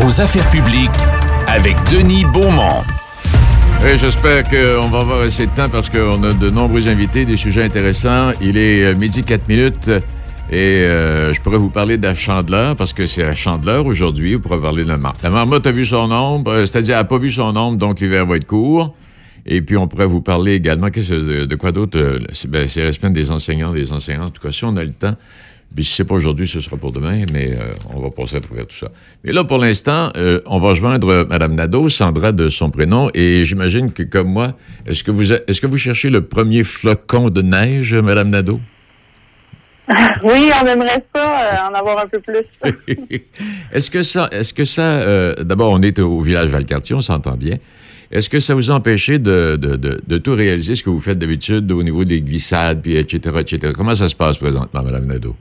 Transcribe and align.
vos 0.00 0.20
affaires 0.20 0.48
publiques 0.50 0.90
avec 1.48 1.76
Denis 1.90 2.24
Beaumont. 2.32 2.82
J'espère 3.96 4.44
qu'on 4.44 4.88
va 4.88 5.00
avoir 5.00 5.20
assez 5.22 5.46
de 5.46 5.50
temps 5.50 5.68
parce 5.68 5.90
qu'on 5.90 6.22
a 6.22 6.32
de 6.32 6.50
nombreux 6.50 6.86
invités, 6.86 7.24
des 7.24 7.36
sujets 7.36 7.64
intéressants. 7.64 8.30
Il 8.40 8.56
est 8.56 8.84
euh, 8.84 8.94
midi 8.94 9.24
4 9.24 9.48
minutes 9.48 9.88
et 10.50 10.56
euh, 10.56 11.34
je 11.34 11.40
pourrais 11.40 11.58
vous 11.58 11.70
parler 11.70 11.96
de 11.96 12.04
la 12.04 12.14
chandeleur 12.14 12.76
parce 12.76 12.92
que 12.92 13.08
c'est 13.08 13.24
la 13.24 13.34
chandeleur 13.34 13.86
aujourd'hui. 13.86 14.34
Vous 14.34 14.40
pourrez 14.40 14.60
parler 14.60 14.84
de 14.84 14.88
la 14.88 14.98
marmotte. 14.98 15.22
La 15.22 15.30
marmotte 15.30 15.66
a 15.66 15.72
vu 15.72 15.84
son 15.84 16.10
ombre, 16.12 16.52
euh, 16.52 16.66
c'est-à-dire 16.66 16.94
elle 16.94 17.02
n'a 17.02 17.04
pas 17.04 17.18
vu 17.18 17.30
son 17.30 17.56
ombre, 17.56 17.76
donc 17.76 17.98
l'hiver 17.98 18.24
va 18.24 18.36
être 18.36 18.46
court. 18.46 18.94
Et 19.46 19.62
puis, 19.62 19.76
on 19.78 19.88
pourrait 19.88 20.06
vous 20.06 20.20
parler 20.20 20.54
également 20.54 20.88
de, 20.88 21.44
de 21.46 21.54
quoi 21.56 21.72
d'autre? 21.72 22.20
C'est 22.32 22.50
ben, 22.50 22.68
la 22.76 22.92
semaine 22.92 23.14
des 23.14 23.30
enseignants, 23.30 23.72
des 23.72 23.92
enseignants. 23.92 24.26
En 24.26 24.30
tout 24.30 24.42
cas, 24.42 24.52
si 24.52 24.64
on 24.64 24.76
a 24.76 24.84
le 24.84 24.92
temps, 24.92 25.14
puis 25.74 25.84
si 25.84 25.94
c'est 25.94 26.04
pas 26.04 26.14
aujourd'hui, 26.14 26.48
ce 26.48 26.60
sera 26.60 26.76
pour 26.76 26.92
demain, 26.92 27.24
mais 27.32 27.52
euh, 27.52 27.72
on 27.94 28.00
va 28.00 28.10
passer 28.10 28.36
à 28.36 28.40
travers 28.40 28.66
tout 28.66 28.76
ça. 28.76 28.88
Mais 29.24 29.32
là, 29.32 29.44
pour 29.44 29.58
l'instant, 29.58 30.10
euh, 30.16 30.40
on 30.46 30.58
va 30.58 30.70
rejoindre 30.70 31.08
euh, 31.08 31.24
Mme 31.26 31.54
Nadeau, 31.54 31.88
Sandra 31.88 32.32
de 32.32 32.48
son 32.48 32.70
prénom, 32.70 33.10
et 33.14 33.44
j'imagine 33.44 33.92
que, 33.92 34.02
comme 34.02 34.28
moi, 34.28 34.54
est-ce 34.86 35.04
que 35.04 35.10
vous 35.10 35.32
est-ce 35.32 35.60
que 35.60 35.66
vous 35.66 35.78
cherchez 35.78 36.10
le 36.10 36.22
premier 36.22 36.64
flocon 36.64 37.28
de 37.28 37.42
neige, 37.42 37.94
Mme 37.94 38.30
Nadeau? 38.30 38.60
Oui, 40.22 40.50
on 40.62 40.66
aimerait 40.66 41.04
ça, 41.14 41.66
euh, 41.66 41.70
en 41.70 41.74
avoir 41.74 41.98
un 41.98 42.06
peu 42.06 42.20
plus. 42.20 42.44
est-ce 43.72 43.90
que 43.90 44.02
ça, 44.02 44.28
est-ce 44.32 44.52
que 44.52 44.64
ça, 44.64 45.34
d'abord, 45.44 45.72
on 45.72 45.80
est 45.82 45.98
au 45.98 46.20
village 46.20 46.48
Valcartier, 46.48 46.94
on 46.94 47.00
s'entend 47.00 47.36
bien. 47.36 47.56
Est-ce 48.10 48.28
que 48.28 48.40
ça 48.40 48.54
vous 48.54 48.70
a 48.70 48.74
empêché 48.74 49.18
de, 49.18 49.56
de, 49.60 49.76
de, 49.76 50.00
de 50.06 50.18
tout 50.18 50.32
réaliser 50.32 50.74
ce 50.74 50.82
que 50.82 50.90
vous 50.90 51.00
faites 51.00 51.18
d'habitude 51.18 51.70
au 51.72 51.82
niveau 51.82 52.04
des 52.04 52.20
glissades, 52.20 52.80
puis 52.82 52.96
etc., 52.96 53.36
etc.? 53.40 53.72
Comment 53.76 53.94
ça 53.94 54.08
se 54.08 54.16
passe 54.16 54.38
présentement, 54.38 54.82
Mme 54.82 55.06
Nadeau? 55.06 55.36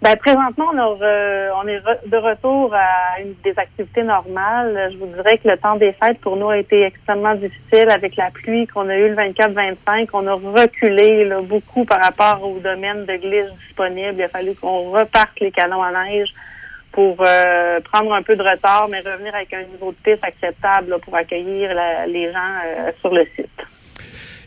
Ben, 0.00 0.14
présentement, 0.16 0.66
on, 0.72 0.78
a 0.78 0.84
re- 0.84 1.50
on 1.60 1.66
est 1.66 1.78
re- 1.80 2.08
de 2.08 2.16
retour 2.18 2.72
à 2.72 3.20
une 3.20 3.34
des 3.42 3.58
activités 3.58 4.04
normales. 4.04 4.90
Je 4.92 4.96
vous 4.96 5.06
dirais 5.06 5.38
que 5.38 5.48
le 5.48 5.56
temps 5.58 5.74
des 5.74 5.92
fêtes 5.92 6.20
pour 6.20 6.36
nous 6.36 6.50
a 6.50 6.58
été 6.58 6.84
extrêmement 6.84 7.34
difficile 7.34 7.90
avec 7.90 8.14
la 8.14 8.30
pluie 8.30 8.68
qu'on 8.68 8.88
a 8.88 8.96
eue 8.96 9.08
le 9.08 9.16
24-25. 9.16 10.08
On 10.12 10.26
a 10.28 10.34
reculé 10.34 11.24
là, 11.24 11.40
beaucoup 11.40 11.84
par 11.84 12.00
rapport 12.00 12.48
au 12.48 12.60
domaine 12.60 13.06
de 13.06 13.16
glisse 13.16 13.52
disponible. 13.66 14.14
Il 14.18 14.22
a 14.22 14.28
fallu 14.28 14.54
qu'on 14.54 14.90
reparte 14.92 15.40
les 15.40 15.50
canons 15.50 15.82
à 15.82 15.90
neige 15.90 16.32
pour 16.92 17.16
euh, 17.20 17.80
prendre 17.92 18.14
un 18.14 18.22
peu 18.22 18.36
de 18.36 18.42
retard, 18.42 18.86
mais 18.88 19.00
revenir 19.00 19.34
avec 19.34 19.52
un 19.52 19.62
niveau 19.64 19.90
de 19.90 19.96
piste 20.00 20.24
acceptable 20.24 20.90
là, 20.90 20.98
pour 21.00 21.14
accueillir 21.16 21.74
la- 21.74 22.06
les 22.06 22.32
gens 22.32 22.38
euh, 22.64 22.92
sur 23.00 23.12
le 23.12 23.24
site. 23.34 23.50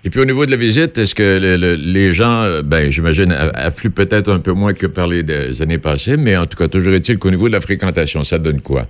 Et 0.03 0.09
puis 0.09 0.19
au 0.19 0.25
niveau 0.25 0.45
de 0.45 0.51
la 0.51 0.57
visite, 0.57 0.97
est-ce 0.97 1.13
que 1.13 1.39
le- 1.39 1.57
le- 1.57 1.75
les 1.75 2.11
gens, 2.11 2.41
euh, 2.41 2.61
ben 2.63 2.91
j'imagine, 2.91 3.31
affluent 3.53 3.91
peut-être 3.91 4.31
un 4.31 4.39
peu 4.39 4.51
moins 4.53 4.73
que 4.73 4.87
par 4.87 5.05
les 5.07 5.61
années 5.61 5.77
passées, 5.77 6.17
mais 6.17 6.35
en 6.37 6.47
tout 6.47 6.57
cas, 6.57 6.67
toujours 6.67 6.93
est-il 6.93 7.19
qu'au 7.19 7.29
niveau 7.29 7.47
de 7.47 7.53
la 7.53 7.61
fréquentation, 7.61 8.23
ça 8.23 8.39
donne 8.39 8.61
quoi? 8.61 8.87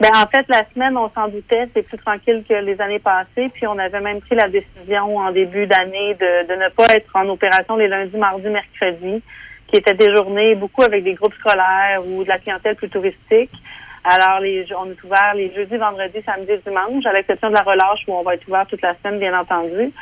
Ben, 0.00 0.10
en 0.14 0.26
fait, 0.26 0.44
la 0.48 0.64
semaine, 0.74 0.96
on 0.96 1.08
s'en 1.10 1.28
doutait, 1.28 1.68
c'est 1.74 1.82
plus 1.82 1.98
tranquille 1.98 2.42
que 2.48 2.54
les 2.54 2.80
années 2.80 2.98
passées. 2.98 3.48
Puis 3.54 3.66
on 3.66 3.78
avait 3.78 4.00
même 4.00 4.20
pris 4.20 4.34
la 4.34 4.48
décision 4.48 5.16
en 5.18 5.30
début 5.30 5.66
d'année 5.66 6.14
de, 6.14 6.48
de 6.48 6.54
ne 6.64 6.68
pas 6.70 6.94
être 6.96 7.10
en 7.14 7.28
opération 7.28 7.76
les 7.76 7.86
lundis, 7.86 8.16
mardis, 8.16 8.48
mercredis, 8.48 9.22
qui 9.68 9.76
étaient 9.76 9.94
des 9.94 10.12
journées 10.14 10.56
beaucoup 10.56 10.82
avec 10.82 11.04
des 11.04 11.14
groupes 11.14 11.34
scolaires 11.38 12.00
ou 12.06 12.24
de 12.24 12.28
la 12.28 12.38
clientèle 12.38 12.74
plus 12.74 12.88
touristique. 12.88 13.50
Alors, 14.04 14.40
les, 14.40 14.66
on 14.76 14.90
est 14.90 15.02
ouvert 15.02 15.32
les 15.34 15.52
jeudis, 15.54 15.78
vendredis, 15.78 16.22
samedis, 16.26 16.60
dimanche, 16.66 17.06
à 17.06 17.12
l'exception 17.12 17.48
de 17.48 17.54
la 17.54 17.62
relâche 17.62 18.00
où 18.06 18.12
on 18.12 18.22
va 18.22 18.34
être 18.34 18.46
ouvert 18.46 18.66
toute 18.66 18.82
la 18.82 18.94
semaine, 18.96 19.18
bien 19.18 19.38
entendu. 19.38 19.92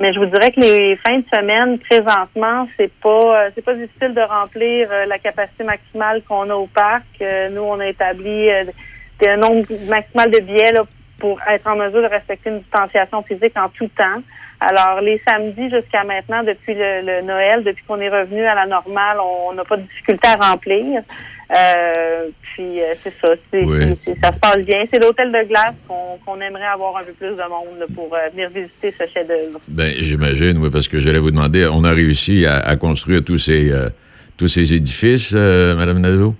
Mais 0.00 0.14
je 0.14 0.18
vous 0.18 0.26
dirais 0.26 0.50
que 0.50 0.60
les 0.60 0.96
fins 0.96 1.18
de 1.18 1.24
semaine, 1.30 1.78
présentement, 1.78 2.66
c'est 2.78 2.90
pas 3.02 3.44
euh, 3.44 3.50
c'est 3.54 3.62
pas 3.62 3.74
difficile 3.74 4.14
de 4.14 4.22
remplir 4.22 4.88
euh, 4.90 5.04
la 5.04 5.18
capacité 5.18 5.62
maximale 5.62 6.22
qu'on 6.26 6.48
a 6.48 6.54
au 6.54 6.68
parc. 6.68 7.04
Euh, 7.20 7.50
nous, 7.50 7.60
on 7.60 7.78
a 7.78 7.86
établi 7.86 8.48
un 8.50 9.36
nombre 9.36 9.66
maximal 9.90 10.30
de 10.30 10.38
billets 10.38 10.72
là, 10.72 10.84
pour 11.18 11.38
être 11.46 11.66
en 11.66 11.76
mesure 11.76 12.00
de 12.00 12.06
respecter 12.06 12.48
une 12.48 12.60
distanciation 12.60 13.22
physique 13.22 13.52
en 13.58 13.68
tout 13.68 13.88
temps. 13.88 14.22
Alors, 14.58 15.02
les 15.02 15.18
samedis 15.18 15.68
jusqu'à 15.68 16.04
maintenant, 16.04 16.42
depuis 16.44 16.74
le, 16.74 17.02
le 17.02 17.20
Noël, 17.20 17.62
depuis 17.62 17.84
qu'on 17.84 18.00
est 18.00 18.08
revenu 18.08 18.42
à 18.46 18.54
la 18.54 18.64
normale, 18.64 19.18
on 19.20 19.52
n'a 19.52 19.64
pas 19.64 19.76
de 19.76 19.82
difficulté 19.82 20.28
à 20.28 20.36
remplir. 20.36 21.02
Euh, 21.50 22.28
puis 22.42 22.80
euh, 22.80 22.92
c'est 22.94 23.12
ça, 23.20 23.28
c'est, 23.50 23.64
Oui. 23.64 23.98
ça 24.22 24.32
se 24.32 24.38
passe 24.38 24.58
bien. 24.58 24.84
C'est 24.88 25.00
l'hôtel 25.00 25.32
de 25.32 25.48
glace 25.48 25.74
qu'on, 25.88 26.40
aimerait 26.40 26.66
avoir 26.66 26.98
un 26.98 27.02
peu 27.02 27.12
plus 27.12 27.30
de 27.30 27.48
monde 27.48 27.76
là, 27.78 27.86
pour 27.92 28.14
euh, 28.14 28.28
venir 28.32 28.50
visiter 28.50 28.92
ce 28.92 29.04
chef-d'œuvre. 29.06 29.58
Ben, 29.66 29.92
j'imagine, 29.98 30.58
oui, 30.58 30.70
parce 30.70 30.86
que 30.86 31.00
j'allais 31.00 31.18
vous 31.18 31.32
demander, 31.32 31.66
on 31.72 31.82
a 31.82 31.90
réussi 31.90 32.46
à, 32.46 32.58
à 32.58 32.76
construire 32.76 33.24
tous 33.24 33.38
ces, 33.38 33.72
tous 34.36 34.46
ces 34.46 34.74
édifices, 34.74 35.32
Mme 35.32 35.98
Nadeau? 35.98 36.34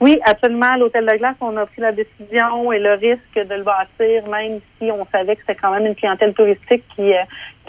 Oui, 0.00 0.18
absolument. 0.24 0.76
L'hôtel 0.76 1.04
de 1.06 1.16
glace, 1.18 1.36
on 1.40 1.56
a 1.56 1.66
pris 1.66 1.80
la 1.80 1.92
décision 1.92 2.72
et 2.72 2.78
le 2.78 2.94
risque 2.94 3.34
de 3.48 3.54
le 3.54 3.62
bâtir, 3.64 4.28
même 4.28 4.60
si 4.78 4.90
on 4.92 5.06
savait 5.10 5.34
que 5.34 5.42
c'était 5.46 5.60
quand 5.60 5.72
même 5.72 5.86
une 5.86 5.94
clientèle 5.96 6.34
touristique 6.34 6.84
qui, 6.94 7.12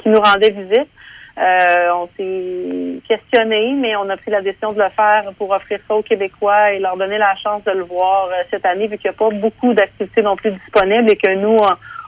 qui 0.02 0.10
nous 0.10 0.20
rendait 0.20 0.52
visite. 0.52 0.90
Euh, 1.36 1.90
on 1.96 2.08
s'est 2.16 3.00
questionné, 3.08 3.74
mais 3.74 3.96
on 3.96 4.08
a 4.10 4.18
pris 4.18 4.30
la 4.30 4.42
décision 4.42 4.72
de 4.72 4.78
le 4.82 4.90
faire 4.90 5.24
pour 5.38 5.50
offrir 5.52 5.80
ça 5.88 5.96
aux 5.96 6.04
Québécois 6.04 6.74
et 6.74 6.80
leur 6.80 6.96
donner 6.96 7.18
la 7.18 7.36
chance 7.38 7.64
de 7.64 7.72
le 7.72 7.84
voir 7.84 8.28
euh, 8.32 8.44
cette 8.52 8.66
année, 8.66 8.88
vu 8.88 8.98
qu'il 9.00 9.10
n'y 9.10 9.16
a 9.16 9.18
pas 9.18 9.30
beaucoup 9.32 9.74
d'activités 9.74 10.22
non 10.22 10.36
plus 10.36 10.52
disponibles 10.52 11.10
et 11.10 11.16
que 11.16 11.34
nous, 11.34 11.58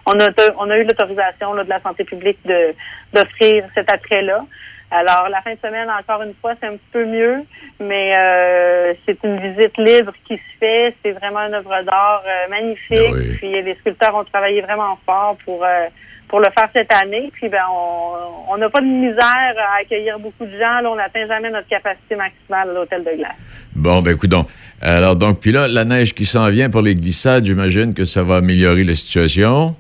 on- 0.06 0.20
a, 0.20 0.30
on 0.60 0.70
a 0.70 0.78
eu 0.78 0.84
l'autorisation 0.84 1.56
de 1.56 1.64
la 1.68 1.82
santé 1.82 2.04
publique 2.04 2.38
de 2.46 2.76
d'offrir 3.14 3.66
cet 3.74 3.92
attrait-là. 3.92 4.46
Alors, 4.92 5.28
la 5.30 5.42
fin 5.42 5.54
de 5.56 5.60
semaine, 5.60 5.90
encore 5.90 6.22
une 6.22 6.36
fois, 6.36 6.54
c'est 6.60 6.68
un 6.68 6.74
petit 6.74 6.92
peu 6.94 7.06
mieux, 7.06 7.38
mais 7.80 8.16
euh, 8.16 8.94
c'est 9.06 9.18
une 9.24 9.40
visite 9.40 9.76
libre 9.80 10.14
qui 10.28 10.36
se 10.38 10.58
fait. 10.60 10.94
C'est 11.04 11.12
vraiment 11.14 11.40
une 11.40 11.56
œuvre 11.56 11.82
d'art 11.82 12.22
euh, 12.28 12.48
magnifique. 12.50 13.00
Ah 13.10 13.14
oui. 13.16 13.36
Puis 13.38 13.62
les 13.64 13.74
sculpteurs 13.76 14.14
ont 14.16 14.24
travaillé 14.24 14.62
vraiment 14.62 14.98
fort 15.04 15.36
pour 15.44 15.64
euh, 15.66 15.88
pour 16.28 16.40
le 16.40 16.48
faire 16.58 16.70
cette 16.76 16.92
année. 16.94 17.30
Puis 17.34 17.50
ben, 17.50 17.64
on 17.70 18.58
n'a 18.58 18.70
pas 18.70 18.82
de 18.82 18.86
misère 18.86 19.56
à 19.58 19.82
accueillir 19.82 20.20
beaucoup 20.20 20.46
de 20.46 20.52
gens. 20.52 20.82
Là, 20.82 20.90
on 20.92 20.96
n'atteint 20.96 21.28
jamais 21.28 21.50
notre 21.50 21.68
capacité 21.68 22.16
maximale 22.16 22.70
à 22.70 22.74
l'hôtel 22.74 23.04
de 23.04 23.18
glace. 23.18 23.36
Bon, 23.76 24.02
ben, 24.02 24.16
écoute 24.16 24.34
Alors, 24.82 25.16
donc, 25.16 25.40
puis 25.40 25.52
là, 25.52 25.68
la 25.68 25.86
neige 25.86 26.14
qui 26.14 26.26
s'en 26.26 26.50
vient 26.50 26.70
pour 26.70 26.82
les 26.82 26.96
glissades, 26.96 27.46
j'imagine 27.46 27.94
que 27.94 28.06
ça 28.06 28.24
va 28.24 28.38
améliorer 28.38 28.84
la 28.84 28.96
situation. 28.96 29.76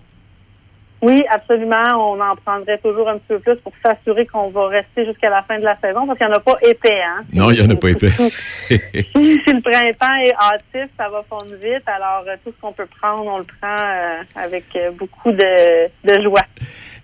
Oui, 1.05 1.23
absolument. 1.29 1.85
On 1.93 2.19
en 2.19 2.35
prendrait 2.43 2.79
toujours 2.79 3.07
un 3.07 3.19
petit 3.19 3.27
peu 3.27 3.39
plus 3.39 3.57
pour 3.57 3.73
s'assurer 3.85 4.25
qu'on 4.25 4.49
va 4.49 4.69
rester 4.69 5.05
jusqu'à 5.05 5.29
la 5.29 5.43
fin 5.43 5.59
de 5.59 5.63
la 5.63 5.77
saison 5.77 6.07
parce 6.07 6.17
qu'il 6.17 6.25
n'y 6.25 6.33
en 6.33 6.37
a 6.37 6.39
pas 6.39 6.57
épais. 6.63 6.99
Hein? 6.99 7.23
Non, 7.31 7.51
il 7.51 7.59
n'y 7.59 7.67
en 7.67 7.69
a 7.69 7.75
pas 7.75 7.89
épais. 7.89 8.09
si 8.09 8.73
si 8.73 9.53
le 9.53 9.61
printemps 9.61 10.15
est 10.25 10.33
hâtif, 10.33 10.89
ça 10.97 11.07
va 11.09 11.23
fondre 11.29 11.53
vite. 11.61 11.83
Alors, 11.85 12.23
euh, 12.27 12.35
tout 12.43 12.51
ce 12.51 12.59
qu'on 12.59 12.73
peut 12.73 12.87
prendre, 12.99 13.23
on 13.27 13.37
le 13.37 13.43
prend 13.43 13.67
euh, 13.67 14.23
avec 14.35 14.65
euh, 14.75 14.89
beaucoup 14.97 15.31
de, 15.31 15.85
de 16.03 16.23
joie. 16.23 16.41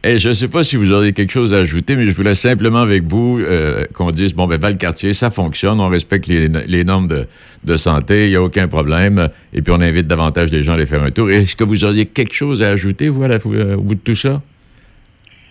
Et 0.03 0.17
je 0.17 0.29
ne 0.29 0.33
sais 0.33 0.47
pas 0.47 0.63
si 0.63 0.77
vous 0.77 0.91
auriez 0.91 1.13
quelque 1.13 1.29
chose 1.31 1.53
à 1.53 1.57
ajouter, 1.57 1.95
mais 1.95 2.07
je 2.07 2.11
voulais 2.15 2.33
simplement 2.33 2.79
avec 2.81 3.03
vous 3.03 3.39
euh, 3.39 3.83
qu'on 3.93 4.09
dise, 4.09 4.33
bon, 4.33 4.47
ben, 4.47 4.59
Valcartier, 4.59 5.13
ça 5.13 5.29
fonctionne, 5.29 5.79
on 5.79 5.89
respecte 5.89 6.25
les, 6.25 6.47
les 6.47 6.83
normes 6.83 7.07
de, 7.07 7.27
de 7.63 7.75
santé, 7.75 8.25
il 8.25 8.29
n'y 8.31 8.35
a 8.35 8.41
aucun 8.41 8.67
problème, 8.67 9.29
et 9.53 9.61
puis 9.61 9.71
on 9.71 9.79
invite 9.79 10.07
davantage 10.07 10.51
les 10.51 10.63
gens 10.63 10.71
à 10.71 10.75
aller 10.75 10.87
faire 10.87 11.03
un 11.03 11.11
tour. 11.11 11.29
Est-ce 11.29 11.55
que 11.55 11.63
vous 11.63 11.85
auriez 11.85 12.07
quelque 12.07 12.33
chose 12.33 12.63
à 12.63 12.69
ajouter, 12.69 13.09
vous, 13.09 13.21
à 13.21 13.27
la- 13.27 13.35
euh, 13.45 13.75
au 13.77 13.81
bout 13.81 13.93
de 13.95 13.99
tout 13.99 14.15
ça? 14.15 14.41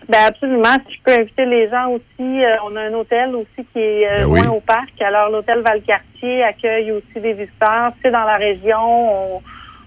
Ben 0.09 0.17
absolument. 0.27 0.75
Si 0.89 0.95
je 0.95 0.99
peux 1.05 1.17
inviter 1.21 1.45
les 1.45 1.69
gens 1.69 1.89
aussi, 1.91 2.19
euh, 2.19 2.55
on 2.69 2.75
a 2.75 2.81
un 2.81 2.93
hôtel 2.93 3.33
aussi 3.33 3.65
qui 3.71 3.79
est 3.79 4.05
euh, 4.05 4.17
Ben 4.17 4.25
oui. 4.25 4.39
loin 4.41 4.49
au 4.49 4.59
parc. 4.59 4.89
Alors 4.99 5.29
l'hôtel 5.29 5.61
Valcartier 5.65 6.43
accueille 6.43 6.91
aussi 6.91 7.21
des 7.21 7.31
visiteurs. 7.31 7.93
C'est 8.03 8.11
dans 8.11 8.25
la 8.25 8.35
région. 8.35 8.81
On, 9.37 9.41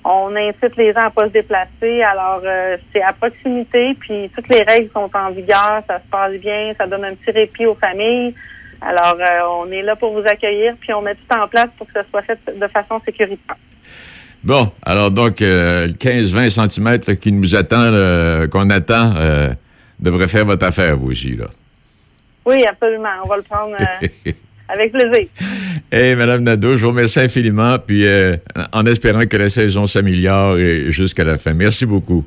on 0.05 0.37
incite 0.37 0.77
les 0.77 0.93
gens 0.93 1.07
à 1.07 1.11
pas 1.11 1.27
se 1.27 1.33
déplacer. 1.33 2.03
Alors 2.03 2.43
euh, 2.45 2.77
c'est 2.93 3.03
à 3.03 3.13
proximité. 3.13 3.95
Puis 3.99 4.31
toutes 4.35 4.49
les 4.49 4.63
règles 4.63 4.91
sont 4.93 5.11
en 5.15 5.31
vigueur. 5.31 5.83
Ça 5.89 5.99
se 5.99 6.11
passe 6.11 6.35
bien. 6.35 6.75
Ça 6.79 6.87
donne 6.87 7.05
un 7.05 7.15
petit 7.15 7.31
répit 7.31 7.67
aux 7.67 7.75
familles. 7.75 8.35
Alors 8.83 9.17
euh, 9.19 9.65
on 9.65 9.71
est 9.73 9.83
là 9.83 9.97
pour 9.97 10.13
vous 10.13 10.27
accueillir. 10.27 10.75
Puis 10.81 10.93
on 10.93 11.01
met 11.01 11.15
tout 11.15 11.37
en 11.37 11.49
place 11.49 11.69
pour 11.79 11.87
que 11.87 11.95
ça 11.95 12.05
soit 12.11 12.23
fait 12.23 12.39
de 12.55 12.67
façon 12.69 13.01
sécuritaire. 13.05 13.57
Bon, 14.43 14.71
alors 14.85 15.11
donc, 15.11 15.41
euh, 15.41 15.87
le 15.87 15.95
15-20 15.95 16.69
cm 16.69 17.17
qui 17.17 17.33
nous 17.33 17.55
attend, 17.55 17.81
euh, 17.81 18.47
qu'on 18.47 18.69
attend, 18.69 19.15
devrait 19.99 20.29
faire 20.29 20.45
votre 20.45 20.67
affaire, 20.67 20.99
vous 20.99 21.13
aussi, 21.13 21.35
là. 21.35 21.47
Oui, 22.45 22.63
absolument. 22.67 23.09
On 23.25 23.29
va 23.29 23.37
le 23.39 23.43
prendre 23.43 23.75
avec 24.69 24.93
plaisir. 24.93 25.29
Hey, 25.93 26.17
Madame 26.17 26.43
Nadeau, 26.43 26.77
je 26.77 26.83
vous 26.83 26.91
remercie 26.91 27.21
infiniment, 27.21 27.79
puis 27.79 28.07
euh, 28.07 28.37
en 28.73 28.87
espérant 28.87 29.27
que 29.27 29.37
la 29.37 29.49
saison 29.49 29.87
s'améliore 29.87 30.57
jusqu'à 30.89 31.25
la 31.25 31.39
fin. 31.39 31.55
Merci 31.55 31.87
beaucoup. 31.87 32.25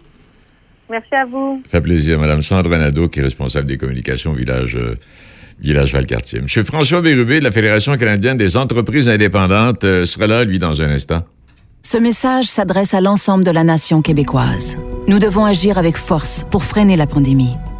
Merci 0.89 1.15
à 1.15 1.25
vous. 1.25 1.61
Ça 1.65 1.71
fait 1.71 1.81
plaisir. 1.81 2.19
Madame 2.19 2.41
Sandra 2.41 2.77
Nadeau, 2.77 3.09
qui 3.09 3.19
est 3.19 3.23
responsable 3.23 3.67
des 3.67 3.77
communications 3.77 4.31
au 4.31 4.35
village, 4.35 4.75
euh, 4.75 4.95
village 5.59 5.93
Valcartier. 5.93 6.41
Monsieur 6.41 6.63
François 6.63 7.01
Bérubé 7.01 7.39
de 7.39 7.43
la 7.43 7.51
Fédération 7.51 7.95
canadienne 7.97 8.37
des 8.37 8.55
entreprises 8.55 9.09
indépendantes 9.09 9.83
euh, 9.83 10.05
sera 10.05 10.27
là, 10.27 10.43
lui, 10.43 10.59
dans 10.59 10.81
un 10.81 10.89
instant. 10.89 11.23
Ce 11.89 11.97
message 11.97 12.45
s'adresse 12.45 12.93
à 12.93 13.01
l'ensemble 13.01 13.43
de 13.43 13.51
la 13.51 13.63
nation 13.63 14.01
québécoise. 14.01 14.77
Nous 15.07 15.19
devons 15.19 15.45
agir 15.45 15.77
avec 15.77 15.95
force 15.95 16.45
pour 16.51 16.63
freiner 16.63 16.97
la 16.97 17.07
pandémie. 17.07 17.55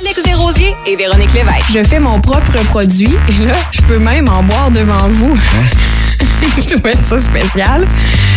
Alex 0.00 0.22
Desrosiers 0.22 0.74
et 0.86 0.96
Véronique 0.96 1.32
Lévesque. 1.34 1.70
Je 1.72 1.82
fais 1.82 1.98
mon 1.98 2.20
propre 2.20 2.52
produit 2.70 3.16
et 3.28 3.44
là, 3.44 3.52
je 3.70 3.82
peux 3.82 3.98
même 3.98 4.28
en 4.28 4.42
boire 4.42 4.70
devant 4.70 5.08
vous. 5.08 5.36
je 6.58 6.74
trouvais 6.74 6.94
ça 6.94 7.18
spécial. 7.18 7.86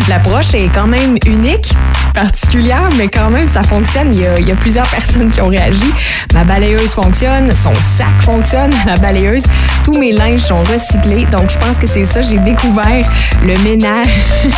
L'approche 0.09 0.53
est 0.55 0.69
quand 0.73 0.87
même 0.87 1.15
unique, 1.25 1.71
particulière, 2.13 2.89
mais 2.97 3.07
quand 3.07 3.29
même, 3.29 3.47
ça 3.47 3.63
fonctionne. 3.63 4.13
Il 4.13 4.21
y, 4.21 4.27
a, 4.27 4.39
il 4.39 4.47
y 4.47 4.51
a 4.51 4.55
plusieurs 4.55 4.87
personnes 4.89 5.31
qui 5.31 5.39
ont 5.39 5.47
réagi. 5.47 5.93
Ma 6.33 6.43
balayeuse 6.43 6.91
fonctionne, 6.91 7.49
son 7.55 7.73
sac 7.75 8.21
fonctionne, 8.21 8.73
la 8.85 8.97
balayeuse. 8.97 9.43
Tous 9.85 9.97
mes 9.97 10.11
linges 10.11 10.41
sont 10.41 10.63
recyclés. 10.63 11.25
Donc, 11.31 11.49
je 11.49 11.57
pense 11.59 11.77
que 11.77 11.87
c'est 11.87 12.05
ça. 12.05 12.19
J'ai 12.19 12.39
découvert 12.39 13.07
le 13.45 13.57
ménage 13.59 14.07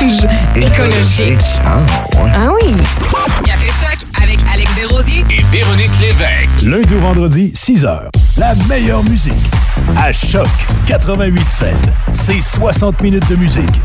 écologique. 0.55 1.41
Ah, 1.65 1.79
ouais. 2.23 2.31
Ah 2.33 2.49
oui! 2.51 2.73
Desrosiers 5.05 5.23
Et 5.31 5.43
Véronique 5.51 5.99
Lévesque. 5.99 6.61
Lundi 6.63 6.95
au 6.95 6.99
vendredi, 6.99 7.51
6h. 7.55 8.09
La 8.37 8.55
meilleure 8.67 9.03
musique. 9.03 9.33
À 9.97 10.11
Choc 10.13 10.47
88.7. 10.87 11.73
C'est 12.11 12.41
60 12.41 13.01
minutes 13.01 13.27
de 13.29 13.35
musique. 13.35 13.81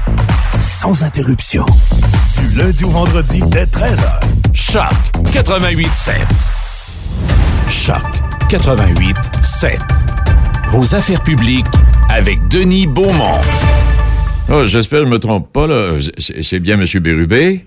Sans 0.60 1.02
interruption. 1.02 1.64
Du 2.38 2.56
lundi 2.58 2.84
au 2.84 2.90
vendredi, 2.90 3.40
dès 3.48 3.64
13h. 3.64 4.20
Choc 4.52 4.82
88.7. 5.32 6.12
Choc 7.68 8.02
88.7. 8.48 9.78
Vos 10.70 10.94
affaires 10.94 11.22
publiques 11.22 11.66
avec 12.08 12.46
Denis 12.48 12.86
Beaumont. 12.86 13.40
Oh, 14.52 14.66
J'espère 14.66 15.00
que 15.00 15.04
je 15.04 15.08
ne 15.10 15.14
me 15.14 15.18
trompe 15.18 15.52
pas. 15.52 15.66
là. 15.66 15.92
C'est 16.18 16.42
c'est 16.42 16.58
bien 16.60 16.80
M. 16.80 16.84
Bérubé? 17.00 17.64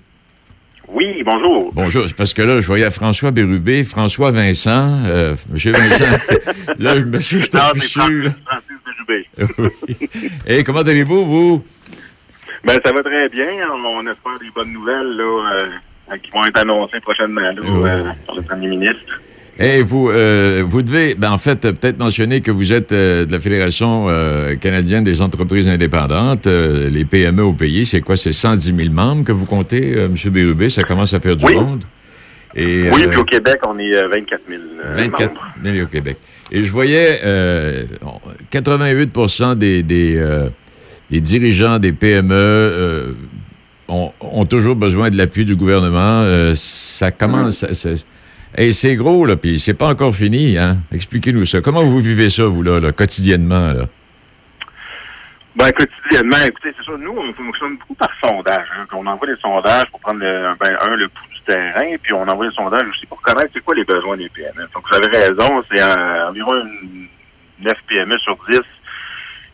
Oui, 0.93 1.23
bonjour. 1.25 1.71
Bonjour. 1.73 2.03
C'est 2.07 2.15
parce 2.15 2.33
que 2.33 2.41
là, 2.43 2.61
je 2.61 2.67
voyais 2.67 2.89
François 2.91 3.31
Bérubé, 3.31 3.83
François 3.83 4.29
Vincent. 4.31 4.99
Euh, 5.05 5.35
M. 5.51 5.71
Vincent. 5.73 6.05
là, 6.79 6.95
monsieur, 7.01 7.39
je 7.39 7.45
suis. 7.45 7.51
Francis, 7.57 7.93
Francis 7.93 8.77
Bérubé. 9.07 9.27
Oui. 9.57 10.09
Et 10.45 10.63
comment 10.63 10.81
allez-vous, 10.81 11.25
vous? 11.25 11.65
Ben, 12.63 12.79
ça 12.85 12.91
va 12.93 13.01
très 13.01 13.27
bien. 13.29 13.47
On, 13.73 13.83
on 13.85 14.01
espère 14.01 14.37
des 14.39 14.51
bonnes 14.55 14.71
nouvelles 14.71 15.17
là, 15.17 15.69
euh, 16.13 16.17
qui 16.17 16.29
vont 16.31 16.45
être 16.45 16.59
annoncées 16.59 16.99
prochainement 17.01 17.41
là, 17.41 17.53
Oui. 17.61 17.89
euh, 17.89 18.03
par 18.27 18.35
le 18.35 18.41
premier 18.43 18.67
ministre. 18.67 19.19
Et 19.59 19.83
vous, 19.83 20.09
euh, 20.09 20.63
vous 20.65 20.81
devez, 20.81 21.13
ben, 21.15 21.31
en 21.31 21.37
fait, 21.37 21.61
peut-être 21.61 21.99
mentionner 21.99 22.41
que 22.41 22.49
vous 22.49 22.73
êtes 22.73 22.91
euh, 22.91 23.23
de 23.25 23.31
la 23.31 23.39
Fédération 23.39 24.07
euh, 24.09 24.55
canadienne 24.55 25.03
des 25.03 25.21
entreprises 25.21 25.67
indépendantes, 25.67 26.47
les 26.47 27.05
PME 27.05 27.43
au 27.43 27.53
pays. 27.53 27.85
C'est 27.85 28.01
quoi? 28.01 28.17
C'est 28.17 28.33
110 28.33 28.73
000 28.75 28.89
membres 28.91 29.23
que 29.23 29.31
vous 29.31 29.45
comptez, 29.45 29.91
M. 29.99 30.15
Bérubé? 30.31 30.69
Ça 30.71 30.83
commence 30.83 31.13
à 31.13 31.19
faire 31.19 31.35
du 31.35 31.45
Oui. 31.45 31.55
monde? 31.55 31.83
Et, 32.55 32.89
Oui, 32.91 33.07
puis 33.07 33.17
au 33.17 33.23
Québec, 33.25 33.59
on 33.67 33.77
est 33.77 33.95
euh, 33.95 34.07
24 34.07 34.41
000 34.49 34.61
euh, 34.85 34.93
24 34.93 35.33
membres. 35.33 35.41
000 35.63 35.85
au 35.85 35.87
Québec. 35.87 36.17
Et 36.51 36.63
je 36.63 36.71
voyais 36.71 37.19
euh, 37.23 37.83
88 38.49 39.11
des, 39.55 39.83
des, 39.83 40.19
des 41.11 41.19
dirigeants 41.21 41.77
des 41.79 41.93
PME 41.93 43.15
ont, 43.87 44.11
ont 44.19 44.45
toujours 44.45 44.75
besoin 44.75 45.09
de 45.11 45.17
l'appui 45.17 45.45
du 45.45 45.55
gouvernement. 45.55 46.25
Ça 46.55 47.11
commence. 47.11 47.65
ça- 47.71 47.89
Hey, 48.55 48.71
c'est 48.71 48.93
gros, 48.93 49.25
là, 49.25 49.35
puis 49.35 49.57
c'est 49.59 49.73
pas 49.73 49.87
encore 49.87 50.13
fini, 50.13 50.59
hein? 50.59 50.77
Expliquez-nous 50.91 51.45
ça. 51.45 51.61
Comment 51.61 51.83
vous 51.83 51.99
vivez 51.99 52.29
ça, 52.29 52.45
vous, 52.45 52.61
là, 52.61 52.79
quotidiennement, 52.91 53.73
là? 53.73 53.85
Ben, 55.55 55.71
quotidiennement, 55.71 56.37
écoutez, 56.45 56.73
c'est 56.77 56.85
ça. 56.85 56.97
Nous, 56.97 57.11
on 57.11 57.33
fonctionne 57.33 57.77
beaucoup 57.77 57.95
par 57.95 58.09
sondage. 58.23 58.67
Hein. 58.75 58.85
On 58.93 59.07
envoie 59.07 59.25
des 59.25 59.39
sondages 59.41 59.85
pour 59.89 59.99
prendre, 60.01 60.19
le, 60.19 60.53
ben, 60.59 60.77
un, 60.81 60.95
le 60.95 61.07
pouls 61.07 61.27
du 61.33 61.41
terrain, 61.41 61.95
puis 62.01 62.13
on 62.13 62.27
envoie 62.27 62.47
des 62.47 62.55
sondages 62.55 62.87
aussi 62.89 63.07
pour 63.07 63.21
connaître 63.21 63.49
c'est 63.53 63.63
quoi 63.63 63.73
les 63.73 63.85
besoins 63.85 64.17
des 64.17 64.29
PME. 64.29 64.67
Donc, 64.73 64.83
vous 64.87 64.97
avez 64.97 65.07
raison, 65.07 65.63
c'est 65.71 65.81
euh, 65.81 66.29
environ 66.29 66.53
une 66.55 67.07
9 67.59 67.73
PME 67.87 68.17
sur 68.19 68.37
10 68.49 68.59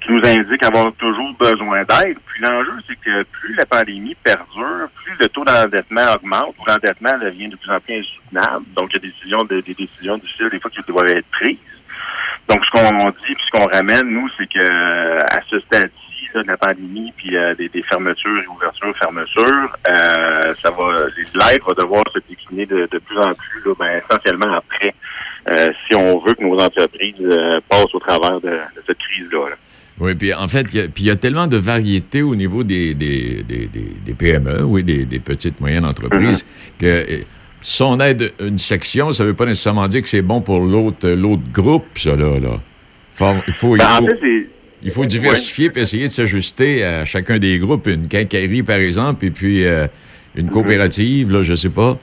qui 0.02 0.12
nous 0.14 0.22
indiquent 0.26 0.64
avoir 0.64 0.92
toujours 0.94 1.34
besoin 1.38 1.84
d'aide. 1.84 2.18
Puis 2.26 2.42
l'enjeu, 2.42 2.74
c'est 2.88 3.00
que 3.00 3.24
plus 3.24 3.54
la 3.56 3.66
pandémie 3.66 4.16
perdure, 4.24 4.88
plus 5.04 5.14
le 5.20 5.28
taux 5.28 5.44
d'endettement 5.44 6.14
augmente, 6.16 6.56
l'endettement 6.66 7.18
devient 7.18 7.50
de 7.50 7.56
plus 7.58 7.72
en 7.72 7.80
plus 7.80 7.96
insoutenable. 8.00 8.66
Donc, 8.76 8.90
il 8.92 8.96
y 8.96 8.98
a 8.98 9.02
des 9.02 9.08
décisions, 9.10 9.44
des, 9.44 9.62
des 9.62 9.74
décisions 9.74 10.18
difficiles, 10.18 10.50
des 10.50 10.60
fois, 10.60 10.72
qui 10.72 10.82
doivent 10.88 11.08
être 11.08 11.28
prises. 11.32 11.58
Donc, 12.48 12.64
ce 12.66 12.72
qu'on 12.72 13.10
dit, 13.10 13.36
puis 13.36 13.46
ce 13.46 13.52
qu'on 13.52 13.68
ramène, 13.68 14.10
nous, 14.10 14.28
c'est 14.38 14.48
que 14.48 15.20
à 15.22 15.40
ce 15.50 15.60
stade-ci 15.60 16.30
de 16.34 16.42
la 16.44 16.58
pandémie, 16.58 17.14
puis 17.18 17.36
euh, 17.36 17.54
des, 17.56 17.70
des 17.70 17.84
fermetures 17.84 18.42
et 18.42 18.48
ouvertures, 18.48 18.96
fermetures, 18.98 19.76
euh, 19.88 20.54
ça 20.54 20.72
va, 20.72 21.08
l'aide 21.18 21.62
va 21.68 21.74
devoir 21.76 22.06
se 22.14 22.20
décliner 22.28 22.66
de, 22.66 22.88
de 22.90 23.00
plus 23.00 23.18
en 23.18 23.34
plus, 23.34 23.62
là, 23.66 23.74
ben, 23.78 24.02
essentiellement 24.04 24.54
après, 24.54 24.94
euh, 25.50 25.72
si 25.88 25.96
on 25.96 26.20
veut 26.20 26.34
que 26.36 26.44
nos 26.44 26.60
entreprises 26.60 27.16
euh, 27.20 27.60
passent 27.68 27.94
au 27.94 28.00
travers 28.00 28.40
de, 28.42 28.50
de 28.50 28.84
cette 28.88 28.98
crise-là. 28.98 29.50
là. 29.50 29.56
Oui, 30.00 30.16
puis 30.16 30.34
en 30.34 30.48
fait, 30.48 30.66
il 30.74 30.80
y 30.80 30.82
a- 30.82 30.88
puis 30.88 31.04
il 31.04 31.08
y, 31.08 31.12
a 31.12 31.16
tellement 31.16 31.48
de 31.48 31.58
variété 31.58 32.22
au 32.22 32.36
niveau 32.36 32.64
des, 32.64 32.94
des, 32.96 33.44
des, 33.44 34.14
PME, 34.14 34.64
oui, 34.64 34.84
des, 34.84 35.20
petites, 35.20 35.60
moyennes 35.60 35.84
entreprises, 35.86 36.46
que 36.80 36.86
euh, 36.86 37.18
si 37.62 37.84
on 37.84 38.00
aide 38.00 38.32
une 38.40 38.58
section, 38.58 39.12
ça 39.12 39.24
ne 39.24 39.30
veut 39.30 39.36
pas 39.36 39.46
nécessairement 39.46 39.88
dire 39.90 40.02
que 40.02 40.08
c'est 40.08 40.22
bon 40.22 40.40
pour 40.42 40.60
l'autre 40.62 41.10
l'autre 41.10 41.42
groupe, 41.52 41.86
ça, 41.98 42.16
là. 42.16 42.40
là. 42.40 42.60
Faut- 43.14 43.36
il 43.48 43.54
faut, 43.54 43.76
il 43.76 43.80
Ben, 43.80 43.86
en 43.92 43.98
faut, 43.98 44.08
fait, 44.08 44.18
c'est... 44.22 44.48
il 44.84 44.92
faut 44.92 45.06
diversifier 45.06 45.70
puis 45.70 45.82
essayer 45.82 46.04
de 46.06 46.12
s'ajuster 46.12 46.86
à 46.86 47.04
chacun 47.04 47.38
des 47.38 47.58
groupes. 47.60 47.86
Une 47.88 48.08
quincaillerie, 48.08 48.64
par 48.64 48.78
exemple, 48.78 49.26
et 49.26 49.32
puis 49.32 49.66
euh, 49.66 49.88
une 50.36 50.50
coopérative, 50.50 51.30
là, 51.34 51.44
je 51.44 51.56
sais 51.56 51.70
pas. 51.70 51.98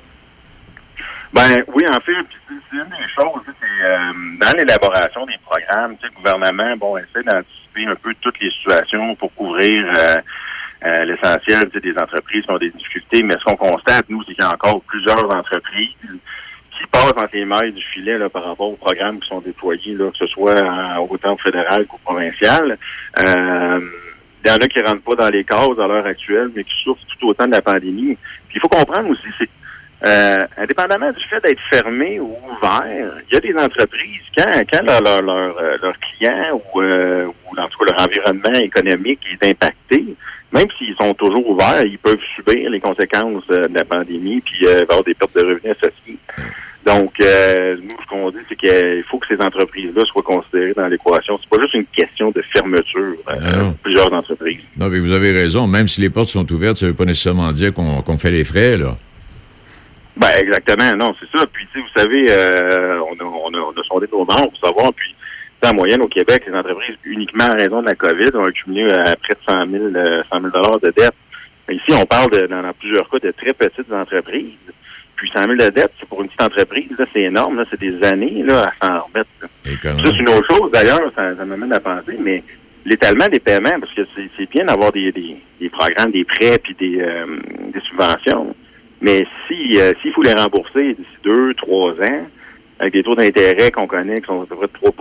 Ben 1.33 1.63
oui, 1.75 1.85
en 1.91 2.01
fait, 2.01 2.13
c'est 2.49 2.77
une 2.77 2.85
des 2.85 3.09
choses, 3.15 3.43
c'est 3.47 3.85
euh, 3.85 3.99
dans 4.41 4.57
l'élaboration 4.59 5.25
des 5.27 5.35
programmes, 5.45 5.97
tu 5.97 6.07
sais, 6.07 6.13
le 6.15 6.17
gouvernement, 6.19 6.77
bon, 6.79 6.97
essaie 6.99 7.23
d'anticiper 7.25 7.66
un 7.85 7.95
peu 7.97 8.15
toutes 8.21 8.39
les 8.41 8.51
situations 8.51 9.15
pour 9.17 9.35
couvrir 9.35 9.85
euh, 9.95 10.17
euh, 10.85 11.05
l'essentiel 11.05 11.69
des 11.69 11.93
entreprises 12.01 12.45
qui 12.45 12.51
ont 12.51 12.59
des 12.59 12.71
difficultés. 12.71 13.23
Mais 13.23 13.35
ce 13.39 13.45
qu'on 13.45 13.57
constate, 13.57 14.07
nous, 14.09 14.23
c'est 14.25 14.35
qu'il 14.35 14.43
y 14.45 14.47
a 14.47 14.53
encore 14.53 14.81
plusieurs 14.83 15.25
entreprises 15.35 15.91
qui 16.79 16.87
passent 16.91 17.13
entre 17.17 17.31
les 17.35 17.45
mailles 17.45 17.73
du 17.73 17.83
filet 17.83 18.19
par 18.29 18.45
rapport 18.45 18.71
aux 18.71 18.77
programmes 18.77 19.19
qui 19.21 19.29
sont 19.29 19.41
déployés, 19.41 19.95
que 19.97 20.11
ce 20.19 20.27
soit 20.27 20.61
en- 20.63 21.07
autant 21.09 21.35
au 21.35 21.39
fédéral 21.39 21.87
qu'au 21.87 21.99
provincial. 21.99 22.77
Euh, 23.19 23.81
il 24.45 24.49
y 24.51 24.53
en 24.53 24.57
a 24.57 24.69
qui 24.69 24.81
rentrent 24.81 25.03
pas 25.03 25.15
dans 25.25 25.29
les 25.31 25.43
cases 25.45 25.79
à 25.79 25.87
l'heure 25.89 26.07
actuelle, 26.07 26.51
mais 26.55 26.63
qui 26.63 26.75
souffrent 26.85 27.01
tout 27.19 27.29
autant 27.29 27.47
de 27.47 27.53
la 27.53 27.63
pandémie. 27.63 28.17
Puis 28.49 28.57
il 28.57 28.61
faut 28.61 28.69
comprendre 28.69 29.09
aussi, 29.11 29.27
c'est 29.39 29.49
euh, 30.05 30.37
indépendamment 30.59 31.11
du 31.11 31.25
fait 31.25 31.43
d'être 31.43 31.61
fermé 31.71 32.21
ou 32.21 32.37
ouvert, 32.45 32.85
il 33.31 33.35
y 33.35 33.37
a 33.37 33.41
des 33.41 33.55
entreprises, 33.55 34.23
quand, 34.37 34.45
quand 34.71 34.83
leur, 34.83 35.01
leur, 35.01 35.23
leur, 35.23 35.59
euh, 35.59 35.77
leur 35.83 35.95
client 35.99 36.61
ou, 36.75 36.83
euh, 36.83 37.27
ou 37.27 37.61
en 37.61 37.69
tout 37.69 37.79
cas 37.79 37.93
leur 37.93 38.07
environnement 38.07 38.59
économique 38.61 39.21
est 39.33 39.49
impacté, 39.49 40.05
même 40.53 40.67
s'ils 40.79 40.95
sont 40.97 41.15
toujours 41.15 41.49
ouverts, 41.49 41.85
ils 41.85 41.99
peuvent 41.99 42.21
subir 42.35 42.71
les 42.71 42.81
conséquences 42.81 43.45
euh, 43.51 43.69
de 43.69 43.75
la 43.75 43.85
pandémie 43.85 44.41
puis 44.41 44.67
euh, 44.67 44.83
avoir 44.83 45.03
des 45.03 45.15
pertes 45.15 45.35
de 45.35 45.41
revenus 45.41 45.77
associées. 45.81 46.19
Donc, 46.85 47.15
euh, 47.21 47.77
nous, 47.83 47.97
ce 48.01 48.07
qu'on 48.09 48.31
dit, 48.31 48.37
c'est 48.49 48.55
qu'il 48.55 49.03
faut 49.11 49.19
que 49.19 49.27
ces 49.27 49.43
entreprises-là 49.43 50.05
soient 50.05 50.23
considérées 50.23 50.73
dans 50.73 50.87
l'équation. 50.87 51.37
C'est 51.43 51.51
pas 51.51 51.61
juste 51.61 51.75
une 51.75 51.87
question 51.87 52.31
de 52.31 52.41
fermeture 52.53 53.17
euh, 53.29 53.35
Ah 53.45 53.73
plusieurs 53.83 54.13
entreprises. 54.13 54.63
Non, 54.77 54.89
mais 54.89 55.01
vous 55.01 55.11
avez 55.11 55.33
raison. 55.33 55.67
Même 55.67 55.89
si 55.89 56.01
les 56.01 56.11
portes 56.11 56.29
sont 56.29 56.51
ouvertes, 56.53 56.77
ça 56.77 56.87
ne 56.87 56.93
veut 56.93 56.97
pas 56.97 57.05
nécessairement 57.05 57.51
dire 57.51 57.75
qu'on 57.75 58.03
qu'on 58.03 58.17
fait 58.17 58.31
les 58.31 58.45
frais, 58.45 58.77
là. 58.77 58.97
Ben 60.17 60.31
exactement, 60.39 60.97
non, 60.97 61.15
c'est 61.21 61.39
ça. 61.39 61.45
Puis 61.53 61.67
tu 61.73 61.79
sais, 61.79 61.85
vous 61.85 62.01
savez, 62.01 62.27
euh, 62.31 63.01
on, 63.01 63.15
a, 63.21 63.25
on, 63.25 63.55
a, 63.55 63.59
on 63.59 63.71
a 63.71 63.85
sondé 63.87 64.07
nos 64.11 64.25
membres 64.25 64.51
pour 64.51 64.69
savoir, 64.69 64.93
puis 64.95 65.15
en 65.65 65.75
moyenne 65.75 66.03
au 66.03 66.09
Québec, 66.09 66.45
les 66.47 66.55
entreprises, 66.55 66.97
uniquement 67.05 67.45
en 67.45 67.57
raison 67.57 67.83
de 67.83 67.87
la 67.87 67.95
COVID, 67.95 68.31
ont 68.35 68.45
accumulé 68.45 68.85
euh, 68.85 69.05
près 69.23 69.35
de 69.35 69.41
100 69.47 69.71
000, 69.71 69.85
euh, 69.85 70.23
100 70.31 70.41
000 70.41 70.51
dollars 70.53 70.81
de 70.81 70.91
dettes. 70.91 71.15
Ici, 71.69 71.93
on 71.93 72.07
parle 72.07 72.31
de, 72.31 72.47
dans, 72.47 72.63
plusieurs 72.79 73.09
cas 73.09 73.19
de 73.19 73.33
très 73.33 73.53
petites 73.53 73.93
entreprises. 73.93 74.53
Puis 75.17 75.31
100 75.31 75.41
000 75.47 75.55
de 75.55 75.69
dettes, 75.71 75.93
c'est 75.99 76.09
pour 76.09 76.21
une 76.21 76.29
petite 76.29 76.43
entreprise, 76.43 76.91
là, 76.99 77.07
c'est 77.13 77.23
énorme, 77.23 77.57
là, 77.57 77.65
c'est 77.71 77.81
des 77.81 78.03
années 78.05 78.43
là, 78.43 78.71
à 78.81 78.87
s'en 78.87 79.01
remettre. 79.05 79.31
là. 79.41 79.49
Ça, 79.83 80.13
c'est 80.13 80.19
une 80.19 80.29
autre 80.29 80.47
chose, 80.55 80.71
d'ailleurs, 80.71 81.01
ça, 81.17 81.35
ça 81.35 81.45
m'amène 81.45 81.73
à 81.73 81.81
penser, 81.81 82.17
mais 82.21 82.43
l'étalement 82.85 83.27
des 83.27 83.41
paiements, 83.41 83.81
parce 83.81 83.93
que 83.95 84.03
c'est 84.15 84.29
c'est 84.37 84.49
bien 84.51 84.67
d'avoir 84.67 84.93
des, 84.93 85.11
des, 85.13 85.37
des 85.59 85.71
programmes, 85.71 86.11
des 86.13 86.25
prêts 86.25 86.59
puis 86.59 86.75
des, 86.79 87.01
euh, 87.01 87.39
des 87.73 87.81
subventions. 87.81 88.55
Mais 89.01 89.27
si 89.47 89.79
euh, 89.79 89.93
s'il 90.03 90.13
faut 90.13 90.23
les 90.23 90.33
rembourser 90.33 90.95
d'ici 90.95 91.17
deux, 91.25 91.55
trois 91.55 91.93
ans, 91.93 92.27
avec 92.79 92.93
des 92.93 93.03
taux 93.03 93.15
d'intérêt 93.15 93.71
qu'on 93.71 93.87
connaît 93.87 94.21
qui 94.21 94.27
sont 94.27 94.43
à 94.43 94.47
peu 94.47 94.57
près 94.57 94.67
de 94.67 94.73
3 94.73 94.93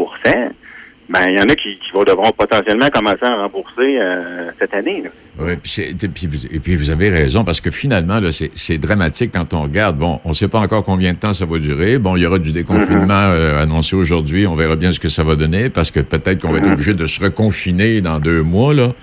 ben 1.08 1.20
il 1.28 1.36
y 1.36 1.40
en 1.40 1.44
a 1.44 1.56
qui, 1.56 1.78
qui 1.78 1.92
vont 1.94 2.04
devront 2.04 2.32
potentiellement 2.32 2.88
commencer 2.92 3.24
à 3.24 3.36
rembourser 3.44 4.00
euh, 4.00 4.50
cette 4.58 4.74
année. 4.74 5.04
là. 5.04 5.10
Oui, 5.40 5.54
puis, 5.62 5.70
c'est- 5.70 6.04
et 6.04 6.08
puis 6.08 6.26
vous, 6.26 6.46
et 6.48 6.60
puis 6.60 6.76
vous 6.76 6.90
avez 6.90 7.10
raison, 7.10 7.44
parce 7.44 7.62
que 7.62 7.70
finalement, 7.70 8.20
là, 8.20 8.32
c'est, 8.32 8.50
c'est 8.56 8.80
dramatique 8.80 9.32
quand 9.34 9.54
on 9.54 9.62
regarde. 9.64 9.98
Bon, 10.00 10.20
on 10.26 10.30
ne 10.30 10.34
sait 10.34 10.48
pas 10.48 10.60
encore 10.60 10.84
combien 10.84 11.14
de 11.14 11.18
temps 11.20 11.34
ça 11.36 11.46
va 11.46 11.60
durer. 11.60 12.00
Bon, 12.00 12.16
il 12.16 12.24
y 12.24 12.26
aura 12.26 12.40
du 12.40 12.52
déconfinement 12.52 13.14
euh, 13.14 13.62
annoncé 13.62 13.96
aujourd'hui. 13.96 14.48
On 14.48 14.56
verra 14.56 14.76
bien 14.76 14.92
ce 14.92 15.00
que 15.00 15.10
ça 15.10 15.24
va 15.24 15.36
donner, 15.36 15.70
parce 15.70 15.92
que 15.92 16.00
peut-être 16.00 16.42
qu'on 16.42 16.52
va 16.52 16.58
être 16.58 16.72
obligé 16.72 16.96
de 16.96 17.06
se 17.06 17.22
reconfiner 17.22 18.02
dans 18.02 18.20
deux 18.20 18.42
mois, 18.42 18.74
là. 18.74 18.94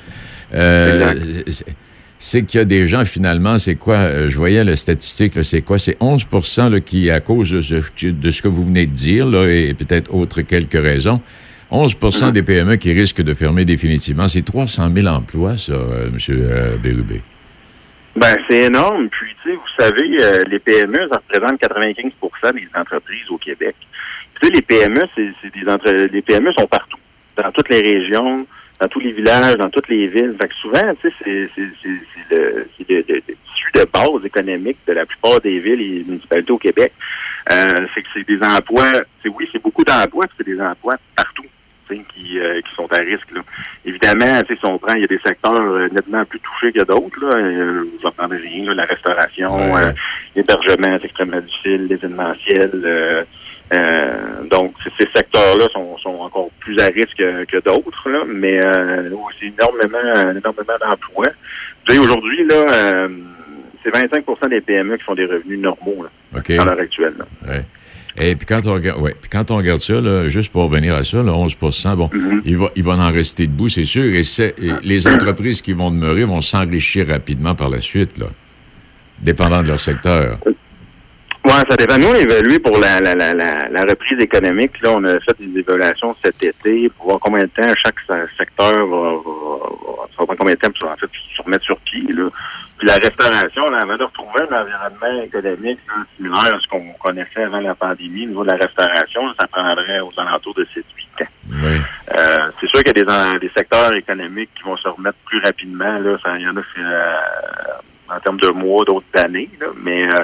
Euh, 0.54 1.14
c'est, 1.46 1.66
c'est 2.22 2.44
qu'il 2.44 2.58
y 2.58 2.60
a 2.60 2.64
des 2.64 2.86
gens, 2.86 3.04
finalement, 3.04 3.58
c'est 3.58 3.74
quoi? 3.74 3.96
euh, 3.96 4.28
Je 4.28 4.36
voyais 4.36 4.62
la 4.62 4.76
statistique, 4.76 5.42
c'est 5.42 5.60
quoi? 5.62 5.80
C'est 5.80 5.98
11% 5.98 6.70
là, 6.70 6.78
qui, 6.78 7.10
à 7.10 7.18
cause 7.18 7.50
de 7.50 7.60
ce, 7.60 8.42
que 8.42 8.46
vous 8.48 8.62
venez 8.62 8.86
de 8.86 8.92
dire, 8.92 9.26
et 9.44 9.74
peut-être 9.74 10.14
autres 10.14 10.42
quelques 10.42 10.80
raisons, 10.80 11.20
11% 11.72 12.30
des 12.30 12.44
PME 12.44 12.76
qui 12.76 12.92
risquent 12.92 13.22
de 13.22 13.34
fermer 13.34 13.64
définitivement. 13.64 14.28
C'est 14.28 14.44
300 14.44 14.88
000 14.94 15.08
emplois, 15.08 15.58
ça, 15.58 15.72
euh, 15.72 16.10
M. 16.10 16.18
euh, 16.30 16.76
Bérubé. 16.76 17.22
Ben, 18.14 18.36
c'est 18.48 18.66
énorme. 18.66 19.08
Puis, 19.08 19.34
vous 19.44 19.60
savez, 19.76 20.44
les 20.48 20.58
PME, 20.60 21.08
ça 21.10 21.20
représente 21.26 21.60
95% 21.60 22.54
des 22.54 22.68
entreprises 22.78 23.30
au 23.30 23.38
Québec. 23.38 23.74
Tu 24.40 24.48
les 24.48 24.62
PME, 24.62 25.02
c'est 25.16 25.32
des 25.52 25.68
entre... 25.68 25.90
les 25.90 26.22
PME 26.22 26.52
sont 26.52 26.68
partout, 26.68 26.98
dans 27.36 27.50
toutes 27.50 27.68
les 27.68 27.80
régions, 27.80 28.46
dans 28.82 28.88
tous 28.88 28.98
les 29.00 29.12
villages, 29.12 29.54
dans 29.56 29.70
toutes 29.70 29.88
les 29.88 30.08
villes. 30.08 30.34
Fait 30.40 30.48
que 30.48 30.54
souvent, 30.54 30.92
tu 31.00 31.08
sais, 31.08 31.14
c'est 31.24 31.48
c'est- 31.54 31.70
c'est- 31.82 32.02
c'est 32.28 32.34
le, 32.36 32.66
c'est 32.76 32.88
le, 32.90 32.96
le- 33.08 33.14
le 33.28 33.34
tissu 33.46 33.70
de 33.74 33.84
base 33.92 34.24
économique 34.24 34.78
de 34.88 34.92
la 34.92 35.06
plupart 35.06 35.40
des 35.40 35.60
villes 35.60 35.80
et 35.80 36.04
municipalités 36.04 36.50
au 36.52 36.58
Québec. 36.58 36.92
Euh, 37.50 37.86
c'est 37.94 38.02
que 38.02 38.08
c'est 38.12 38.26
des 38.26 38.40
emplois, 38.44 38.92
c'est 39.22 39.28
oui, 39.28 39.48
c'est 39.52 39.62
beaucoup 39.62 39.84
d'emplois, 39.84 40.26
c'est 40.36 40.44
des 40.46 40.60
emplois 40.60 40.96
partout. 41.16 41.44
Qui, 42.14 42.38
euh, 42.38 42.58
qui 42.62 42.74
sont 42.74 42.90
à 42.90 42.96
risque. 42.98 43.30
Là. 43.34 43.42
Évidemment, 43.84 44.40
si 44.48 44.56
on 44.64 44.78
prend, 44.78 44.94
il 44.94 45.02
y 45.02 45.04
a 45.04 45.08
des 45.08 45.18
secteurs 45.22 45.60
euh, 45.60 45.88
nettement 45.92 46.24
plus 46.24 46.40
touchés 46.40 46.72
que 46.72 46.82
d'autres. 46.84 47.20
Là. 47.20 47.34
Euh, 47.36 47.84
vous 48.00 48.06
en 48.06 48.10
parlez 48.12 48.38
rien, 48.38 48.64
là, 48.68 48.74
la 48.74 48.84
restauration, 48.86 49.74
Ouais. 49.74 49.92
l'hébergement, 50.34 50.96
c'est 50.98 51.04
extrêmement 51.08 51.40
difficile, 51.42 51.88
l'événementiel. 51.88 52.70
Euh, 53.72 53.76
euh, 53.76 54.44
donc, 54.50 54.74
ces 54.98 55.06
secteurs-là 55.14 55.64
sont, 55.72 55.96
sont 55.98 56.10
encore 56.20 56.50
plus 56.60 56.78
à 56.78 56.86
risque 56.86 57.16
que, 57.18 57.44
que 57.44 57.56
d'autres, 57.64 58.08
là, 58.10 58.24
mais 58.28 58.60
euh, 58.64 59.08
c'est 59.40 59.46
énormément, 59.46 59.98
énormément 60.30 60.78
d'emplois. 60.80 61.28
Tu 61.86 61.94
sais, 61.94 61.98
aujourd'hui, 61.98 62.44
là, 62.46 62.54
euh, 62.54 63.08
c'est 63.82 63.90
25% 63.90 64.48
des 64.50 64.60
PME 64.60 64.96
qui 64.98 65.04
font 65.04 65.14
des 65.14 65.24
revenus 65.26 65.58
normaux 65.58 66.04
là, 66.04 66.40
à 66.60 66.64
l'heure 66.64 66.78
actuelle. 66.80 67.14
là. 67.18 67.24
Ouais. 67.48 67.64
Et 68.18 68.36
puis 68.36 68.44
quand 68.46 68.60
on 68.66 68.74
regarde, 68.74 69.00
ouais, 69.00 69.14
puis 69.18 69.30
quand 69.30 69.50
on 69.50 69.56
regarde 69.56 69.80
ça, 69.80 69.98
là, 70.00 70.28
juste 70.28 70.52
pour 70.52 70.64
revenir 70.64 70.94
à 70.94 71.02
ça, 71.02 71.22
là, 71.22 71.32
11 71.32 71.56
bon, 71.96 72.10
Mhm. 72.12 72.42
il 72.44 72.58
va, 72.58 72.68
il 72.76 72.82
va 72.82 72.92
en 72.92 73.10
rester 73.10 73.46
debout, 73.46 73.70
c'est 73.70 73.86
sûr. 73.86 74.04
Et, 74.14 74.22
c'est- 74.22 74.54
et 74.62 74.70
les 74.82 75.08
entreprises 75.08 75.62
qui 75.62 75.72
vont 75.72 75.90
demeurer 75.90 76.24
vont 76.24 76.42
s'enrichir 76.42 77.08
rapidement 77.08 77.54
par 77.54 77.70
la 77.70 77.80
suite, 77.80 78.18
là, 78.18 78.26
dépendant 79.20 79.62
de 79.62 79.68
leur 79.68 79.80
secteur. 79.80 80.38
Ouais, 81.44 81.50
ça 81.68 81.76
dépend. 81.76 81.98
Nous, 81.98 82.06
on 82.06 82.60
pour 82.60 82.78
la, 82.78 83.00
la, 83.00 83.14
la, 83.16 83.34
la, 83.34 83.68
la 83.68 83.82
reprise 83.82 84.18
économique. 84.20 84.80
Là, 84.80 84.90
on 84.92 85.02
a 85.04 85.18
fait 85.20 85.36
des 85.40 85.58
évaluations 85.58 86.14
cet 86.22 86.42
été 86.44 86.88
pour 86.90 87.06
voir 87.06 87.18
combien 87.18 87.42
de 87.42 87.48
temps 87.48 87.66
chaque 87.84 87.98
se- 88.08 88.36
secteur 88.38 88.74
va, 88.86 89.14
va, 89.14 90.24
va- 90.26 90.34
combien 90.38 90.54
de 90.54 90.58
temps 90.60 90.70
pour 90.78 90.88
en 90.90 90.96
fait 90.96 91.10
se 91.36 91.42
remettre 91.42 91.64
sur 91.64 91.76
pied. 91.78 92.04
Là. 92.10 92.28
Puis 92.78 92.86
la 92.86 92.94
restauration, 92.94 93.64
là, 93.70 93.78
avant 93.82 93.96
de 93.96 94.04
retrouver 94.04 94.42
un 94.50 94.62
environnement 94.62 95.22
économique 95.24 95.80
là, 95.88 96.04
similaire 96.16 96.54
à 96.54 96.60
ce 96.60 96.68
qu'on 96.68 96.92
connaissait 97.02 97.42
avant 97.42 97.60
la 97.60 97.74
pandémie, 97.74 98.26
au 98.26 98.28
niveau 98.28 98.44
de 98.44 98.50
la 98.50 98.56
restauration, 98.56 99.22
ça 99.38 99.46
prendrait 99.48 99.98
aux 100.00 100.12
alentours 100.16 100.54
de 100.54 100.64
7-8 100.64 101.24
ans. 101.24 101.28
Oui. 101.50 101.76
Euh, 102.14 102.50
c'est 102.60 102.68
sûr 102.68 102.84
qu'il 102.84 102.96
y 102.96 103.00
a 103.10 103.32
des, 103.32 103.38
des 103.40 103.50
secteurs 103.56 103.94
économiques 103.96 104.50
qui 104.56 104.62
vont 104.62 104.76
se 104.76 104.88
remettre 104.88 105.18
plus 105.26 105.40
rapidement. 105.40 105.98
Là. 105.98 106.16
Il 106.36 106.42
y 106.42 106.48
en 106.48 106.56
a 106.56 106.60
euh, 106.78 107.16
en 108.14 108.20
termes 108.20 108.40
de 108.40 108.48
mois, 108.48 108.84
d'autres 108.84 109.06
d'années. 109.12 109.50
là. 109.60 109.66
Mais 109.82 110.06
euh, 110.06 110.22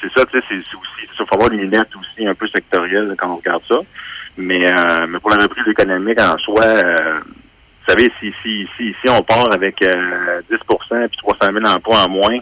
c'est 0.00 0.12
ça, 0.16 0.24
tu 0.26 0.38
sais, 0.38 0.44
c'est 0.48 0.56
aussi, 0.56 1.08
il 1.18 1.26
faut 1.26 1.34
avoir 1.34 1.50
des 1.50 1.56
lunettes 1.56 1.94
aussi 1.96 2.26
un 2.26 2.34
peu 2.34 2.46
sectorielles 2.48 3.08
là, 3.08 3.14
quand 3.16 3.30
on 3.30 3.36
regarde 3.36 3.62
ça. 3.68 3.76
Mais, 4.36 4.66
euh, 4.66 5.06
mais 5.08 5.18
pour 5.18 5.30
la 5.30 5.42
reprise 5.42 5.66
économique 5.66 6.20
en 6.20 6.36
soi, 6.38 6.64
euh, 6.64 7.20
vous 7.20 7.92
savez, 7.92 8.12
si, 8.20 8.32
si, 8.42 8.68
si, 8.76 8.94
si 9.00 9.08
on 9.08 9.22
part 9.22 9.52
avec 9.52 9.80
euh, 9.82 10.40
10% 10.50 11.08
puis 11.08 11.18
300 11.18 11.52
000 11.52 11.64
emplois 11.66 12.04
en 12.04 12.08
moins, 12.08 12.38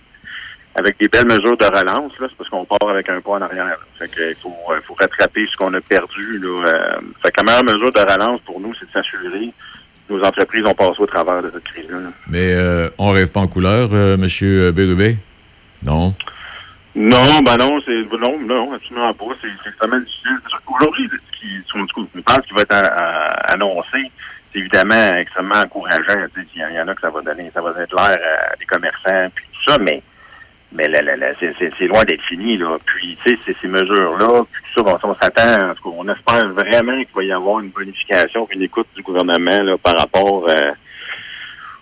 avec 0.75 0.99
des 0.99 1.09
belles 1.09 1.27
mesures 1.27 1.57
de 1.57 1.67
relance, 1.67 2.13
c'est 2.19 2.37
parce 2.37 2.51
qu'on 2.51 2.65
part 2.65 2.89
avec 2.89 3.09
un 3.09 3.21
pas 3.21 3.33
en 3.33 3.43
arrière. 3.43 3.67
là. 3.67 3.79
Fait 3.95 4.11
il 4.17 4.35
faut, 4.35 4.55
euh, 4.71 4.81
faut 4.83 4.95
rattraper 4.95 5.47
ce 5.47 5.57
qu'on 5.57 5.73
a 5.75 5.81
perdu. 5.81 6.39
Là, 6.41 6.67
euh, 6.67 7.01
fait 7.23 7.31
que 7.31 7.41
la 7.41 7.43
meilleure 7.45 7.65
mesure 7.65 7.91
de 7.93 8.01
relance 8.01 8.41
pour 8.41 8.61
nous, 8.61 8.73
c'est 8.79 8.87
de 8.87 8.93
s'assurer 8.93 9.53
nos 10.11 10.23
entreprises 10.23 10.67
ont 10.67 10.75
passé 10.75 10.97
au 10.99 11.07
travers 11.07 11.43
de 11.43 11.51
cette 11.55 11.65
crise-là. 11.65 11.99
là. 11.99 12.09
Mais 12.27 12.53
euh, 12.53 12.91
on 12.99 13.11
rêve 13.11 13.31
pas 13.31 13.41
en 13.41 13.47
couleur, 13.47 13.91
Monsieur 14.19 14.71
Bérubé? 14.71 15.17
Non? 15.83 16.15
Non, 16.97 17.41
ben 17.45 17.57
non, 17.57 17.81
c'est 17.85 18.03
non, 18.19 18.39
non, 18.39 18.73
absolument 18.75 19.13
pas. 19.15 19.25
C'est 19.43 19.69
extrêmement 19.69 19.99
difficile. 19.99 20.39
Qu'aujourd'hui, 20.65 21.09
ce 21.11 21.39
qui, 21.41 21.73
qu'on- 21.73 21.87
ce 21.89 21.93
qu'on 21.93 22.07
pense 22.23 22.47
qui 22.47 22.55
va 22.55 22.63
être 22.63 22.73
à- 22.75 22.87
à- 22.87 23.53
annoncé, 23.55 24.11
c'est 24.53 24.61
évidemment 24.61 25.15
extrêmement 25.17 25.57
encourageant. 25.57 26.27
Il 26.55 26.61
y, 26.61 26.81
en- 26.81 26.87
a 26.87 26.95
que 26.95 27.01
ça 27.01 27.11
va 27.11 27.21
donner, 27.23 27.51
ça 27.53 27.61
va 27.63 27.71
être 27.83 27.93
l'air 27.95 28.17
à 28.53 28.57
des 28.57 28.65
commerçants, 28.67 29.29
puis 29.35 29.45
tout 29.53 29.71
ça, 29.73 29.79
mais 29.81 30.03
mais 30.77 30.89
la, 30.89 31.03
la- 31.03 31.35
c'est- 31.39 31.87
loin 31.87 32.03
d'être 32.05 32.23
fini. 32.23 32.57
Là. 32.57 32.77
Puis, 32.85 33.17
tu 33.25 33.37
sais, 33.37 33.55
ces 33.61 33.69
mesures-là, 33.69 34.43
puis 34.51 34.63
tout 34.75 34.81
ça, 34.81 34.83
bon, 34.83 34.99
on 35.05 35.15
s'attend, 35.15 35.71
en 35.71 35.75
tout 35.75 35.89
cas, 35.91 35.97
on 35.99 36.09
espère 36.09 36.49
vraiment 36.49 36.97
qu'il 36.97 37.15
va 37.15 37.23
y 37.25 37.33
avoir 37.33 37.61
une 37.61 37.69
bonification, 37.71 38.49
une 38.51 38.63
écoute 38.63 38.89
du 38.97 39.03
gouvernement 39.03 39.63
là, 39.63 39.79
par 39.79 39.97
rapport 39.99 40.49
euh, 40.49 40.73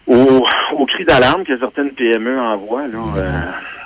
aux, 0.07 0.47
aux 0.73 0.87
cris 0.87 1.05
d'alarme 1.07 1.45
que 1.45 1.59
certaines 1.59 1.93
PME 1.93 2.39
envoient 2.39 2.87
là, 2.87 2.99
euh, 3.17 3.41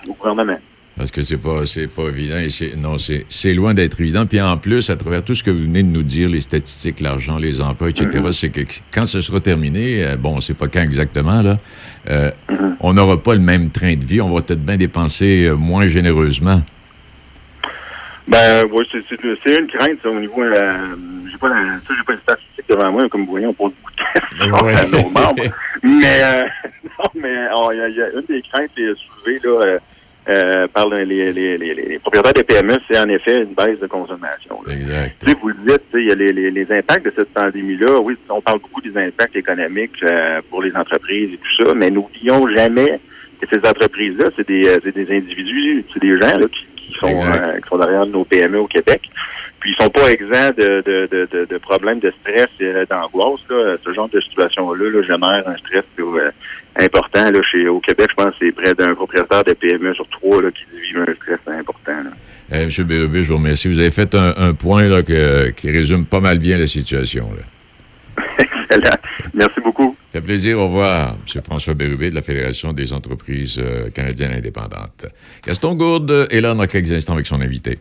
au 0.08 0.14
gouvernement. 0.14 0.58
Parce 0.96 1.10
que 1.10 1.22
c'est 1.22 1.36
pas, 1.36 1.66
c'est 1.66 1.94
pas 1.94 2.08
évident. 2.08 2.38
Et 2.38 2.48
c'est, 2.48 2.74
non, 2.74 2.96
c'est, 2.96 3.26
c'est 3.28 3.52
loin 3.52 3.74
d'être 3.74 4.00
évident. 4.00 4.24
Puis 4.24 4.40
en 4.40 4.56
plus, 4.56 4.88
à 4.88 4.96
travers 4.96 5.22
tout 5.22 5.34
ce 5.34 5.44
que 5.44 5.50
vous 5.50 5.64
venez 5.64 5.82
de 5.82 5.88
nous 5.88 6.02
dire, 6.02 6.28
les 6.30 6.40
statistiques, 6.40 7.00
l'argent, 7.00 7.38
les 7.38 7.60
emplois, 7.60 7.90
etc., 7.90 8.08
c'est 8.32 8.48
que 8.48 8.62
quand 8.94 9.04
ce 9.04 9.20
sera 9.20 9.40
terminé, 9.40 10.04
euh, 10.06 10.16
bon, 10.16 10.36
on 10.36 10.40
sait 10.40 10.54
pas 10.54 10.68
quand 10.68 10.80
exactement, 10.80 11.42
là, 11.42 11.58
euh, 12.08 12.30
on 12.80 12.94
n'aura 12.94 13.22
pas 13.22 13.34
le 13.34 13.40
même 13.40 13.68
train 13.68 13.94
de 13.94 14.04
vie. 14.04 14.22
On 14.22 14.32
va 14.34 14.40
peut-être 14.40 14.64
bien 14.64 14.78
dépenser 14.78 15.44
euh, 15.46 15.54
moins 15.54 15.86
généreusement. 15.86 16.62
Ben 18.28 18.64
oui, 18.72 18.84
c'est, 18.90 19.02
c'est, 19.08 19.16
c'est 19.44 19.56
une 19.60 19.66
crainte 19.68 19.98
ça, 20.02 20.08
au 20.10 20.18
niveau. 20.18 20.42
Euh, 20.42 20.72
j'ai 21.30 21.38
pas 21.38 21.48
la, 21.50 21.78
ça, 21.78 21.94
j'ai 21.96 22.02
pas 22.04 22.12
les 22.14 22.18
statistiques 22.20 22.68
devant 22.68 22.90
moi, 22.90 23.08
comme 23.08 23.24
vous 23.24 23.30
voyez, 23.32 23.46
on 23.46 23.52
pose 23.52 23.72
beaucoup 23.74 23.92
de 23.92 24.46
questions 24.48 24.64
Ouais. 24.66 24.74
à 24.74 24.86
nos 24.86 25.10
membres. 25.10 25.44
Mais 25.82 26.22
euh, 26.24 26.42
non, 26.98 27.04
mais 27.14 27.36
oh, 27.54 27.70
il 27.72 27.92
y, 27.92 27.96
y 27.98 28.02
a 28.02 28.08
une 28.14 28.24
des 28.28 28.42
craintes 28.50 28.70
qui 28.74 28.82
est 28.82 28.94
soulevée 28.96 29.40
là, 29.44 29.78
euh, 30.28 30.66
par 30.66 30.88
les, 30.88 31.04
les, 31.04 31.32
les, 31.32 31.56
les, 31.56 31.98
propriétaires 32.00 32.32
des 32.32 32.42
PME, 32.42 32.78
c'est 32.88 32.98
en 32.98 33.08
effet 33.08 33.42
une 33.42 33.54
baisse 33.54 33.78
de 33.78 33.86
consommation. 33.86 34.60
là. 34.66 34.74
Exact. 34.74 35.16
Tu 35.20 35.30
sais, 35.30 35.36
vous 35.40 35.48
le 35.48 35.54
dites, 35.66 35.82
il 35.94 36.06
y 36.06 36.10
a 36.10 36.14
les, 36.14 36.32
les, 36.32 36.50
les 36.50 36.72
impacts 36.72 37.04
de 37.04 37.12
cette 37.16 37.32
pandémie-là. 37.32 38.00
Oui, 38.00 38.16
on 38.28 38.40
parle 38.40 38.58
beaucoup 38.58 38.80
des 38.80 38.96
impacts 38.96 39.36
économiques 39.36 40.02
euh, 40.02 40.40
pour 40.50 40.62
les 40.62 40.74
entreprises 40.74 41.34
et 41.34 41.38
tout 41.38 41.64
ça, 41.64 41.74
mais 41.74 41.90
n'oublions 41.90 42.48
jamais 42.48 43.00
que 43.40 43.46
ces 43.50 43.68
entreprises-là, 43.68 44.30
c'est 44.36 44.48
des, 44.48 44.66
euh, 44.66 44.80
des 44.80 45.16
individus, 45.16 45.84
c'est 45.92 46.00
des 46.02 46.18
gens 46.18 46.38
là, 46.38 46.46
qui, 46.48 46.66
qui 46.76 46.98
sont, 46.98 47.06
euh, 47.08 47.60
qui 47.60 47.68
sont 47.68 47.78
derrière 47.78 48.06
nos 48.06 48.24
PME 48.24 48.58
au 48.58 48.66
Québec. 48.66 49.02
Puis 49.66 49.74
ils 49.76 49.82
sont 49.82 49.90
pas 49.90 50.12
exempts 50.12 50.56
de, 50.56 50.80
de, 50.86 51.46
de, 51.50 51.58
problèmes 51.58 51.98
de 51.98 52.12
stress 52.20 52.46
et 52.60 52.66
euh, 52.66 52.86
d'angoisse. 52.88 53.40
Là. 53.50 53.76
Ce 53.84 53.92
genre 53.92 54.08
de 54.08 54.20
situation-là 54.20 54.90
là, 54.92 55.02
génère 55.02 55.42
un 55.44 55.56
stress 55.56 55.82
euh, 55.98 56.30
important. 56.76 57.32
Là, 57.32 57.40
chez, 57.50 57.66
au 57.66 57.80
Québec, 57.80 58.06
je 58.10 58.14
pense 58.14 58.30
que 58.30 58.46
c'est 58.46 58.52
près 58.52 58.74
d'un 58.74 58.94
propriétaire 58.94 59.42
de 59.42 59.54
PME 59.54 59.92
sur 59.94 60.08
trois 60.08 60.40
là, 60.40 60.50
qui 60.52 60.62
vit 60.72 60.96
un 61.00 61.12
stress 61.16 61.40
important. 61.48 61.96
Là. 62.04 62.10
Eh, 62.52 62.66
Monsieur 62.66 62.84
Bérubé, 62.84 63.24
je 63.24 63.30
vous 63.30 63.38
remercie. 63.38 63.66
Vous 63.66 63.80
avez 63.80 63.90
fait 63.90 64.14
un, 64.14 64.34
un 64.36 64.54
point 64.54 64.84
là, 64.84 65.02
que- 65.02 65.50
qui 65.50 65.68
résume 65.68 66.06
pas 66.06 66.20
mal 66.20 66.38
bien 66.38 66.58
la 66.58 66.68
situation. 66.68 67.28
Là. 67.36 68.24
Excellent. 68.38 68.96
Merci 69.34 69.60
beaucoup. 69.64 69.96
Ça 70.12 70.20
fait 70.20 70.26
plaisir. 70.26 70.60
Au 70.60 70.66
revoir. 70.68 71.16
Monsieur 71.24 71.40
François 71.40 71.74
Bérubé 71.74 72.10
de 72.10 72.14
la 72.14 72.22
Fédération 72.22 72.72
des 72.72 72.92
entreprises 72.92 73.58
euh, 73.60 73.90
canadiennes 73.90 74.32
indépendantes. 74.32 75.06
Gaston 75.44 75.74
Gourde 75.74 76.28
est 76.30 76.40
là 76.40 76.54
dans 76.54 76.66
quelques 76.68 76.92
instants 76.92 77.14
avec 77.14 77.26
son 77.26 77.40
invité. 77.40 77.80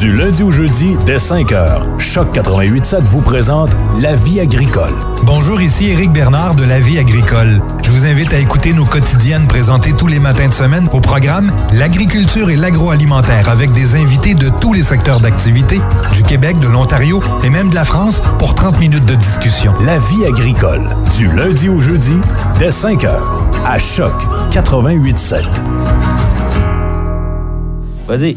Du 0.00 0.12
lundi 0.12 0.42
au 0.42 0.50
jeudi, 0.50 0.94
dès 1.06 1.18
5 1.18 1.52
h, 1.52 1.98
Choc 1.98 2.28
88.7 2.34 3.00
vous 3.00 3.22
présente 3.22 3.70
La 3.98 4.14
vie 4.14 4.40
agricole. 4.40 4.92
Bonjour, 5.22 5.58
ici 5.62 5.88
Éric 5.88 6.12
Bernard 6.12 6.54
de 6.54 6.64
La 6.64 6.80
vie 6.80 6.98
agricole. 6.98 7.62
Je 7.82 7.90
vous 7.90 8.04
invite 8.04 8.34
à 8.34 8.38
écouter 8.38 8.74
nos 8.74 8.84
quotidiennes 8.84 9.48
présentées 9.48 9.94
tous 9.94 10.06
les 10.06 10.20
matins 10.20 10.48
de 10.48 10.54
semaine 10.54 10.86
au 10.92 11.00
programme 11.00 11.50
L'agriculture 11.72 12.50
et 12.50 12.56
l'agroalimentaire 12.56 13.48
avec 13.48 13.72
des 13.72 13.94
invités 13.94 14.34
de 14.34 14.50
tous 14.60 14.74
les 14.74 14.82
secteurs 14.82 15.20
d'activité, 15.20 15.80
du 16.12 16.22
Québec, 16.22 16.58
de 16.60 16.68
l'Ontario 16.68 17.22
et 17.42 17.48
même 17.48 17.70
de 17.70 17.74
la 17.74 17.86
France 17.86 18.20
pour 18.38 18.54
30 18.54 18.78
minutes 18.78 19.06
de 19.06 19.14
discussion. 19.14 19.72
La 19.82 19.98
vie 19.98 20.26
agricole, 20.26 20.94
du 21.16 21.32
lundi 21.32 21.70
au 21.70 21.80
jeudi, 21.80 22.16
dès 22.58 22.70
5 22.70 23.04
h, 23.04 23.14
à 23.64 23.78
Choc 23.78 24.12
88.7. 24.50 25.42
Vas-y. 28.06 28.36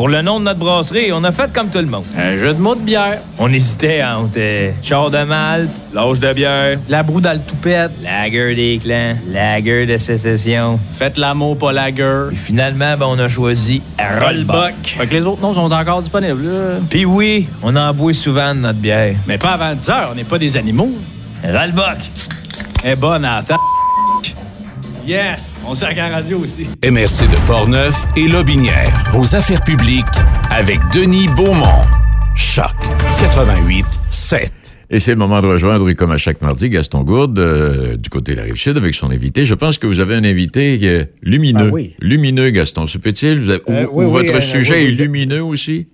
Pour 0.00 0.08
le 0.08 0.22
nom 0.22 0.40
de 0.40 0.46
notre 0.46 0.58
brasserie, 0.58 1.12
on 1.12 1.22
a 1.24 1.30
fait 1.30 1.52
comme 1.52 1.68
tout 1.68 1.76
le 1.76 1.84
monde. 1.84 2.06
Un 2.16 2.34
jeu 2.34 2.54
de 2.54 2.58
mots 2.58 2.74
de 2.74 2.80
bière. 2.80 3.20
On 3.38 3.52
hésitait 3.52 4.02
entre 4.02 4.38
euh, 4.38 4.72
char 4.80 5.10
de 5.10 5.22
malte, 5.24 5.78
l'âge 5.92 6.18
de 6.18 6.32
bière, 6.32 6.78
la 6.88 7.02
broue 7.02 7.20
dans 7.20 7.34
le 7.34 7.40
toupette, 7.40 7.90
lager 8.02 8.54
des 8.54 8.78
clans, 8.82 9.16
lager 9.30 9.84
de 9.84 9.98
sécession. 9.98 10.80
Faites 10.94 11.18
l'amour, 11.18 11.58
pas 11.58 11.74
lager. 11.74 12.28
Puis 12.28 12.38
finalement, 12.38 12.96
ben, 12.96 13.08
on 13.10 13.18
a 13.18 13.28
choisi 13.28 13.82
Rollbuck. 13.98 14.72
Fait 14.84 15.06
que 15.06 15.12
les 15.12 15.26
autres 15.26 15.42
noms 15.42 15.52
sont 15.52 15.70
encore 15.70 16.00
disponibles. 16.00 16.48
Puis 16.88 17.04
oui, 17.04 17.46
on 17.62 17.76
en 17.76 17.92
boit 17.92 18.14
souvent 18.14 18.54
de 18.54 18.60
notre 18.60 18.78
bière. 18.78 19.16
Mais 19.26 19.36
pas 19.36 19.50
avant 19.50 19.74
10 19.74 19.90
heures, 19.90 20.08
on 20.12 20.14
n'est 20.14 20.24
pas 20.24 20.38
des 20.38 20.56
animaux. 20.56 20.92
Rollbuck. 21.44 21.98
est 22.84 22.96
bonne 22.96 23.20
la 23.20 23.42
Yes! 25.10 25.50
On 25.66 25.74
sert 25.74 25.88
à 25.88 25.94
la 25.94 26.08
radio 26.08 26.38
aussi. 26.38 26.68
MRC 26.84 27.26
de 27.28 27.46
Portneuf 27.48 28.06
et 28.16 28.28
Lobinière. 28.28 29.10
Vos 29.10 29.34
affaires 29.34 29.60
publiques 29.64 30.06
avec 30.50 30.78
Denis 30.94 31.26
Beaumont. 31.26 31.82
Choc 32.36 32.70
88 33.20 33.84
7. 34.08 34.52
Et 34.88 35.00
c'est 35.00 35.10
le 35.10 35.16
moment 35.16 35.40
de 35.40 35.48
rejoindre, 35.48 35.90
comme 35.94 36.12
à 36.12 36.16
chaque 36.16 36.40
mardi, 36.40 36.70
Gaston 36.70 37.02
Gourde, 37.02 37.40
euh, 37.40 37.96
du 37.96 38.08
côté 38.08 38.34
de 38.34 38.36
la 38.36 38.44
Rive-Sud, 38.44 38.76
avec 38.76 38.94
son 38.94 39.10
invité. 39.10 39.44
Je 39.46 39.54
pense 39.54 39.78
que 39.78 39.88
vous 39.88 39.98
avez 39.98 40.14
un 40.14 40.22
invité 40.22 40.78
euh, 40.84 41.04
lumineux. 41.24 41.70
Ah 41.70 41.74
oui. 41.74 41.96
Lumineux, 41.98 42.50
Gaston. 42.50 42.86
Se 42.86 42.98
peut-il? 42.98 43.40
Vous 43.40 43.50
Euh, 43.50 43.58
ou 43.66 43.72
oui, 43.72 43.84
ou 43.90 44.02
oui, 44.04 44.10
votre 44.12 44.36
euh, 44.36 44.40
sujet 44.40 44.84
oui, 44.84 44.90
est 44.90 44.92
lumineux 44.92 45.42
aussi? 45.42 45.88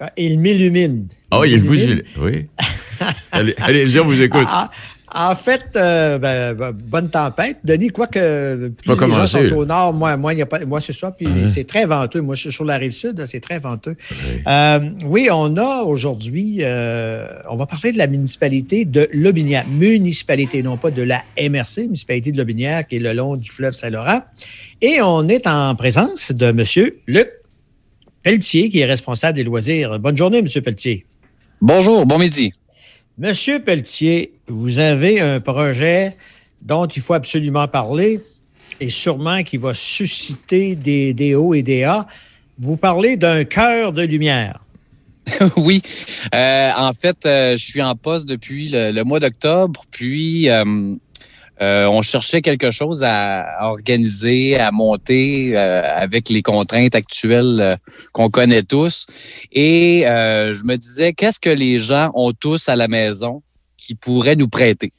Ah, 0.00 0.10
Il 0.16 0.38
m'illumine. 0.38 1.08
Ah, 1.30 1.42
il 1.44 1.60
vous... 1.60 1.74
m'illumine. 1.74 2.02
Oui. 2.22 2.46
Allez, 3.32 3.54
allez-y, 3.58 4.00
on 4.00 4.06
vous 4.06 4.22
écoute. 4.22 4.46
Ah, 4.48 4.70
en 5.14 5.36
fait, 5.36 5.64
euh, 5.76 6.18
ben, 6.18 6.54
ben, 6.54 6.72
bonne 6.72 7.08
tempête. 7.08 7.58
Denis, 7.64 7.88
quoique 7.88 8.68
plus 8.68 8.96
pas 8.96 9.06
les 9.06 9.12
gens 9.12 9.26
sont 9.26 9.52
au 9.54 9.64
nord, 9.64 9.94
moi, 9.94 10.16
moi, 10.16 10.34
il 10.34 10.38
y 10.38 10.42
a 10.42 10.46
pas, 10.46 10.64
moi 10.64 10.80
c'est 10.80 10.92
ça. 10.92 11.12
Puis 11.12 11.26
Hein? 11.26 11.48
c'est 11.52 11.66
très 11.66 11.86
venteux. 11.86 12.20
Moi, 12.20 12.34
je 12.34 12.42
suis 12.42 12.52
sur 12.52 12.64
la 12.64 12.76
rive 12.76 12.92
sud, 12.92 13.24
c'est 13.26 13.40
très 13.40 13.58
venteux. 13.58 13.96
Euh, 14.46 14.80
oui, 15.04 15.28
on 15.30 15.56
a 15.56 15.82
aujourd'hui, 15.82 16.58
euh, 16.60 17.26
on 17.48 17.56
va 17.56 17.66
parler 17.66 17.92
de 17.92 17.98
la 17.98 18.06
municipalité 18.06 18.84
de 18.84 19.08
Lobinière. 19.12 19.66
Municipalité, 19.68 20.62
non 20.62 20.76
pas 20.76 20.90
de 20.90 21.02
la 21.02 21.22
MRC, 21.38 21.82
municipalité 21.82 22.32
de 22.32 22.38
Lobinière, 22.38 22.86
qui 22.86 22.96
est 22.96 23.00
le 23.00 23.12
long 23.12 23.36
du 23.36 23.50
fleuve 23.50 23.74
Saint-Laurent. 23.74 24.22
Et 24.82 25.00
on 25.02 25.28
est 25.28 25.46
en 25.46 25.74
présence 25.76 26.32
de 26.32 26.46
M. 26.46 26.90
Luc 27.06 27.28
Pelletier, 28.22 28.70
qui 28.70 28.80
est 28.80 28.86
responsable 28.86 29.36
des 29.36 29.44
loisirs. 29.44 29.98
Bonne 29.98 30.16
journée, 30.16 30.38
M. 30.38 30.48
Pelletier. 30.62 31.06
Bonjour, 31.60 32.06
bon 32.06 32.18
midi. 32.18 32.52
Monsieur 33.18 33.60
Pelletier, 33.60 34.34
vous 34.46 34.78
avez 34.78 35.20
un 35.20 35.40
projet 35.40 36.14
dont 36.60 36.84
il 36.86 37.00
faut 37.00 37.14
absolument 37.14 37.66
parler 37.66 38.20
et 38.78 38.90
sûrement 38.90 39.42
qui 39.42 39.56
va 39.56 39.72
susciter 39.72 40.74
des, 40.74 41.14
des 41.14 41.34
hauts 41.34 41.54
et 41.54 41.62
des 41.62 41.82
bas. 41.86 42.06
Vous 42.58 42.76
parlez 42.76 43.16
d'un 43.16 43.44
cœur 43.44 43.94
de 43.94 44.02
lumière. 44.02 44.60
oui. 45.56 45.80
Euh, 46.34 46.70
en 46.76 46.92
fait, 46.92 47.24
euh, 47.24 47.56
je 47.56 47.64
suis 47.64 47.80
en 47.80 47.96
poste 47.96 48.28
depuis 48.28 48.68
le, 48.68 48.92
le 48.92 49.02
mois 49.02 49.18
d'octobre, 49.18 49.86
puis 49.90 50.50
euh, 50.50 50.94
euh, 51.62 51.86
on 51.86 52.02
cherchait 52.02 52.42
quelque 52.42 52.70
chose 52.70 53.02
à, 53.02 53.58
organiser, 53.60 54.58
à 54.58 54.70
monter 54.72 55.56
euh, 55.56 55.82
avec 55.84 56.28
les 56.28 56.42
contraintes 56.42 56.94
actuelles 56.94 57.60
euh, 57.60 57.76
qu'on 58.12 58.28
connaît 58.30 58.62
tous. 58.62 59.06
Et 59.52 60.02
je 60.06 60.64
me 60.64 60.76
disais, 60.76 61.12
qu'est-ce 61.12 61.40
que 61.40 61.50
les 61.50 61.78
gens 61.78 62.10
ont 62.14 62.32
tous 62.32 62.68
à 62.68 62.76
la 62.76 62.88
maison 62.88 63.42
qui 63.76 63.94
pourraient 63.94 64.36
nous 64.36 64.48
prêter? 64.48 64.92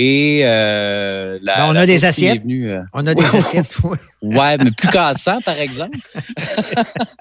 Et 0.00 0.42
euh, 0.44 1.38
la, 1.42 1.56
Ben, 1.56 1.68
on 1.70 1.72
la 1.72 1.80
a 1.80 1.86
des 1.86 2.04
assiettes. 2.04 2.42
venue, 2.42 2.70
euh, 2.70 2.82
On 2.92 3.04
a 3.04 3.14
des 3.16 3.24
assiettes. 3.24 3.74
oui. 3.82 3.96
Ouais, 4.22 4.56
mais 4.58 4.70
plus 4.70 4.88
cassant, 4.90 5.40
par 5.40 5.58
exemple. 5.58 5.98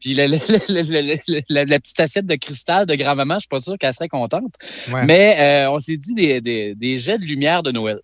Puis 0.00 0.14
la, 0.14 0.26
la 0.28 1.78
petite 1.80 2.00
assiette 2.00 2.26
de 2.26 2.34
cristal 2.34 2.84
de 2.86 2.94
grand-maman, 2.94 3.34
je 3.36 3.40
suis 3.40 3.48
pas 3.48 3.58
sûr 3.58 3.78
qu'elle 3.78 3.94
serait 3.94 4.08
contente. 4.08 4.52
Ouais. 4.92 5.04
Mais 5.06 5.36
euh, 5.38 5.70
on 5.70 5.78
s'est 5.78 5.96
dit 5.96 6.14
des, 6.14 6.40
des, 6.42 6.74
des 6.74 6.98
jets 6.98 7.18
de 7.18 7.24
lumière 7.24 7.62
de 7.62 7.70
Noël. 7.70 8.00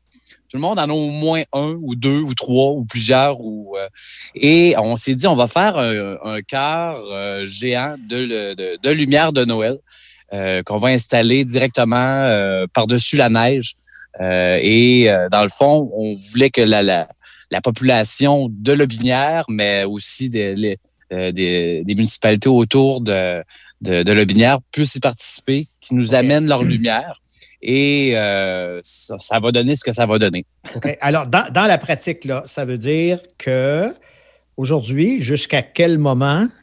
Tout 0.51 0.57
le 0.57 0.63
monde 0.63 0.79
en 0.79 0.89
a 0.89 0.93
au 0.93 1.11
moins 1.11 1.43
un 1.53 1.77
ou 1.83 1.95
deux 1.95 2.21
ou 2.21 2.33
trois 2.33 2.73
ou 2.73 2.87
plusieurs. 2.87 3.39
Ou, 3.41 3.77
euh, 3.77 3.87
et 4.35 4.75
on 4.79 4.97
s'est 4.97 5.15
dit, 5.15 5.27
on 5.27 5.37
va 5.37 5.47
faire 5.47 5.77
un, 5.77 6.17
un 6.25 6.41
cœur 6.41 7.03
euh, 7.13 7.45
géant 7.45 7.97
de, 8.09 8.17
le- 8.17 8.55
de, 8.55 8.79
de 8.83 8.91
lumière 8.91 9.35
de 9.35 9.45
Noël 9.45 9.77
qu'on 10.63 10.79
va 10.79 10.89
installer 10.89 11.45
directement 11.45 11.97
euh, 11.97 12.67
par-dessus 12.73 13.17
la 13.17 13.29
neige. 13.29 13.75
Euh, 14.21 14.59
et 14.61 15.09
euh, 15.09 15.29
dans 15.31 15.43
le 15.43 15.49
fond, 15.49 15.91
on 15.95 16.15
voulait 16.33 16.51
que 16.51 16.61
la, 16.61 16.83
la, 16.83 17.09
la 17.51 17.61
population 17.61 18.49
de 18.51 18.73
Lobinière, 18.73 19.45
mais 19.49 19.85
aussi 19.85 20.29
des, 20.29 20.55
les- 20.57 20.77
euh, 21.13 21.33
des, 21.33 21.83
des 21.85 21.95
municipalités 21.95 22.49
autour 22.49 23.01
de, 23.01 23.43
de, 23.81 24.03
de 24.03 24.13
Lobinière 24.13 24.59
puissent 24.73 24.97
y 24.97 25.01
participer, 25.01 25.69
qui 25.81 25.95
nous 25.95 26.15
amènent 26.15 26.47
leur 26.47 26.63
lumière. 26.63 27.23
Et 27.63 28.13
euh, 28.15 28.81
ça, 28.83 29.19
ça 29.19 29.41
va 29.41 29.51
donner 29.53 29.75
ce 29.77 29.85
que 29.85 29.93
ça 29.93 30.07
va 30.07 30.19
donner. 30.19 30.45
Alors, 31.01 31.27
dans, 31.27 31.51
dans 31.53 31.67
la 31.67 31.79
pratique, 31.79 32.25
là, 32.25 32.43
ça 32.45 32.65
veut 32.65 32.79
dire 32.79 33.21
que 33.39 33.95
aujourd'hui, 34.57 35.23
jusqu'à 35.23 35.63
quel 35.63 35.97
moment 35.99 36.47
Euh, 36.47 36.58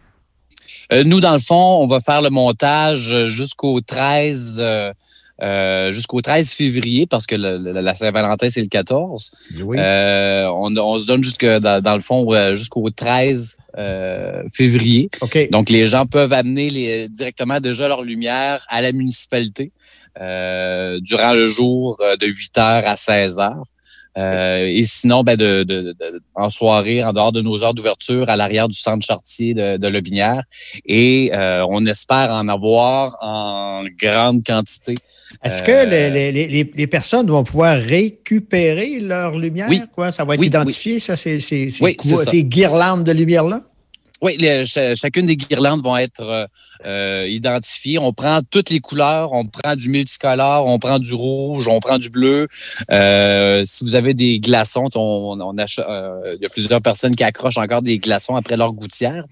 nous, 1.03 1.19
dans 1.19 1.33
le 1.33 1.39
fond, 1.39 1.79
on 1.81 1.87
va 1.87 1.99
faire 1.99 2.21
le 2.21 2.29
montage 2.29 3.09
euh, 3.11 3.27
jusqu'au 3.27 3.81
13, 3.81 4.57
euh, 4.59 4.93
euh, 5.41 5.91
jusqu'au 5.91 6.21
13 6.21 6.51
février, 6.53 7.05
parce 7.07 7.25
que 7.27 7.35
le- 7.35 7.57
le- 7.57 7.81
la 7.81 7.95
Saint-Valentin, 7.95 8.49
c'est 8.49 8.61
le 8.61 8.67
14. 8.67 9.31
Oui. 9.63 9.77
Euh, 9.79 10.45
on, 10.53 10.75
on 10.77 10.97
se 10.97 11.05
donne 11.07 11.23
jusque, 11.23 11.45
dans, 11.45 11.81
dans 11.81 11.95
le 11.95 12.01
fond 12.01 12.31
euh, 12.33 12.55
jusqu'au 12.55 12.89
13 12.89 13.57
euh, 13.77 14.43
février. 14.53 15.09
Donc, 15.51 15.69
les 15.69 15.87
gens 15.87 16.05
peuvent 16.05 16.31
amener 16.33 16.69
les, 16.69 17.09
directement 17.09 17.59
déjà 17.59 17.87
leur 17.87 18.03
lumière 18.03 18.65
à 18.69 18.81
la 18.81 18.91
municipalité 18.93 19.71
euh, 20.21 20.99
durant 21.01 21.33
le 21.33 21.47
jour 21.49 21.97
euh, 21.99 22.15
de 22.15 22.27
8 22.27 22.57
heures 22.57 22.87
à 22.87 22.95
16 22.95 23.39
heures. 23.39 23.63
Euh, 24.17 24.65
et 24.67 24.83
sinon, 24.83 25.23
ben 25.23 25.35
de, 25.35 25.63
de- 25.63 25.93
de- 25.93 26.21
en 26.35 26.49
soirée, 26.49 27.03
en 27.03 27.11
dehors 27.11 27.33
de 27.33 27.41
nos 27.41 27.63
heures 27.63 27.73
d'ouverture, 27.73 28.29
à 28.29 28.35
l'arrière 28.37 28.69
du 28.69 28.77
centre 28.77 29.05
chartier 29.05 29.53
de, 29.53 29.75
de 29.77 29.87
Lobinière. 29.87 30.43
Et 30.85 31.31
euh, 31.33 31.65
on 31.69 31.85
espère 31.85 32.31
en 32.31 32.47
avoir 32.47 33.17
en 33.21 33.83
grande 33.99 34.43
quantité. 34.45 34.95
Est-ce 35.43 35.63
Euh, 35.63 35.65
que 35.65 35.89
les, 35.89 36.09
les- 36.09 36.31
les- 36.31 36.47
les- 36.47 36.71
les 36.73 36.87
personnes 36.87 37.27
vont 37.27 37.43
pouvoir 37.43 37.75
récupérer 37.77 38.99
leur 38.99 39.37
lumière? 39.37 39.67
Oui. 39.69 39.81
Quoi? 39.93 40.11
Ça 40.11 40.23
va 40.23 40.35
être 40.35 40.39
Oui, 40.39 40.47
identifié, 40.47 40.99
ça, 40.99 41.15
ces, 41.15 41.39
ces, 41.39 41.69
Oui, 41.81 41.97
ces 41.99 42.43
guirlandes 42.43 43.03
de 43.03 43.11
lumière-là? 43.11 43.61
Oui, 44.21 44.37
chacune 44.95 45.25
des 45.25 45.35
guirlandes 45.35 45.83
vont 45.83 45.97
être 45.97 46.21
euh, 46.21 46.45
euh, 46.85 47.27
identifiées. 47.27 47.99
On 47.99 48.13
prend 48.13 48.41
toutes 48.49 48.69
les 48.69 48.79
couleurs, 48.79 49.33
on 49.33 49.45
prend 49.45 49.75
du 49.75 49.89
multicolore, 49.89 50.65
on 50.67 50.79
prend 50.79 50.99
du 50.99 51.13
rouge, 51.13 51.67
on 51.67 51.79
prend 51.79 51.97
du 51.97 52.09
bleu. 52.09 52.47
Euh, 52.91 53.63
si 53.65 53.83
vous 53.83 53.95
avez 53.95 54.13
des 54.13 54.39
glaçons, 54.39 54.87
on, 54.95 55.39
euh, 55.39 56.35
il 56.35 56.41
y 56.41 56.45
a 56.45 56.49
plusieurs 56.49 56.81
personnes 56.81 57.15
qui 57.15 57.23
accrochent 57.23 57.57
encore 57.57 57.81
des 57.81 57.97
glaçons 57.97 58.35
après 58.35 58.55
leur 58.55 58.73
gouttière. 58.73 59.25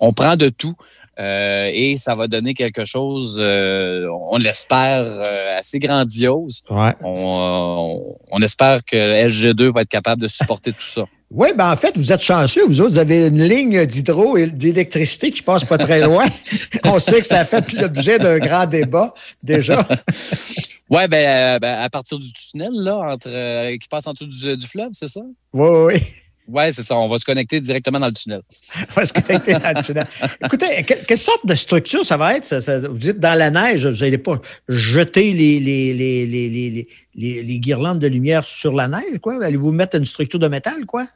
On 0.00 0.12
prend 0.12 0.36
de 0.36 0.48
tout. 0.48 0.74
Euh, 1.18 1.70
et 1.72 1.96
ça 1.96 2.14
va 2.14 2.28
donner 2.28 2.52
quelque 2.52 2.84
chose, 2.84 3.38
euh, 3.40 4.06
on 4.28 4.36
l'espère, 4.36 5.02
euh, 5.02 5.58
assez 5.58 5.78
grandiose. 5.78 6.62
Ouais. 6.68 6.92
On, 7.02 8.16
on 8.30 8.42
espère 8.42 8.84
que 8.84 8.96
LG2 8.96 9.72
va 9.72 9.82
être 9.82 9.88
capable 9.88 10.20
de 10.20 10.28
supporter 10.28 10.72
tout 10.72 10.88
ça. 10.88 11.04
Oui, 11.32 11.48
ben 11.56 11.72
en 11.72 11.74
fait, 11.74 11.98
vous 11.98 12.12
êtes 12.12 12.22
chanceux. 12.22 12.64
Vous 12.66 12.80
autres, 12.80 12.92
vous 12.92 12.98
avez 12.98 13.26
une 13.26 13.42
ligne 13.42 13.84
d'hydro 13.84 14.36
et 14.36 14.46
d'électricité 14.46 15.32
qui 15.32 15.42
passe 15.42 15.64
pas 15.64 15.76
très 15.76 16.00
loin. 16.00 16.24
On 16.84 17.00
sait 17.00 17.20
que 17.20 17.26
ça 17.26 17.40
a 17.40 17.44
fait 17.44 17.72
l'objet 17.72 18.20
d'un 18.20 18.38
grand 18.38 18.66
débat 18.66 19.12
déjà. 19.42 19.86
Ouais, 20.88 21.08
ben, 21.08 21.58
ben, 21.58 21.80
à 21.80 21.90
partir 21.90 22.16
du 22.20 22.32
tunnel 22.32 22.70
là, 22.72 22.98
entre 22.98 23.76
qui 23.76 23.88
passe 23.88 24.06
en 24.06 24.12
dessous 24.12 24.28
du, 24.28 24.56
du 24.56 24.66
fleuve, 24.68 24.90
c'est 24.92 25.08
ça? 25.08 25.20
Oui, 25.52 25.68
oui, 25.68 25.94
oui. 25.94 26.02
Ouais, 26.48 26.70
c'est 26.72 26.82
ça. 26.82 26.96
On 26.96 27.08
va 27.08 27.18
se 27.18 27.24
connecter 27.24 27.60
directement 27.60 27.98
dans 27.98 28.06
le 28.06 28.12
tunnel. 28.12 28.42
On 28.96 29.00
va 29.00 29.06
se 29.06 29.12
connecter 29.12 29.52
dans 29.54 29.72
le 29.76 29.82
tunnel. 29.82 30.06
Écoutez, 30.44 30.84
que- 30.84 31.04
quelle 31.06 31.18
sorte 31.18 31.44
de 31.44 31.54
structure 31.54 32.04
ça 32.04 32.16
va 32.16 32.36
être? 32.36 32.44
ça- 32.44 32.60
ça- 32.60 32.78
vous 32.78 32.98
dites 32.98 33.18
dans 33.18 33.36
la 33.36 33.50
neige, 33.50 33.86
vous 33.86 34.04
n'allez 34.04 34.18
pas 34.18 34.40
jeter 34.68 35.32
les, 35.32 35.58
les, 35.58 35.92
les, 35.92 36.86
les, 37.42 37.58
guirlandes 37.58 37.98
de 37.98 38.06
lumière 38.06 38.44
sur 38.44 38.72
la 38.74 38.86
neige, 38.88 39.18
quoi? 39.20 39.44
Allez-vous 39.44 39.72
mettre 39.72 39.96
une 39.96 40.04
structure 40.06 40.38
de 40.38 40.48
métal, 40.48 40.86
quoi? 40.86 41.06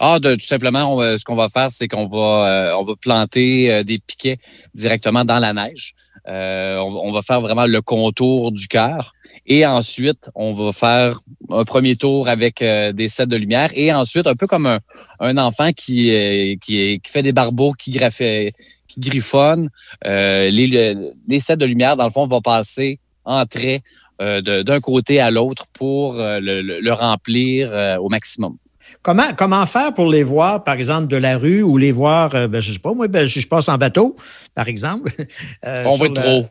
Ah, 0.00 0.20
de, 0.20 0.34
tout 0.36 0.46
simplement, 0.46 0.94
on 0.94 1.00
ce 1.18 1.24
qu'on 1.24 1.34
va 1.34 1.48
faire, 1.48 1.72
c'est 1.72 1.88
qu'on 1.88 2.06
va, 2.06 2.70
euh, 2.70 2.76
on 2.78 2.84
va 2.84 2.92
planter 3.00 3.72
euh, 3.72 3.82
des 3.82 3.98
piquets 3.98 4.38
directement 4.74 5.24
dans 5.24 5.40
la 5.40 5.52
neige. 5.52 5.94
Euh, 6.28 6.76
on, 6.78 7.08
on 7.08 7.12
va 7.12 7.22
faire 7.22 7.40
vraiment 7.40 7.66
le 7.66 7.80
contour 7.82 8.52
du 8.52 8.68
cœur. 8.68 9.14
Et 9.50 9.64
ensuite, 9.64 10.28
on 10.34 10.52
va 10.52 10.72
faire 10.72 11.18
un 11.50 11.64
premier 11.64 11.96
tour 11.96 12.28
avec 12.28 12.60
euh, 12.60 12.92
des 12.92 13.08
sets 13.08 13.26
de 13.26 13.36
lumière. 13.36 13.70
Et 13.74 13.90
ensuite, 13.92 14.26
un 14.26 14.34
peu 14.34 14.46
comme 14.46 14.66
un, 14.66 14.80
un 15.20 15.38
enfant 15.38 15.70
qui, 15.72 16.14
euh, 16.14 16.54
qui, 16.60 17.00
fait 17.06 17.22
des 17.22 17.32
barbeaux, 17.32 17.72
qui, 17.72 17.90
graffe, 17.90 18.18
qui 18.18 19.00
griffonne, 19.00 19.70
euh, 20.04 20.50
les, 20.50 20.66
le- 20.66 21.12
les 21.26 21.40
sets 21.40 21.56
de 21.56 21.64
lumière, 21.64 21.96
dans 21.96 22.04
le 22.04 22.10
fond, 22.10 22.26
vont 22.26 22.42
passer 22.42 23.00
en 23.24 23.44
trait 23.46 23.82
d'un 24.20 24.80
côté 24.80 25.20
à 25.20 25.30
l'autre 25.30 25.66
pour 25.72 26.14
le, 26.18 26.90
remplir 26.90 27.70
au 28.02 28.08
maximum. 28.08 28.56
Comment, 29.02 29.32
comment 29.36 29.64
faire 29.64 29.94
pour 29.94 30.10
les 30.10 30.24
voir, 30.24 30.64
par 30.64 30.74
exemple, 30.74 31.06
de 31.06 31.16
la 31.16 31.38
rue 31.38 31.62
ou 31.62 31.76
les 31.78 31.92
voir, 31.92 32.30
ben, 32.48 32.60
je 32.60 32.72
sais 32.72 32.80
pas, 32.80 32.92
moi, 32.94 33.06
ben, 33.06 33.26
je 33.26 33.38
je 33.38 33.46
passe 33.46 33.68
en 33.68 33.78
bateau, 33.78 34.16
par 34.56 34.66
exemple. 34.66 35.12
on 35.62 35.96
va 35.96 36.06
être 36.06 36.20
trop. 36.20 36.46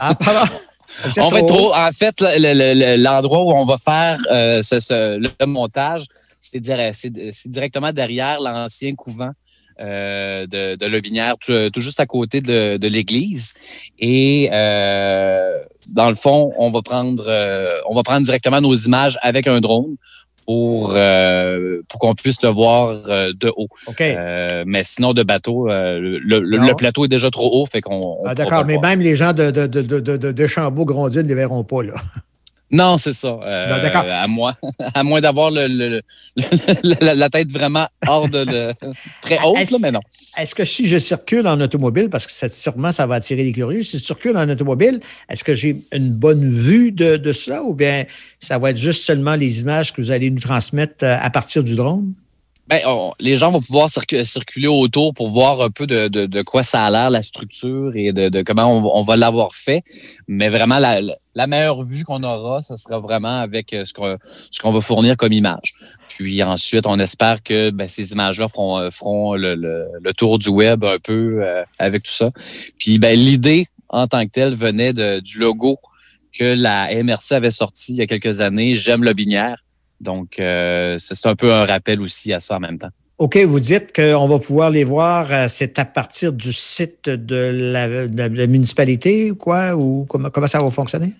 Ah, 0.00 0.14
pardon. 0.14 0.50
Vous 1.04 1.10
êtes 1.10 1.18
On 1.18 1.28
va 1.28 1.38
être 1.40 1.46
trop 1.46 1.56
trop. 1.70 1.74
En 1.74 1.92
fait, 1.92 2.20
le- 2.20 2.52
le- 2.54 2.74
le- 2.74 2.96
l'endroit 3.02 3.42
où 3.42 3.52
on 3.52 3.64
va 3.64 3.78
faire 3.78 4.18
euh, 4.30 4.62
ce, 4.62 4.80
ce- 4.80 5.18
le 5.18 5.46
montage, 5.46 6.04
c'est 6.40 6.60
dire- 6.60 6.90
c'est- 6.94 7.30
c'est 7.32 7.48
directement 7.50 7.92
derrière 7.92 8.40
l'ancien 8.40 8.94
couvent 8.94 9.30
euh, 9.80 10.44
de, 10.48 10.74
de 10.74 10.86
Lobinière, 10.86 11.36
tout, 11.38 11.70
tout 11.70 11.80
juste 11.80 12.00
à 12.00 12.06
côté 12.06 12.40
de, 12.40 12.78
de 12.78 12.88
l'église. 12.88 13.52
Et 14.00 14.48
euh, 14.52 15.62
dans 15.94 16.08
le 16.08 16.16
fond, 16.16 16.52
on 16.58 16.70
va 16.72 16.82
prendre, 16.82 17.24
euh, 17.28 17.78
on 17.88 17.94
va 17.94 18.02
prendre 18.02 18.24
directement 18.24 18.60
nos 18.60 18.74
images 18.74 19.18
avec 19.22 19.46
un 19.46 19.60
drone 19.60 19.94
pour 20.48 20.94
euh, 20.94 21.82
pour 21.90 22.00
qu'on 22.00 22.14
puisse 22.14 22.42
le 22.42 22.48
voir 22.48 23.02
euh, 23.08 23.34
de 23.38 23.52
haut. 23.54 23.68
OK. 23.86 24.00
Euh, 24.00 24.64
mais 24.66 24.82
sinon 24.82 25.12
de 25.12 25.22
bateau, 25.22 25.68
le, 25.68 26.74
plateau 26.74 27.04
est 27.04 27.08
déjà 27.08 27.30
trop 27.30 27.50
haut, 27.52 27.66
fait 27.66 27.82
qu'on. 27.82 28.16
on 28.22 28.24
Ah, 28.24 28.34
D'accord, 28.34 28.64
mais 28.64 28.76
voir. 28.76 28.88
même 28.88 29.00
les 29.00 29.14
gens 29.14 29.34
de, 29.34 29.50
de, 29.50 29.66
de, 29.66 29.82
de, 29.82 30.00
de, 30.00 30.16
de 30.16 30.32
Deschambault-Grondines 30.32 31.24
ne 31.24 31.28
les 31.28 31.34
verront 31.34 31.64
pas, 31.64 31.82
là. 31.82 31.92
Non, 32.70 32.98
c'est 32.98 33.14
ça. 33.14 33.38
Euh, 33.42 33.80
d'accord. 33.80 34.04
À 34.06 34.26
moins, 34.28 34.54
à 34.94 35.02
moins 35.02 35.20
d'avoir 35.22 35.50
le, 35.50 35.66
le- 35.68 36.02
le- 36.36 37.04
la, 37.04 37.14
la 37.14 37.30
tête 37.30 37.50
vraiment 37.50 37.86
hors 38.06 38.28
de 38.28 38.38
le, 38.46 38.72
très 39.22 39.38
haute, 39.42 39.56
Est-ce- 39.56 39.72
là, 39.72 39.78
mais 39.80 39.90
non. 39.92 40.00
Est-ce 40.36 40.54
que 40.54 40.64
si 40.64 40.86
je 40.86 40.98
circule 40.98 41.46
en 41.48 41.60
automobile, 41.60 42.10
parce 42.10 42.26
que 42.26 42.32
ça, 42.32 42.48
sûrement 42.50 42.92
ça 42.92 43.06
va 43.06 43.16
attirer 43.16 43.42
les 43.44 43.52
curieux, 43.52 43.82
si 43.82 43.98
je 43.98 44.04
circule 44.04 44.36
en 44.36 44.48
automobile, 44.50 45.00
est-ce 45.30 45.44
que 45.44 45.54
j'ai 45.54 45.82
une 45.92 46.10
bonne 46.10 46.52
vue 46.52 46.92
de, 46.92 47.16
de 47.16 47.32
cela 47.32 47.62
ou 47.62 47.72
bien 47.74 48.04
ça 48.40 48.58
va 48.58 48.70
être 48.70 48.76
juste 48.76 49.04
seulement 49.04 49.34
les 49.34 49.60
images 49.60 49.92
que 49.92 50.00
vous 50.02 50.10
allez 50.10 50.30
nous 50.30 50.40
transmettre 50.40 51.04
euh, 51.04 51.16
à 51.20 51.30
partir 51.30 51.64
du 51.64 51.74
drone? 51.74 52.12
Ben, 52.68 52.82
on- 52.86 53.12
les 53.18 53.36
gens 53.36 53.50
vont 53.50 53.62
pouvoir 53.62 53.88
circu- 53.88 54.22
circuler 54.24 54.66
autour 54.68 55.14
pour 55.14 55.30
voir 55.30 55.62
un 55.62 55.70
peu 55.70 55.86
de, 55.86 56.08
de, 56.08 56.26
de 56.26 56.42
quoi 56.42 56.62
ça 56.62 56.84
a 56.84 56.90
l'air, 56.90 57.08
la 57.08 57.22
structure 57.22 57.92
et 57.94 58.12
de, 58.12 58.28
de 58.28 58.42
comment 58.42 58.70
on, 58.94 59.02
va 59.04 59.16
l'avoir 59.16 59.54
fait. 59.54 59.82
Mais 60.26 60.50
vraiment, 60.50 60.78
la, 60.78 61.00
la 61.34 61.46
meilleure 61.46 61.82
vue 61.82 62.04
qu'on 62.04 62.22
aura, 62.22 62.60
ce 62.60 62.76
sera 62.76 62.98
vraiment 62.98 63.40
avec 63.40 63.72
euh, 63.72 63.84
ce 63.86 64.60
qu'on 64.60 64.70
va 64.70 64.80
fournir 64.82 65.16
comme 65.16 65.32
image. 65.32 65.72
Puis 66.08 66.42
ensuite, 66.42 66.86
on 66.86 66.98
espère 66.98 67.42
que 67.42 67.70
ben, 67.70 67.88
ces 67.88 68.12
images-là 68.12 68.48
feront, 68.48 68.78
euh, 68.78 68.90
feront 68.90 69.34
le, 69.34 69.54
le, 69.54 69.86
le 70.02 70.12
tour 70.12 70.38
du 70.38 70.50
web 70.50 70.84
un 70.84 70.98
peu 70.98 71.42
euh, 71.42 71.62
avec 71.78 72.02
tout 72.02 72.12
ça. 72.12 72.30
Puis 72.78 72.98
ben, 72.98 73.18
l'idée 73.18 73.66
en 73.88 74.06
tant 74.06 74.26
que 74.26 74.30
telle 74.30 74.54
venait 74.54 74.92
du 75.22 75.38
logo 75.38 75.78
que 76.38 76.44
la 76.44 76.92
MRC 77.02 77.32
avait 77.32 77.50
sorti 77.50 77.92
il 77.94 77.96
y 77.96 78.02
a 78.02 78.06
quelques 78.06 78.42
années, 78.42 78.74
J'aime 78.74 79.02
le 79.04 79.14
binière. 79.14 79.56
Donc, 80.00 80.38
euh, 80.38 80.96
c'est 80.98 81.26
un 81.26 81.34
peu 81.34 81.52
un 81.52 81.64
rappel 81.66 82.00
aussi 82.00 82.32
à 82.32 82.40
ça 82.40 82.56
en 82.56 82.60
même 82.60 82.78
temps. 82.78 82.90
OK, 83.18 83.36
vous 83.36 83.58
dites 83.58 83.92
qu'on 83.94 84.28
va 84.28 84.38
pouvoir 84.38 84.70
les 84.70 84.84
voir, 84.84 85.32
euh, 85.32 85.46
c'est 85.48 85.78
à 85.80 85.84
partir 85.84 86.32
du 86.32 86.52
site 86.52 87.08
de 87.08 87.50
la, 87.52 88.06
de 88.06 88.36
la 88.36 88.46
municipalité 88.46 89.32
ou 89.32 89.34
quoi? 89.36 89.74
Ou 89.74 90.06
comment, 90.08 90.30
comment 90.30 90.46
ça 90.46 90.58
va 90.58 90.70
fonctionner? 90.70 91.12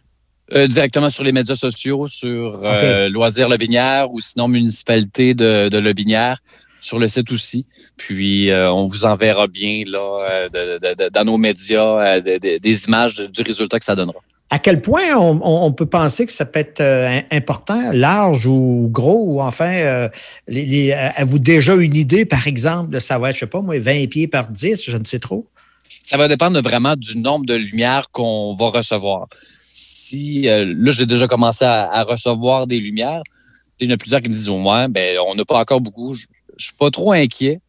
Euh, 0.55 0.67
directement 0.69 1.11
sur 1.11 1.25
les 1.25 1.33
médias 1.33 1.57
sociaux, 1.57 2.07
sur 2.07 2.63
euh, 2.65 3.09
Loisirs 3.09 3.49
Lobinière 3.49 4.13
ou 4.13 4.21
sinon 4.21 4.47
Municipalité 4.49 5.35
de, 5.35 5.69
de 5.69 5.79
Lobinière, 5.79 6.39
sur 6.81 7.01
le 7.01 7.09
site 7.09 7.33
aussi. 7.33 7.67
Puis, 7.97 8.51
euh, 8.51 8.71
on 8.73 8.87
vous 8.87 9.05
enverra 9.05 9.49
bien 9.49 9.83
là, 9.85 10.49
de- 10.49 11.09
dans 11.11 11.25
nos 11.25 11.37
médias 11.37 12.21
de- 12.21 12.39
de- 12.39 12.59
des 12.59 12.85
images 12.85 13.17
du 13.17 13.43
résultat 13.43 13.81
que 13.81 13.85
ça 13.85 13.97
donnera. 13.97 14.21
À 14.51 14.59
quel 14.59 14.81
point 14.81 15.15
on, 15.15 15.73
peut 15.73 15.87
penser 15.87 16.25
que 16.25 16.33
ça 16.33 16.47
peut 16.47 16.61
être 16.61 16.81
euh, 16.81 17.21
important, 17.31 17.93
large 17.93 18.47
ou 18.47 18.89
gros, 18.91 19.25
ou 19.27 19.43
enfin, 19.43 19.73
euh, 19.75 20.09
les- 20.47 20.93
avez-vous 20.93 21.39
déjà 21.39 21.75
une 21.75 21.95
idée, 21.95 22.25
par 22.25 22.47
exemple, 22.47 22.91
de 22.91 22.99
ça 22.99 23.19
va 23.19 23.31
être, 23.31 23.37
je 23.37 23.41
sais 23.41 23.47
pas 23.47 23.61
moi, 23.61 23.79
20 23.79 24.09
pieds 24.09 24.27
par 24.27 24.49
10, 24.49 24.85
je 24.85 24.97
ne 24.97 25.05
sais 25.05 25.19
trop? 25.19 25.47
Ça 26.03 26.17
va 26.17 26.29
dépendre 26.29 26.63
vraiment 26.63 26.97
du 26.97 27.19
nombre 27.19 27.45
de 27.45 27.55
lumières 27.55 28.11
qu'on 28.11 28.55
va 28.55 28.69
recevoir. 28.71 29.27
Si 29.71 30.49
euh, 30.49 30.75
là, 30.79 30.93
j'ai 30.93 31.05
déjà 31.05 31.29
commencé 31.29 31.67
à, 31.67 32.03
recevoir 32.05 32.67
des 32.67 32.81
lumières, 32.81 33.23
il 33.81 33.89
y 33.89 33.93
en 33.93 33.95
a 33.95 33.99
plusieurs 33.99 34.23
qui 34.23 34.31
me 34.31 34.35
disent 34.35 34.49
au 34.49 34.59
moins, 34.59 34.89
ben, 34.89 35.19
on 35.27 35.35
n'a 35.35 35.45
pas 35.45 35.59
encore 35.61 35.83
beaucoup. 35.83 36.15
Je, 36.15 36.25
je 36.57 36.67
suis 36.67 36.75
pas 36.75 36.91
trop 36.91 37.13
inquiet 37.13 37.61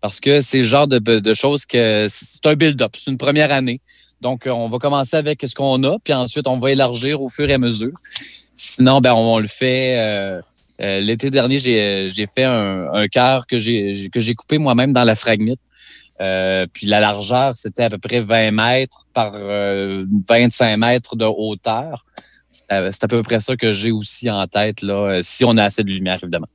parce 0.00 0.20
que 0.20 0.40
c'est 0.40 0.58
le 0.58 0.64
genre 0.64 0.86
de, 0.86 0.98
de 0.98 1.34
choses 1.34 1.66
que 1.66 2.06
c'est 2.08 2.46
un 2.46 2.54
build-up, 2.54 2.92
c'est 2.96 3.10
une 3.10 3.18
première 3.18 3.52
année. 3.52 3.80
Donc, 4.20 4.46
euh, 4.46 4.50
on 4.50 4.68
va 4.68 4.78
commencer 4.78 5.16
avec 5.16 5.42
ce 5.46 5.54
qu'on 5.54 5.82
a, 5.84 5.98
puis 6.02 6.12
ensuite, 6.12 6.46
on 6.48 6.58
va 6.58 6.72
élargir 6.72 7.20
au 7.22 7.28
fur 7.28 7.48
et 7.48 7.54
à 7.54 7.58
mesure. 7.58 7.92
Sinon, 8.54 9.00
ben, 9.00 9.12
on, 9.12 9.38
le 9.38 9.46
fait. 9.46 9.98
euh, 9.98 10.40
euh, 10.80 11.00
L'été 11.00 11.30
dernier, 11.30 11.58
j'ai 11.58 12.26
fait 12.26 12.44
un, 12.44 12.88
un 12.92 13.06
cœur 13.08 13.46
que 13.46 13.58
j'ai 13.58 14.34
coupé 14.36 14.58
moi-même 14.58 14.92
dans 14.92 15.04
la 15.04 15.14
fragmite. 15.14 15.60
Puis 16.18 16.86
la 16.86 16.98
largeur, 17.00 17.54
c'était 17.54 17.84
à 17.84 17.90
peu 17.90 17.98
près 17.98 18.20
20 18.20 18.50
mètres 18.50 19.06
par 19.12 19.32
euh, 19.36 20.04
25 20.28 20.76
mètres 20.76 21.14
de 21.16 21.24
hauteur. 21.24 22.04
C'est 22.50 22.64
à, 22.72 22.86
à 22.86 23.08
peu 23.08 23.22
près 23.22 23.38
ça 23.40 23.56
que 23.56 23.72
j'ai 23.72 23.92
aussi 23.92 24.28
en 24.30 24.46
tête, 24.48 24.82
là, 24.82 25.20
si 25.22 25.44
on 25.44 25.56
a 25.58 25.64
assez 25.64 25.84
de 25.84 25.90
lumière, 25.90 26.18
évidemment. 26.22 26.48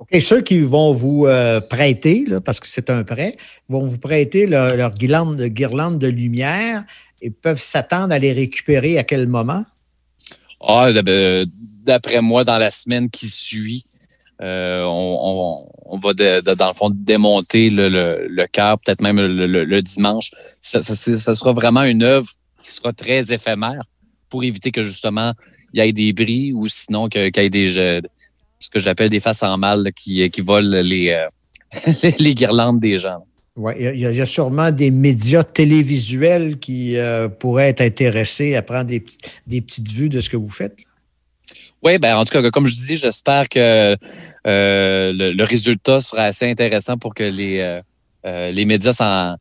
OK, 0.00 0.18
ceux 0.22 0.40
qui 0.40 0.60
vont 0.60 0.92
vous 0.92 1.26
euh, 1.26 1.60
prêter, 1.60 2.24
parce 2.42 2.58
que 2.58 2.66
c'est 2.66 2.88
un 2.88 3.04
prêt, 3.04 3.36
vont 3.68 3.86
vous 3.86 3.98
prêter 3.98 4.46
leur, 4.46 4.94
guirlande, 4.94 5.36
de 5.36 6.06
lumière 6.06 6.84
et 7.20 7.30
peuvent 7.30 7.60
s'attendre 7.60 8.14
à 8.14 8.18
les 8.18 8.32
récupérer 8.32 8.96
à 8.96 9.04
quel 9.04 9.28
moment? 9.28 9.64
Ah, 10.66 10.88
euh, 10.88 11.44
d'après 11.84 12.22
moi, 12.22 12.44
dans 12.44 12.56
la 12.56 12.70
semaine 12.70 13.10
qui 13.10 13.28
suit, 13.28 13.84
euh, 14.40 14.82
on, 14.86 15.98
va, 15.98 16.14
dans 16.14 16.68
le 16.68 16.74
fond, 16.74 16.90
démonter 16.94 17.68
le, 17.68 18.46
cœur, 18.46 18.78
peut-être 18.78 19.02
même 19.02 19.20
le, 19.20 19.82
dimanche. 19.82 20.30
Ça, 20.62 20.80
sera 20.80 21.52
vraiment 21.52 21.82
une 21.82 22.02
œuvre 22.02 22.30
qui 22.62 22.70
sera 22.70 22.94
très 22.94 23.34
éphémère 23.34 23.82
pour 24.30 24.44
éviter 24.44 24.70
que, 24.70 24.82
justement, 24.82 25.34
il 25.74 25.84
y 25.84 25.86
ait 25.86 25.92
des 25.92 26.14
bris 26.14 26.54
ou 26.54 26.68
sinon 26.68 27.10
qu'il 27.10 27.20
y 27.22 27.38
ait 27.38 27.50
des, 27.50 28.00
ce 28.60 28.68
que 28.68 28.78
j'appelle 28.78 29.10
des 29.10 29.20
faces 29.20 29.42
en 29.42 29.56
mal 29.58 29.82
là, 29.82 29.90
qui, 29.92 30.28
qui 30.30 30.40
volent 30.40 30.80
les, 30.82 31.10
euh, 31.10 31.26
les 32.18 32.34
guirlandes 32.34 32.80
des 32.80 32.98
gens. 32.98 33.24
Ouais, 33.56 33.74
il 33.78 33.84
y, 34.00 34.06
a- 34.06 34.10
il 34.10 34.16
y 34.16 34.20
a 34.20 34.26
sûrement 34.26 34.70
des 34.70 34.90
médias 34.90 35.42
télévisuels 35.42 36.58
qui 36.58 36.96
euh, 36.96 37.28
pourraient 37.28 37.68
être 37.70 37.80
intéressés 37.80 38.54
à 38.54 38.62
prendre 38.62 38.84
des, 38.86 39.00
petites- 39.00 39.28
des 39.46 39.60
petites 39.60 39.88
vues 39.90 40.08
de 40.08 40.20
ce 40.20 40.30
que 40.30 40.36
vous 40.36 40.50
faites. 40.50 40.76
Oui, 41.82 41.98
ben 41.98 42.16
en 42.16 42.24
tout 42.24 42.32
cas, 42.32 42.48
comme 42.50 42.66
je 42.66 42.76
dis, 42.76 42.96
j'espère 42.96 43.48
que 43.48 43.58
euh, 44.46 45.12
le, 45.12 45.32
le 45.32 45.44
résultat 45.44 46.00
sera 46.00 46.22
assez 46.24 46.48
intéressant 46.48 46.96
pour 46.98 47.14
que 47.14 47.24
les, 47.24 47.58
euh, 47.60 47.80
euh, 48.26 48.50
les 48.50 48.64
médias 48.66 48.92
s'en, 48.92 49.36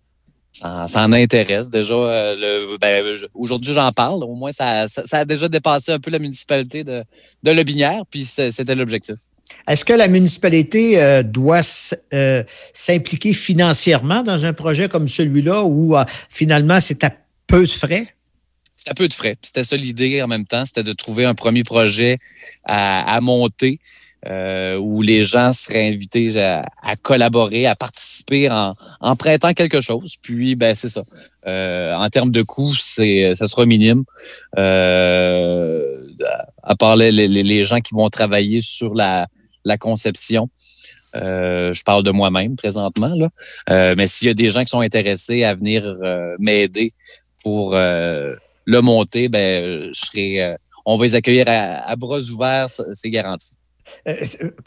s'en, 0.59 0.87
s'en 0.87 1.11
intéressent. 1.13 1.69
Déjà, 1.69 1.93
euh, 1.93 2.77
ben, 2.79 3.15
aujourd'hui, 3.33 3.73
j'en 3.73 3.91
parle. 3.91 4.23
Au 4.23 4.35
moins, 4.35 4.51
ça, 4.51 4.87
ça, 4.87 5.05
ça 5.05 5.19
a 5.19 5.25
déjà 5.25 5.47
dépassé 5.47 5.91
un 5.91 5.99
peu 5.99 6.11
la 6.11 6.19
municipalité 6.19 6.83
de, 6.83 7.03
de 7.43 8.03
puis 8.09 8.25
c'était 8.25 8.75
l'objectif. 8.75 9.15
Est-ce 9.67 9.85
que 9.85 9.93
la 9.93 10.07
municipalité 10.07 11.01
euh, 11.01 11.23
doit 11.23 11.61
euh, 12.13 12.43
s'impliquer 12.73 13.33
financièrement 13.33 14.23
dans 14.23 14.45
un 14.45 14.53
projet 14.53 14.89
comme 14.89 15.07
celui-là 15.07 15.63
où 15.63 15.95
finalement 16.29 16.79
c'est 16.79 17.03
à 17.03 17.11
peu 17.47 17.63
de 17.63 17.71
frais? 17.71 18.07
C'est 18.75 18.91
un 18.91 18.93
peu 18.93 19.07
de 19.07 19.13
frais. 19.13 19.37
C'était 19.41 19.63
ça 19.63 19.75
l'idée 19.75 20.21
en 20.21 20.27
même 20.27 20.45
temps, 20.45 20.65
c'était 20.65 20.83
de 20.83 20.93
trouver 20.93 21.25
un 21.25 21.35
premier 21.35 21.63
projet 21.63 22.17
à, 22.63 23.13
à 23.13 23.21
monter 23.21 23.79
euh, 24.27 24.77
où 24.77 25.01
les 25.01 25.23
gens 25.23 25.53
seraient 25.53 25.87
invités 25.87 26.37
à, 26.41 26.95
collaborer, 27.01 27.67
à 27.67 27.75
participer 27.75 28.49
en, 28.49 28.75
en 28.99 29.15
prêtant 29.15 29.53
quelque 29.53 29.79
chose. 29.79 30.15
Puis, 30.21 30.55
ben 30.55 30.75
c'est 30.75 30.89
ça. 30.89 31.03
Euh, 31.47 31.93
en 31.93 32.09
termes 32.09 32.31
de 32.31 32.41
coûts, 32.41 32.73
ça 32.73 33.47
sera 33.47 33.65
minime. 33.65 34.03
Euh, 34.57 36.05
à 36.63 36.75
part 36.75 36.95
les, 36.97 37.11
les, 37.11 37.63
gens 37.63 37.79
qui 37.79 37.93
vont 37.93 38.09
travailler 38.09 38.59
sur 38.59 38.93
la, 38.93 39.27
la 39.63 39.77
conception. 39.77 40.49
Euh, 41.15 41.73
je 41.73 41.83
parle 41.83 42.03
de 42.03 42.11
moi-même 42.11 42.55
présentement, 42.55 43.15
là. 43.15 43.29
Euh, 43.69 43.95
mais 43.97 44.05
s'il 44.05 44.27
y 44.27 44.31
a 44.31 44.35
des 44.35 44.49
gens 44.49 44.61
qui 44.61 44.69
sont 44.69 44.81
intéressés 44.81 45.43
à 45.43 45.55
venir 45.55 45.83
euh, 45.85 46.35
m'aider 46.39 46.91
pour 47.41 47.73
le 47.73 48.81
monter, 48.81 49.29
ben, 49.29 49.91
je 49.93 49.99
serai, 49.99 50.55
on 50.85 50.97
va 50.97 51.05
les 51.05 51.15
accueillir 51.15 51.45
à, 51.47 51.89
à 51.89 51.95
bras 51.95 52.19
ouverts, 52.19 52.67
c'est 52.69 53.09
garanti. 53.09 53.55
Euh, 54.07 54.15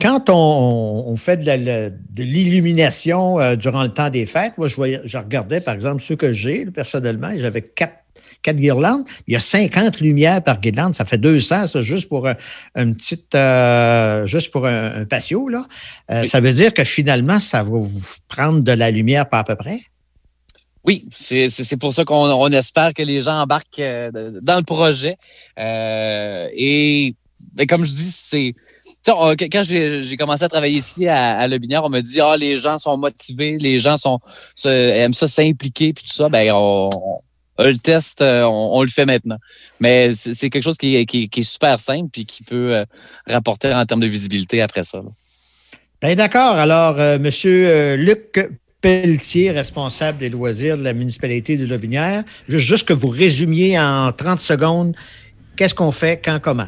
Quand 0.00 0.28
on, 0.28 1.04
on 1.06 1.16
fait 1.16 1.38
de 1.38 2.22
l'illumination 2.22 3.40
euh, 3.40 3.56
durant 3.56 3.82
le 3.82 3.88
temps 3.88 4.10
des 4.10 4.26
fêtes, 4.26 4.56
moi, 4.58 4.68
je, 4.68 4.76
voyais, 4.76 5.00
je 5.04 5.18
regardais, 5.18 5.60
par 5.60 5.74
exemple, 5.74 6.02
ceux 6.02 6.16
que 6.16 6.32
j'ai, 6.32 6.66
personnellement, 6.66 7.30
j'avais 7.36 7.62
quatre, 7.62 7.94
quatre 8.42 8.56
guirlandes. 8.56 9.04
Il 9.26 9.34
y 9.34 9.36
a 9.36 9.40
50 9.40 10.00
lumières 10.00 10.42
par 10.42 10.60
guirlande. 10.60 10.94
Ça 10.94 11.04
fait 11.04 11.18
200, 11.18 11.66
ça, 11.68 11.82
juste 11.82 12.08
pour 12.08 12.28
un, 12.28 12.36
une 12.74 12.94
petite, 12.94 13.34
euh, 13.34 14.26
juste 14.26 14.50
pour 14.50 14.66
un, 14.66 15.02
un 15.02 15.04
patio, 15.04 15.48
là. 15.48 15.66
Euh, 16.10 16.24
Ça 16.24 16.40
veut 16.40 16.52
dire 16.52 16.74
que 16.74 16.84
finalement, 16.84 17.38
ça 17.38 17.62
va 17.62 17.70
vous 17.70 18.02
prendre 18.28 18.60
de 18.60 18.72
la 18.72 18.90
lumière 18.90 19.28
pas 19.28 19.38
à 19.38 19.44
peu 19.44 19.56
près? 19.56 19.80
Oui, 20.84 21.06
c'est 21.14 21.76
pour 21.78 21.92
ça 21.92 22.04
qu'on 22.04 22.28
on 22.28 22.48
espère 22.48 22.92
que 22.92 23.04
les 23.04 23.22
gens 23.22 23.40
embarquent 23.40 23.78
euh, 23.78 24.32
dans 24.42 24.56
le 24.56 24.64
projet. 24.64 25.16
Euh, 25.58 26.48
et 26.52 27.14
ben, 27.56 27.66
comme 27.66 27.84
je 27.84 27.90
dis, 27.90 28.10
c'est. 28.10 28.54
Quand 29.04 29.62
j'ai 29.62 30.16
commencé 30.16 30.44
à 30.44 30.48
travailler 30.48 30.76
ici 30.76 31.08
à, 31.08 31.38
à 31.38 31.48
Le 31.48 31.58
Binière, 31.58 31.84
on 31.84 31.90
me 31.90 32.00
dit 32.00 32.20
Ah, 32.20 32.36
les 32.36 32.56
gens 32.56 32.78
sont 32.78 32.96
motivés, 32.96 33.58
les 33.58 33.78
gens 33.78 33.96
sont 33.96 34.18
aiment 34.64 35.14
ça 35.14 35.26
s'impliquer, 35.26 35.92
puis 35.92 36.04
tout 36.04 36.14
ça. 36.14 36.28
Ben, 36.28 36.52
on, 36.54 36.90
le 37.58 37.76
test, 37.76 38.22
euh, 38.22 38.42
on, 38.44 38.82
le 38.82 38.88
fait 38.88 39.04
maintenant. 39.04 39.38
Mais 39.80 40.14
c'est 40.14 40.50
quelque 40.50 40.62
chose 40.62 40.78
qui 40.78 40.96
est, 40.96 41.42
super 41.42 41.78
simple 41.80 42.08
puis 42.12 42.26
qui 42.26 42.42
peut 42.42 42.74
euh, 42.74 42.84
rapporter 43.26 43.72
en 43.72 43.84
termes 43.86 44.00
de 44.00 44.06
visibilité 44.06 44.62
après 44.62 44.82
ça. 44.82 44.98
là. 44.98 45.10
Bien, 46.02 46.16
d'accord. 46.16 46.56
Alors, 46.56 46.98
euh, 46.98 47.16
Monsieur 47.20 47.68
euh, 47.68 47.96
Luc 47.96 48.50
Pelletier, 48.80 49.52
responsable 49.52 50.18
des 50.18 50.30
loisirs 50.30 50.76
de 50.76 50.82
la 50.82 50.94
municipalité 50.94 51.56
de 51.56 51.64
Lobinière, 51.64 52.24
juste, 52.48 52.66
juste 52.66 52.88
que 52.88 52.92
vous 52.92 53.08
résumiez 53.08 53.78
en 53.78 54.10
30 54.10 54.40
secondes 54.40 54.96
qu'est-ce 55.56 55.76
qu'on 55.76 55.92
fait, 55.92 56.20
quand, 56.22 56.40
comment? 56.42 56.66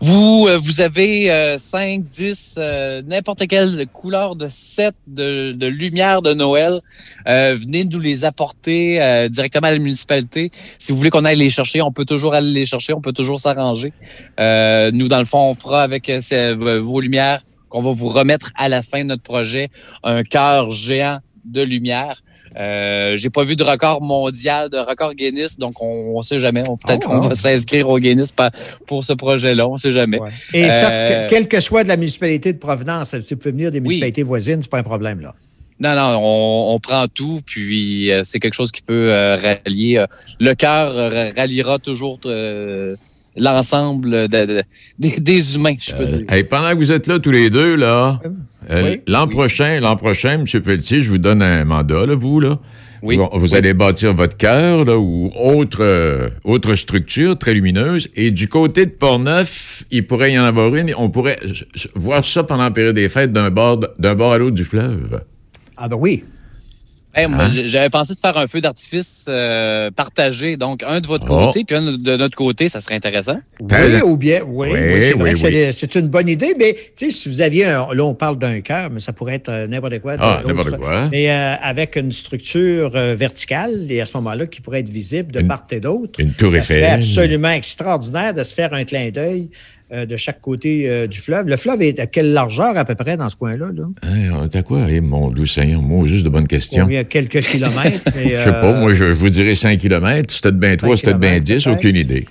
Vous, 0.00 0.46
euh, 0.46 0.58
vous 0.58 0.82
avez 0.82 1.30
euh, 1.30 1.56
5, 1.56 2.02
10, 2.02 2.56
euh, 2.58 3.02
n'importe 3.06 3.46
quelle 3.46 3.86
couleur 3.86 4.36
de 4.36 4.46
set 4.46 4.94
de, 5.06 5.66
lumière 5.66 6.20
de 6.20 6.34
Noël. 6.34 6.80
Euh, 7.26 7.56
venez 7.58 7.84
nous 7.84 7.98
les 7.98 8.26
apporter 8.26 8.98
directement 9.30 9.68
à 9.68 9.70
la 9.72 9.78
municipalité. 9.78 10.52
Si 10.78 10.92
vous 10.92 10.98
voulez 10.98 11.10
qu'on 11.10 11.24
aille 11.24 11.38
les 11.38 11.50
chercher, 11.50 11.80
on 11.80 11.92
peut 11.92 12.04
toujours 12.04 12.34
aller 12.34 12.52
les 12.52 12.66
chercher, 12.66 12.92
on 12.92 13.00
peut 13.00 13.14
toujours 13.14 13.40
s'arranger. 13.40 13.92
Nous, 14.38 15.08
dans 15.08 15.18
le 15.18 15.24
fond, 15.24 15.50
on 15.50 15.54
fera 15.54 15.82
avec 15.82 16.10
vos 16.10 17.00
lumières 17.00 17.40
qu'on 17.68 17.80
va 17.80 17.90
vous 17.90 18.08
remettre 18.08 18.52
à 18.56 18.68
la 18.68 18.82
fin 18.82 19.02
de 19.02 19.08
notre 19.08 19.22
projet 19.22 19.70
un 20.04 20.22
cœur 20.22 20.70
géant 20.70 21.18
de 21.44 21.62
lumière. 21.62 22.22
Euh, 22.58 23.16
j'ai 23.16 23.28
pas 23.30 23.42
vu 23.42 23.54
de 23.56 23.62
record 23.62 24.02
mondial, 24.02 24.70
de 24.70 24.78
record 24.78 25.14
Guinness, 25.14 25.58
donc 25.58 25.82
on, 25.82 26.12
on 26.16 26.22
sait 26.22 26.38
jamais. 26.40 26.62
Peut-être 26.62 27.06
Oh, 27.06 27.08
qu'on 27.08 27.20
va 27.20 27.34
s'inscrire 27.34 27.88
au 27.88 27.98
Guinness 27.98 28.34
pour 28.86 29.04
ce 29.04 29.12
projet-là, 29.12 29.68
on 29.68 29.76
sait 29.76 29.92
jamais. 29.92 30.18
Et 30.54 30.62
ça, 30.68 30.90
Euh, 30.90 31.26
que- 31.26 31.30
quelle 31.30 31.48
que 31.48 31.60
soit 31.60 31.84
de 31.84 31.88
la 31.88 31.96
municipalité 31.96 32.52
de 32.52 32.58
provenance, 32.58 33.14
vous 33.14 33.36
pouvez 33.36 33.50
venir 33.52 33.70
des 33.70 33.80
municipalités 33.80 34.22
voisines, 34.22 34.62
c'est 34.62 34.70
pas 34.70 34.78
un 34.78 34.82
problème, 34.84 35.20
là. 35.20 35.34
Non, 35.78 35.94
non, 35.94 36.18
on, 36.22 36.74
on 36.74 36.80
prend 36.80 37.06
tout, 37.06 37.40
puis 37.44 38.10
euh, 38.10 38.22
c'est 38.24 38.38
quelque 38.40 38.54
chose 38.54 38.72
qui 38.72 38.80
peut 38.80 39.12
euh, 39.12 39.36
rallier. 39.36 39.98
euh, 39.98 40.06
le 40.40 40.54
cœur 40.54 40.92
euh, 40.96 41.28
ralliera 41.36 41.78
toujours 41.78 42.18
euh, 42.24 42.96
l'ensemble 43.36 44.28
de- 44.28 44.46
de- 44.46 44.62
des, 44.98 45.16
des 45.18 45.54
humains, 45.56 45.74
je 45.78 45.94
peux 45.94 46.04
dire. 46.06 46.24
Hey, 46.30 46.44
pendant 46.44 46.70
que 46.70 46.76
vous 46.76 46.92
êtes 46.92 47.06
là 47.06 47.18
tous 47.18 47.30
les 47.30 47.50
deux, 47.50 47.74
là, 47.76 48.20
euh, 48.70 48.82
Oui. 48.92 49.00
l'an 49.06 49.26
prochain, 49.28 49.80
l'an 49.80 49.96
prochain, 49.96 50.40
M. 50.44 50.62
Pelletier, 50.62 51.02
je 51.02 51.10
vous 51.10 51.18
donne 51.18 51.42
un 51.42 51.64
mandat, 51.64 52.06
là, 52.06 52.14
vous, 52.14 52.40
là. 52.40 52.58
Oui. 53.02 53.16
Vous, 53.18 53.28
vous 53.34 53.54
allez 53.54 53.74
bâtir 53.74 54.14
votre 54.14 54.36
cœur, 54.36 54.84
là, 54.86 54.98
ou 54.98 55.30
autre, 55.38 55.78
euh, 55.82 56.30
autre 56.44 56.74
structure 56.74 57.38
très 57.38 57.52
lumineuse. 57.54 58.08
Et 58.14 58.30
du 58.30 58.48
côté 58.48 58.86
de 58.86 58.90
Portneuf, 58.90 59.84
il 59.90 60.06
pourrait 60.06 60.32
y 60.32 60.38
en 60.38 60.44
avoir 60.44 60.74
une. 60.74 60.92
On 60.96 61.10
pourrait 61.10 61.36
voir 61.94 62.24
ça 62.24 62.42
pendant 62.42 62.64
la 62.64 62.70
période 62.70 62.94
des 62.96 63.08
fêtes 63.10 63.32
d'un 63.32 63.50
bord, 63.50 63.80
d'un 63.98 64.14
bord 64.14 64.32
à 64.32 64.38
l'autre 64.38 64.56
du 64.56 64.64
fleuve. 64.64 65.20
Ah 65.76 65.88
ben 65.88 65.96
oui. 66.00 66.24
Hey, 67.16 67.24
Hein? 67.26 67.48
J'avais 67.50 67.88
pensé 67.88 68.14
de 68.14 68.18
faire 68.20 68.36
un 68.36 68.46
feu 68.46 68.60
d'artifice 68.60 69.24
euh, 69.30 69.90
partagé, 69.90 70.58
donc 70.58 70.82
un 70.82 71.00
de 71.00 71.06
votre 71.06 71.24
Oh. 71.30 71.46
côté, 71.46 71.64
puis 71.64 71.74
un 71.74 71.92
de 71.96 72.16
notre 72.16 72.36
côté, 72.36 72.68
ça 72.68 72.80
serait 72.80 72.94
intéressant. 72.94 73.38
Oui, 73.60 74.00
ou 74.04 74.16
bien, 74.18 74.40
oui, 74.46 74.68
Oui, 74.70 74.78
oui, 74.78 75.02
c'est 75.72 75.94
oui, 75.96 76.00
une 76.02 76.08
bonne 76.08 76.28
idée, 76.28 76.54
mais 76.58 76.74
tu 76.74 77.06
sais, 77.06 77.10
si 77.10 77.28
vous 77.30 77.40
aviez 77.40 77.64
un, 77.64 77.88
là, 77.94 78.04
on 78.04 78.14
parle 78.14 78.38
d'un 78.38 78.60
cœur, 78.60 78.90
mais 78.90 79.00
ça 79.00 79.14
pourrait 79.14 79.36
être 79.36 79.48
euh, 79.48 79.66
n'importe 79.66 79.98
quoi. 80.00 80.16
de 80.18 80.22
Ah, 80.22 80.42
n'importe 80.46 80.76
quoi. 80.76 81.08
Mais 81.10 81.30
euh, 81.30 81.54
avec 81.62 81.96
une 81.96 82.12
structure 82.12 82.92
euh, 82.94 83.14
verticale, 83.18 83.90
et 83.90 84.00
à 84.02 84.06
ce 84.06 84.14
moment-là, 84.18 84.46
qui 84.46 84.60
pourrait 84.60 84.80
être 84.80 84.90
visible 84.90 85.32
de 85.32 85.40
part 85.40 85.66
et 85.70 85.80
d'autre. 85.80 86.20
Une 86.20 86.32
tour 86.32 86.54
Eiffel. 86.54 86.84
absolument 86.84 87.50
extraordinaire 87.50 88.34
de 88.34 88.44
se 88.44 88.52
faire 88.52 88.74
un 88.74 88.84
clin 88.84 89.08
d'œil 89.10 89.48
euh, 89.50 89.75
de 89.90 90.16
chaque 90.16 90.40
côté 90.40 90.88
euh, 90.88 91.06
du 91.06 91.20
fleuve. 91.20 91.46
Le 91.46 91.56
fleuve 91.56 91.82
est 91.82 92.00
à 92.00 92.06
quelle 92.06 92.32
largeur 92.32 92.76
à 92.76 92.84
peu 92.84 92.94
près 92.94 93.16
dans 93.16 93.28
ce 93.30 93.36
coin-là? 93.36 93.66
Là? 93.72 93.84
Hey, 94.02 94.30
on 94.30 94.44
est 94.44 94.56
à 94.56 94.62
quoi? 94.62 94.80
Eh, 94.88 95.00
mon 95.00 95.30
doux 95.30 95.46
Seigneur, 95.46 95.80
moi, 95.80 96.06
juste 96.06 96.24
de 96.24 96.28
bonnes 96.28 96.46
questions. 96.48 96.86
Il 96.88 96.94
y 96.94 96.96
a 96.96 97.04
quelques 97.04 97.40
kilomètres. 97.50 98.02
mais, 98.14 98.30
Je 98.30 98.44
sais 98.44 98.50
pas, 98.50 98.72
euh, 98.72 98.80
moi, 98.80 98.90
je, 98.94 99.04
je 99.06 99.12
vous 99.12 99.30
dirais 99.30 99.54
5 99.54 99.78
km. 99.78 100.34
C'était 100.34 100.52
de 100.52 100.58
bien 100.58 100.76
3, 100.76 100.96
c'était 100.96 101.12
de 101.14 101.18
bien 101.18 101.28
kilomètres, 101.40 101.44
10, 101.44 101.64
peut-être. 101.64 101.76
aucune 101.76 101.96
idée. 101.96 102.26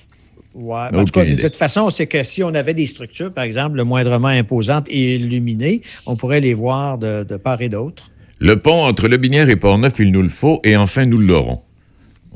Ouais. 0.53 0.77
En 0.93 1.03
tout 1.05 1.11
cas, 1.11 1.25
de 1.25 1.35
toute 1.35 1.55
façon, 1.55 1.89
c'est 1.89 2.07
que 2.07 2.23
si 2.23 2.41
on 2.43 2.53
avait 2.53 2.73
des 2.73 2.85
structures, 2.85 3.31
par 3.31 3.43
exemple, 3.43 3.75
le 3.77 3.83
moindrement 3.83 4.29
imposantes 4.29 4.85
et 4.89 5.15
illuminées, 5.15 5.81
on 6.07 6.15
pourrait 6.15 6.39
les 6.39 6.53
voir 6.53 6.97
de, 6.97 7.23
de 7.23 7.35
part 7.37 7.61
et 7.61 7.69
d'autre. 7.69 8.11
Le 8.39 8.57
pont 8.57 8.83
entre 8.83 9.07
Le 9.07 9.17
Binière 9.17 9.49
et 9.49 9.55
Portneuf, 9.55 9.93
il 9.99 10.11
nous 10.11 10.21
le 10.21 10.29
faut, 10.29 10.59
et 10.63 10.75
enfin, 10.75 11.05
nous 11.05 11.17
l'aurons. 11.17 11.61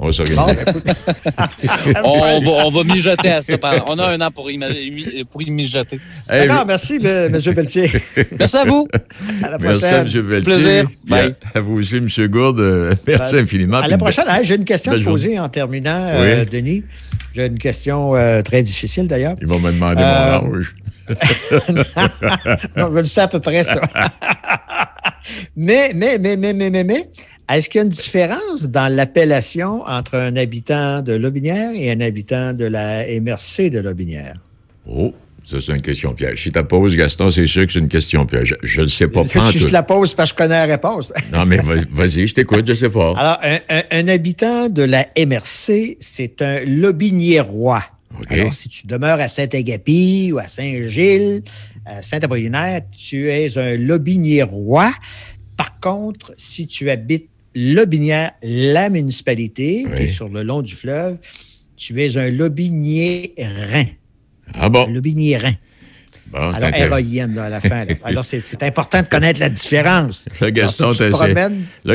On 0.02 0.06
va 0.08 0.14
s'organiser. 0.14 0.64
on, 2.06 2.40
va, 2.40 2.66
on 2.66 2.72
va 2.72 2.84
mijoter 2.86 3.32
à 3.32 3.42
ça. 3.42 3.56
On 3.88 4.00
a 4.00 4.08
un 4.08 4.22
an 4.22 4.32
pour 4.32 4.50
y, 4.50 4.58
pour 5.30 5.42
y 5.42 5.52
mijoter. 5.52 6.00
Hey, 6.30 6.48
D'accord, 6.48 6.66
merci, 6.66 6.96
M. 7.04 7.32
Pelletier. 7.54 7.92
Merci 8.40 8.58
à 8.58 8.64
vous. 8.64 8.88
À 9.44 9.50
la 9.50 9.58
Merci 9.58 9.80
prochaine. 9.82 9.94
à 9.96 10.02
M. 10.02 10.06
Pelletier. 10.30 10.40
Plaisir. 10.54 10.86
Puis 11.06 11.14
à- 11.16 11.22
Bye. 11.24 11.36
À, 11.54 11.60
vous 11.60 11.80
aussi, 11.80 11.98
M. 11.98 12.08
Gourde. 12.28 12.60
euh, 12.62 12.94
merci 13.08 13.36
Ben, 13.36 13.44
infiniment. 13.44 13.78
À 13.80 13.88
la 13.90 13.98
prochaine. 13.98 14.26
Hey, 14.30 14.46
J'ai 14.46 14.56
une 14.56 14.64
question 14.66 14.94
à 14.94 15.00
poser 15.00 15.38
en 15.38 15.50
terminant, 15.50 16.08
euh. 16.14 16.46
Denis. 16.46 16.84
J'ai 17.36 17.48
une 17.48 17.60
question 17.60 18.16
euh, 18.16 18.42
très 18.42 18.64
difficile 18.64 19.08
d'ailleurs. 19.08 19.36
Il 19.42 19.48
va 19.48 19.58
me 19.60 19.72
demander 19.72 20.02
Euh, 20.02 20.40
mon 20.42 20.56
âge. 20.60 20.76
non, 22.78 22.92
je 22.92 22.98
le 23.00 23.06
sais 23.06 23.22
à 23.22 23.28
peu 23.28 23.40
près 23.40 23.64
ça. 23.64 23.82
mais, 25.56 25.92
mais, 25.96 26.18
mais, 26.20 26.38
mais, 26.38 26.54
mais, 26.54 26.70
mais, 26.70 26.84
mais, 26.84 27.10
est-ce 27.50 27.70
qu'il 27.70 27.80
y 27.80 27.82
a 27.82 27.84
une 27.84 27.90
différence 27.90 28.64
dans 28.70 28.94
l'appellation 28.94 29.82
entre 29.86 30.16
un 30.16 30.36
habitant 30.36 31.02
de 31.02 31.14
Lobinière 31.14 31.72
et 31.76 31.92
un 31.92 32.02
habitant 32.02 32.54
de 32.54 32.66
la 32.66 33.04
MRC 33.20 33.70
de 33.70 33.80
Lobinière? 33.80 34.34
Oh, 34.88 35.14
ça, 35.46 35.58
c'est 35.62 35.74
une 35.74 35.82
question 35.82 36.14
piège. 36.14 36.44
Si 36.44 36.52
tu 36.52 36.64
poses, 36.64 36.96
Gaston, 36.96 37.32
c'est 37.32 37.48
sûr 37.48 37.66
que 37.66 37.72
c'est 37.74 37.80
une 37.80 37.88
question 37.88 38.26
piège. 38.26 38.56
Je 38.64 38.82
ne 38.82 38.88
sais 38.88 39.08
pas. 39.08 39.24
Je, 39.28 39.34
pas 39.40 39.52
je 39.52 39.66
te 39.66 39.72
la 39.72 39.84
pose 39.84 40.14
parce 40.14 40.32
que 40.32 40.44
je 40.44 40.48
connais 40.48 40.60
la 40.68 40.72
réponse. 40.72 41.12
Non, 41.34 41.46
mais 41.46 41.58
va- 41.58 41.76
vas-y, 41.92 42.28
je 42.28 42.34
t'écoute, 42.36 42.68
je 42.68 42.74
sais 42.76 42.90
pas. 42.90 43.14
Alors, 43.18 43.40
un, 43.42 43.60
un- 43.70 43.84
un 43.92 44.08
habitant 44.10 44.70
de 44.70 44.84
la 44.84 45.08
MRC, 45.18 45.98
c'est 46.00 46.42
un 46.42 46.60
Lobiniérois. 46.66 47.84
Alors, 48.30 48.54
si 48.54 48.70
tu 48.70 48.86
demeures 48.88 49.20
à 49.20 49.28
Saint-Agapi 49.28 50.32
ou 50.34 50.40
à 50.40 50.48
Saint-Gilles, 50.48 51.44
à 51.86 52.02
Saint-Apollinaire, 52.02 52.82
tu 52.92 53.30
es 53.32 53.58
un 53.58 53.76
Lobiniérois. 53.78 54.92
Par 55.58 55.80
contre, 55.80 56.34
si 56.38 56.68
tu 56.68 56.90
habites 56.90 57.30
Lobinière, 57.56 58.32
la 58.44 58.90
municipalité, 58.90 59.86
qui 59.96 60.04
est 60.04 60.08
sur 60.08 60.30
le 60.30 60.44
long 60.44 60.62
du 60.62 60.76
fleuve, 60.76 61.18
tu 61.76 62.02
es 62.04 62.18
un 62.18 62.30
Lobiniérin. 62.30 63.86
Ah 64.54 64.70
bon? 64.70 64.88
Un 64.88 64.92
Lobiniérin. 64.92 65.54
Bon, 66.32 66.52
c'est 66.54 66.64
Alors, 66.66 67.00
là, 67.00 67.44
à 67.44 67.50
la 67.50 67.60
fin. 67.60 67.86
là. 67.86 67.94
Alors, 68.04 68.24
c'est 68.24 68.64
important 68.64 69.02
de 69.02 69.08
connaître 69.08 69.40
la 69.40 69.50
différence. 69.50 70.26
Là, 70.40 70.52
Gaston, 70.52 70.86
Alors, 70.86 70.96
tu 70.96 71.04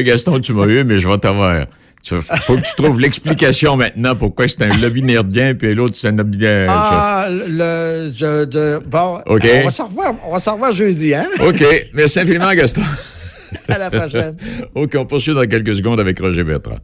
Gaston, 0.04 0.40
m'as 0.54 0.66
eu, 0.66 0.84
mais 0.84 0.98
je 0.98 1.08
vais 1.08 1.18
t'avoir. 1.18 1.66
Il 2.10 2.20
faut 2.40 2.56
que 2.56 2.62
tu 2.62 2.74
trouves 2.76 3.00
l'explication 3.00 3.76
maintenant 3.78 4.14
pourquoi 4.14 4.46
c'est 4.46 4.62
un 4.62 4.76
lobby 4.76 5.02
nerdien 5.02 5.54
puis 5.54 5.72
l'autre 5.72 5.94
c'est 5.96 6.08
un 6.08 6.18
euh, 6.18 6.66
Ah, 6.68 7.28
le, 7.30 8.10
je, 8.12 8.44
de, 8.44 8.78
bon, 8.84 9.20
OK. 9.26 9.46
on 9.60 9.64
va 9.64 9.70
s'en 9.70 9.86
revoir, 9.86 10.14
on 10.24 10.32
va 10.32 10.38
s'en 10.40 10.54
revoir 10.54 10.72
jeudi, 10.72 11.14
hein? 11.14 11.26
OK. 11.40 11.64
Merci 11.94 12.20
infiniment, 12.20 12.52
Gaston. 12.54 12.82
À 13.68 13.78
la 13.78 13.90
prochaine. 13.90 14.36
OK, 14.74 14.96
on 14.98 15.06
poursuit 15.06 15.34
dans 15.34 15.46
quelques 15.46 15.76
secondes 15.76 16.00
avec 16.00 16.18
Roger 16.18 16.44
Bertrand. 16.44 16.78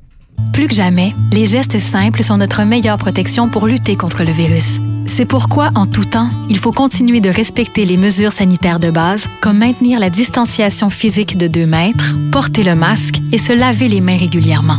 Plus 0.52 0.66
que 0.66 0.74
jamais, 0.74 1.12
les 1.32 1.46
gestes 1.46 1.78
simples 1.78 2.22
sont 2.22 2.36
notre 2.36 2.64
meilleure 2.64 2.98
protection 2.98 3.48
pour 3.48 3.66
lutter 3.66 3.96
contre 3.96 4.24
le 4.24 4.32
virus. 4.32 4.78
C'est 5.06 5.24
pourquoi, 5.24 5.70
en 5.74 5.86
tout 5.86 6.04
temps, 6.04 6.30
il 6.48 6.58
faut 6.58 6.72
continuer 6.72 7.20
de 7.20 7.30
respecter 7.30 7.84
les 7.84 7.96
mesures 7.96 8.32
sanitaires 8.32 8.80
de 8.80 8.90
base, 8.90 9.26
comme 9.40 9.58
maintenir 9.58 10.00
la 10.00 10.10
distanciation 10.10 10.90
physique 10.90 11.36
de 11.36 11.46
2 11.46 11.66
mètres, 11.66 12.14
porter 12.32 12.64
le 12.64 12.74
masque 12.74 13.20
et 13.32 13.38
se 13.38 13.52
laver 13.52 13.88
les 13.88 14.00
mains 14.00 14.16
régulièrement. 14.16 14.78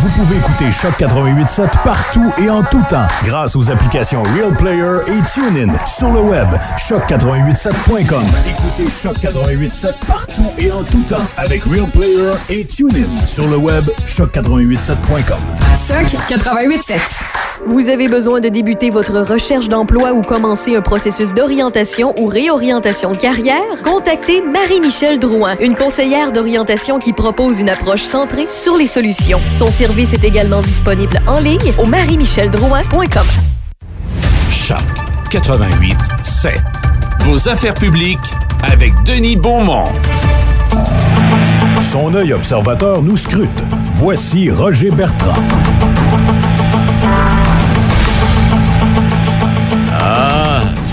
Vous 0.00 0.08
pouvez 0.12 0.38
écouter 0.38 0.70
Choc 0.70 0.98
88.7 0.98 1.82
partout 1.84 2.32
et 2.38 2.48
en 2.48 2.62
tout 2.62 2.82
temps 2.88 3.06
grâce 3.24 3.54
aux 3.54 3.70
applications 3.70 4.22
Real 4.22 4.56
Player 4.56 4.96
et 5.06 5.20
TuneIn. 5.30 5.74
Sur 5.84 6.10
le 6.10 6.20
web, 6.20 6.48
choc887.com. 6.78 8.24
Écoutez 8.48 8.90
Choc 8.90 9.18
88.7 9.18 9.92
partout 10.06 10.50
et 10.56 10.72
en 10.72 10.84
tout 10.84 11.02
temps 11.02 11.16
avec 11.36 11.64
Real 11.64 11.86
Player 11.90 12.32
et 12.48 12.64
TuneIn. 12.64 13.26
Sur 13.26 13.46
le 13.48 13.58
web, 13.58 13.84
choc887.com. 14.06 15.38
Choc 15.86 16.20
88.7. 16.30 17.49
Vous 17.66 17.88
avez 17.90 18.08
besoin 18.08 18.40
de 18.40 18.48
débuter 18.48 18.88
votre 18.90 19.20
recherche 19.20 19.68
d'emploi 19.68 20.12
ou 20.12 20.22
commencer 20.22 20.76
un 20.76 20.80
processus 20.80 21.34
d'orientation 21.34 22.14
ou 22.18 22.26
réorientation 22.26 23.12
de 23.12 23.18
carrière? 23.18 23.62
Contactez 23.84 24.40
Marie-Michel 24.40 25.18
Drouin, 25.18 25.54
une 25.60 25.76
conseillère 25.76 26.32
d'orientation 26.32 26.98
qui 26.98 27.12
propose 27.12 27.60
une 27.60 27.68
approche 27.68 28.02
centrée 28.02 28.46
sur 28.48 28.76
les 28.76 28.86
solutions. 28.86 29.40
Son 29.46 29.66
service 29.66 30.14
est 30.14 30.24
également 30.24 30.62
disponible 30.62 31.20
en 31.26 31.38
ligne 31.38 31.72
au 31.78 31.84
marie-micheldrouin.com. 31.84 33.26
Choc 34.50 34.78
88 35.30 35.96
7. 36.22 36.54
Vos 37.24 37.48
affaires 37.48 37.74
publiques 37.74 38.18
avec 38.62 38.94
Denis 39.04 39.36
Beaumont. 39.36 39.88
Son 41.82 42.14
œil 42.14 42.32
observateur 42.32 43.02
nous 43.02 43.16
scrute. 43.16 43.64
Voici 43.94 44.50
Roger 44.50 44.90
Bertrand. 44.90 45.34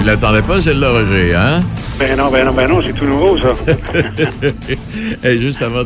L'attendais 0.08 0.42
pas, 0.42 0.62
celle-là, 0.62 0.92
Roger, 0.92 1.36
hein? 1.36 1.62
Ben 2.00 2.18
non, 2.18 2.30
ben 2.32 2.46
non, 2.46 2.54
ben 2.54 2.68
non, 2.70 2.82
c'est 2.82 2.94
tout 2.94 3.06
nouveau, 3.06 3.38
ça. 3.40 3.54
Hey, 5.24 5.42
juste 5.42 5.62
avant 5.62 5.84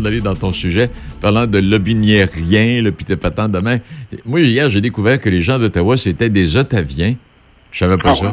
d'aller 0.00 0.20
dans 0.20 0.34
ton 0.34 0.52
sujet, 0.52 0.90
parlant 1.20 1.46
de 1.46 1.58
lobiniérien, 1.58 2.82
le 2.82 2.92
pis 2.92 3.04
patent 3.16 3.50
demain, 3.50 3.78
moi, 4.26 4.40
hier, 4.40 4.68
j'ai 4.68 4.80
découvert 4.80 5.20
que 5.20 5.28
les 5.30 5.40
gens 5.40 5.58
d'Ottawa, 5.58 5.96
c'était 5.96 6.28
des 6.28 6.56
Ottaviens. 6.56 7.14
Je 7.72 7.78
savais 7.78 7.96
pas 7.96 8.10
Ah 8.10 8.14
ça. 8.14 8.24
ouais? 8.24 8.30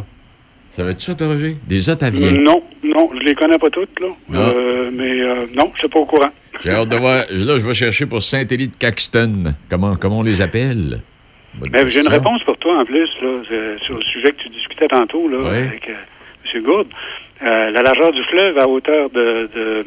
Savais-tu 0.72 1.06
ça, 1.06 1.16
toi, 1.16 1.28
Roger? 1.28 1.58
Des 1.68 1.90
Ottaviens. 1.90 2.32
Non, 2.32 2.62
non, 2.84 3.10
je 3.14 3.20
les 3.26 3.36
connais 3.36 3.58
pas 3.58 3.70
toutes, 3.70 4.00
là. 4.02 4.08
Non. 4.30 4.40
Euh, 4.40 4.92
mais 4.94 5.22
euh, 5.22 5.46
non, 5.56 5.72
je 5.76 5.80
suis 5.80 5.88
pas 5.88 6.00
au 6.00 6.06
courant. 6.06 6.30
J'ai 6.64 6.72
hâte 6.72 6.90
de 6.90 6.96
voir. 6.98 7.24
Là, 7.32 7.56
je 7.60 7.66
vais 7.66 7.74
chercher 7.74 8.06
pour 8.08 8.22
Saint-Élie 8.24 8.68
de 8.68 8.76
Caxton. 8.78 9.54
Comment, 9.70 9.96
comment 9.96 10.20
on 10.20 10.24
les 10.24 10.42
appelle? 10.42 11.02
Bonne 11.60 11.70
Ben, 11.72 11.88
j'ai 11.90 12.02
une 12.02 12.08
réponse 12.08 12.44
pour 12.46 12.57
toi, 12.68 12.82
en 12.82 12.86
plus, 12.86 13.10
là, 13.22 13.78
sur 13.86 13.96
le 13.96 14.02
sujet 14.04 14.32
que 14.32 14.42
tu 14.44 14.50
discutais 14.50 14.88
tantôt, 14.88 15.28
là, 15.30 15.48
avec 15.48 15.88
euh, 15.90 16.54
M. 16.54 16.64
Gourde. 16.64 16.88
Euh, 17.42 17.72
la 17.72 17.82
largeur 17.82 18.12
du 18.12 18.22
fleuve 18.24 18.58
à 18.58 18.68
hauteur 18.68 19.10
de, 19.12 19.50
de, 19.56 19.86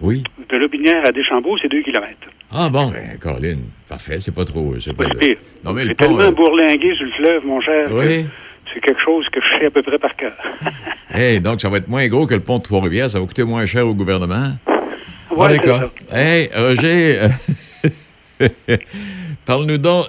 Oui. 0.00 0.22
de 0.48 0.56
Lobinière 0.56 1.04
à 1.04 1.12
Deschambault, 1.12 1.58
c'est 1.60 1.68
2 1.68 1.82
km. 1.82 2.06
Ah 2.52 2.70
bon, 2.70 2.86
ben, 2.90 3.18
Colin, 3.20 3.58
parfait, 3.88 4.20
c'est 4.20 4.34
pas 4.34 4.44
trop. 4.46 4.74
C'est 4.80 4.96
pas... 4.96 5.04
pire. 5.04 5.36
Non, 5.64 5.72
mais 5.74 5.84
le 5.84 5.94
pont, 5.94 6.04
tellement 6.06 6.20
euh, 6.20 6.30
bourlingué 6.30 6.94
sur 6.94 7.04
le 7.04 7.12
fleuve, 7.12 7.44
mon 7.44 7.60
cher. 7.60 7.88
Oui. 7.90 8.24
C'est 8.72 8.80
quelque 8.80 9.00
chose 9.02 9.26
que 9.30 9.40
je 9.40 9.58
sais 9.58 9.66
à 9.66 9.70
peu 9.70 9.82
près 9.82 9.98
par 9.98 10.14
cœur. 10.16 10.32
Hey, 11.10 11.40
donc, 11.40 11.60
ça 11.60 11.68
va 11.70 11.78
être 11.78 11.88
moins 11.88 12.06
gros 12.06 12.26
que 12.26 12.34
le 12.34 12.40
pont 12.40 12.58
de 12.58 12.62
Trois-Rivières. 12.64 13.08
Ça 13.10 13.18
va 13.18 13.26
coûter 13.26 13.42
moins 13.42 13.64
cher 13.66 13.86
au 13.88 13.94
gouvernement? 13.94 14.52
Ouais, 15.30 15.46
Ah, 15.46 15.48
d'accord. 15.48 15.90
Hey, 16.12 16.48
Roger, 16.54 17.16
parle-nous 19.46 19.78
donc. 19.78 20.04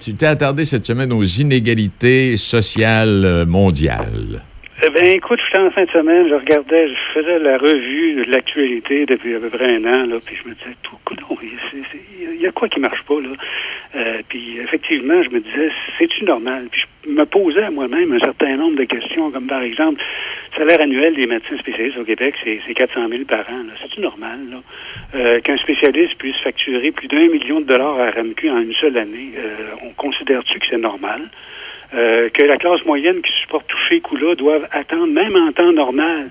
Tu 0.00 0.14
t'es 0.14 0.26
attardé 0.26 0.64
cette 0.64 0.84
semaine 0.84 1.12
aux 1.12 1.24
inégalités 1.24 2.36
sociales 2.36 3.24
euh, 3.24 3.46
mondiales. 3.46 4.42
Eh 4.86 4.90
bien, 4.90 5.12
écoute, 5.12 5.38
j'étais 5.46 5.64
en 5.64 5.70
fin 5.70 5.84
de 5.84 5.90
semaine, 5.90 6.28
je 6.28 6.34
regardais, 6.34 6.88
je 6.88 7.20
faisais 7.20 7.38
la 7.38 7.56
revue 7.56 8.24
de 8.26 8.30
l'actualité 8.30 9.06
depuis 9.06 9.34
à 9.34 9.38
peu 9.38 9.48
près 9.48 9.76
un 9.76 9.84
an, 9.84 10.06
là, 10.06 10.16
puis 10.24 10.36
je 10.36 10.48
me 10.48 10.54
disais, 10.54 10.76
tout, 10.82 10.96
il 12.34 12.40
y 12.40 12.46
a 12.46 12.52
quoi 12.52 12.68
qui 12.68 12.80
marche 12.80 13.02
pas, 13.04 13.20
là? 13.20 13.30
Euh, 13.96 14.22
puis 14.28 14.58
effectivement, 14.58 15.22
je 15.22 15.30
me 15.30 15.40
disais, 15.40 15.70
c'est-tu 15.98 16.24
normal? 16.24 16.66
Puis 16.70 16.82
je 17.04 17.10
me 17.10 17.24
posais 17.26 17.62
à 17.62 17.70
moi-même 17.70 18.12
un 18.12 18.18
certain 18.18 18.56
nombre 18.56 18.76
de 18.76 18.84
questions, 18.84 19.30
comme 19.30 19.46
par 19.46 19.62
exemple, 19.62 20.02
le 20.52 20.58
salaire 20.58 20.80
annuel 20.80 21.14
des 21.14 21.26
médecins 21.26 21.56
spécialistes 21.56 21.98
au 21.98 22.04
Québec, 22.04 22.34
c'est 22.42 22.60
c'est 22.66 22.74
400 22.74 23.08
000 23.08 23.24
par 23.24 23.40
an. 23.50 23.62
C'est-tu 23.80 24.00
normal, 24.00 24.40
là? 24.50 24.56
Euh, 25.14 25.40
Qu'un 25.40 25.56
spécialiste 25.58 26.16
puisse 26.16 26.36
facturer 26.42 26.90
plus 26.90 27.06
d'un 27.06 27.28
million 27.28 27.60
de 27.60 27.66
dollars 27.66 28.00
à 28.00 28.10
RMQ 28.10 28.50
en 28.50 28.60
une 28.62 28.74
seule 28.74 28.96
année, 28.98 29.30
euh, 29.36 29.74
on 29.82 29.90
considère-tu 29.90 30.58
que 30.58 30.66
c'est 30.68 30.78
normal? 30.78 31.30
Euh, 31.94 32.28
que 32.30 32.42
la 32.42 32.56
classe 32.56 32.84
moyenne 32.84 33.22
qui 33.22 33.30
supporte 33.42 33.68
tous 33.68 33.78
ces 33.88 34.00
coûts-là 34.00 34.34
doivent 34.34 34.66
attendre, 34.72 35.06
même 35.06 35.36
en 35.36 35.52
temps 35.52 35.70
normal, 35.72 36.30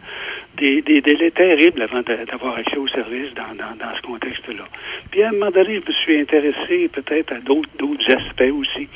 des, 0.58 0.82
des 0.82 1.02
délais 1.02 1.32
terribles 1.32 1.82
avant 1.82 2.02
d'a- 2.02 2.26
d'avoir 2.26 2.58
accès 2.58 2.78
aux 2.78 2.88
services 2.88 3.34
dans, 3.36 3.56
dans, 3.56 3.76
dans 3.78 3.96
ce 3.96 4.02
contexte-là. 4.02 4.64
Puis 5.12 5.24
à 5.24 5.30
un 5.30 5.32
moment 5.32 5.52
donné, 5.52 5.76
je 5.82 5.88
me 5.88 5.94
suis 6.04 6.20
intéressé 6.20 6.90
peut-être 6.90 7.34
à 7.34 7.40
d'autres 7.40 8.12
aspects 8.16 8.52
aussi, 8.54 8.88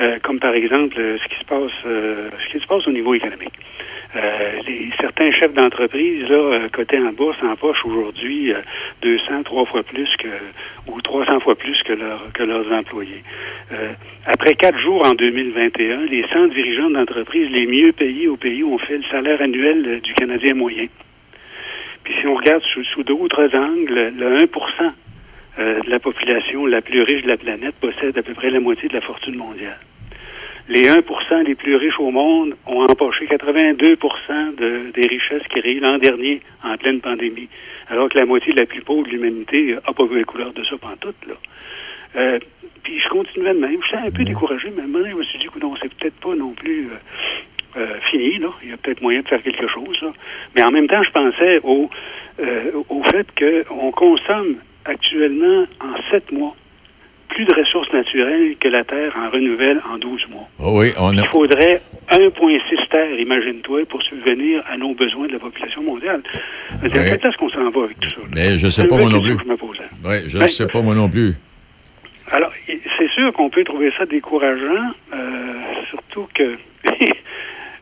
euh, 0.00 0.18
comme 0.22 0.38
par 0.40 0.54
exemple 0.54 0.96
euh, 0.98 1.16
ce 1.18 1.28
qui 1.28 1.38
se 1.40 1.44
passe 1.44 1.72
euh, 1.86 2.30
ce 2.44 2.52
qui 2.52 2.60
se 2.62 2.66
passe 2.66 2.86
au 2.86 2.92
niveau 2.92 3.14
économique. 3.14 3.54
Euh, 4.14 4.52
les, 4.66 4.90
certains 5.00 5.30
chefs 5.32 5.52
d'entreprise, 5.52 6.22
là, 6.28 6.36
euh, 6.36 6.68
cotés 6.72 6.98
en 6.98 7.12
bourse, 7.12 7.36
en 7.42 7.54
poche 7.56 7.84
aujourd'hui, 7.84 8.52
euh, 8.52 8.60
200, 9.02 9.42
trois 9.42 9.66
fois 9.66 9.82
plus 9.82 10.08
que, 10.16 10.28
ou 10.86 11.00
300 11.02 11.40
fois 11.40 11.54
plus 11.54 11.82
que, 11.82 11.92
que 12.32 12.42
leurs 12.42 12.72
employés. 12.72 13.22
Euh, 13.72 13.92
après 14.26 14.56
quatre 14.56 14.78
jours 14.80 15.06
en 15.06 15.14
2021, 15.14 16.06
les 16.06 16.24
100 16.32 16.48
dirigeants 16.48 16.90
d'entreprise 16.90 17.48
les 17.50 17.66
mieux 17.66 17.92
payés 17.92 18.26
au 18.26 18.36
pays 18.36 18.64
ont 18.64 18.78
fait 18.78 18.98
le 18.98 19.04
salaire 19.04 19.40
annuel 19.40 19.84
euh, 19.86 20.00
du 20.00 20.14
Canadien 20.14 20.54
moyen. 20.54 20.86
Puis 22.02 22.14
si 22.20 22.26
on 22.26 22.34
regarde 22.34 22.62
sous, 22.74 22.82
sous 22.84 23.04
d'autres 23.04 23.54
angles, 23.56 24.12
le 24.18 24.38
1% 24.38 24.92
euh, 25.58 25.80
de 25.80 25.90
la 25.90 26.00
population 26.00 26.66
la 26.66 26.82
plus 26.82 27.02
riche 27.02 27.22
de 27.22 27.28
la 27.28 27.36
planète 27.36 27.76
possède 27.80 28.18
à 28.18 28.22
peu 28.22 28.34
près 28.34 28.50
la 28.50 28.58
moitié 28.58 28.88
de 28.88 28.94
la 28.94 29.00
fortune 29.00 29.36
mondiale. 29.36 29.78
Les 30.68 30.88
1% 30.88 31.44
les 31.44 31.54
plus 31.54 31.76
riches 31.76 32.00
au 32.00 32.10
monde 32.10 32.56
ont 32.66 32.82
empoché 32.82 33.26
82 33.26 33.96
de, 34.58 34.90
des 34.90 35.06
richesses 35.06 35.46
créées 35.48 35.78
l'an 35.78 35.98
dernier 35.98 36.40
en 36.64 36.76
pleine 36.76 37.00
pandémie, 37.00 37.48
alors 37.88 38.08
que 38.08 38.18
la 38.18 38.26
moitié 38.26 38.52
de 38.52 38.58
la 38.58 38.66
plus 38.66 38.82
pauvre 38.82 39.04
de 39.04 39.10
l'humanité 39.10 39.74
n'a 39.74 39.92
pas 39.92 40.04
vu 40.04 40.18
la 40.18 40.24
couleur 40.24 40.52
de 40.52 40.64
ça 40.64 40.76
pantoute. 40.76 41.14
Là. 41.28 41.34
Euh, 42.16 42.38
puis 42.82 43.00
je 43.00 43.08
continuais 43.08 43.52
de 43.54 43.58
même. 43.58 43.78
J'étais 43.90 44.06
un 44.06 44.10
peu 44.10 44.24
découragé, 44.24 44.72
mais 44.74 44.82
à 44.82 44.84
un 44.84 44.86
moment 44.88 44.98
donné, 45.00 45.10
je 45.12 45.16
me 45.18 45.24
suis 45.24 45.38
dit, 45.38 45.46
non, 45.60 45.74
c'est 45.82 45.92
peut-être 45.94 46.14
pas 46.20 46.34
non 46.34 46.52
plus 46.52 46.88
euh, 46.88 47.80
euh, 47.80 48.00
fini. 48.10 48.38
Là. 48.38 48.48
Il 48.62 48.70
y 48.70 48.72
a 48.72 48.76
peut-être 48.76 49.02
moyen 49.02 49.20
de 49.20 49.28
faire 49.28 49.42
quelque 49.42 49.66
chose. 49.68 49.96
Là. 50.02 50.12
Mais 50.54 50.62
en 50.62 50.70
même 50.70 50.86
temps, 50.86 51.02
je 51.02 51.10
pensais 51.10 51.60
au, 51.62 51.90
au 52.88 53.02
fait 53.04 53.26
qu'on 53.38 53.90
consomme 53.92 54.56
actuellement 54.84 55.66
en 55.80 56.10
sept 56.10 56.30
mois 56.32 56.54
plus 57.28 57.44
de 57.44 57.52
ressources 57.54 57.92
naturelles 57.92 58.56
que 58.58 58.68
la 58.68 58.84
Terre 58.84 59.12
en 59.18 59.28
renouvelle 59.30 59.82
en 59.92 59.98
12 59.98 60.26
mois. 60.30 60.48
Oh 60.60 60.78
oui, 60.80 60.92
on 60.96 61.08
a. 61.18 61.20
Il 61.20 61.26
faudrait 61.26 61.82
1,6 62.10 62.88
terres, 62.88 63.18
imagine-toi, 63.18 63.80
pour 63.90 64.00
subvenir 64.04 64.62
à 64.70 64.76
nos 64.78 64.94
besoins 64.94 65.26
de 65.26 65.32
la 65.32 65.38
population 65.40 65.82
mondiale. 65.82 66.22
C'est 66.80 66.84
Ouais. 66.96 67.10
peut-être 67.18 67.32
ce 67.32 67.36
qu'on 67.36 67.50
s'en 67.50 67.68
va 67.70 67.82
avec 67.84 67.98
tout 68.00 68.08
ça. 68.10 68.20
là. 68.20 68.26
Mais 68.34 68.56
je 68.56 68.68
sais 68.68 68.82
C'est 68.82 68.88
pas 68.88 68.94
une 68.94 69.00
moi 69.02 69.10
non 69.10 69.20
plus. 69.20 69.36
je 69.42 69.44
me. 69.48 69.56
Oui, 70.08 70.16
je 70.28 70.36
ne 70.36 70.40
Ben, 70.42 70.46
sais 70.46 70.66
pas 70.68 70.80
moi 70.82 70.94
non 70.94 71.08
plus. 71.10 71.32
C'est 72.98 73.10
sûr 73.10 73.32
qu'on 73.32 73.50
peut 73.50 73.64
trouver 73.64 73.92
ça 73.98 74.06
décourageant, 74.06 74.90
euh, 75.12 75.52
surtout 75.90 76.26
que, 76.34 76.56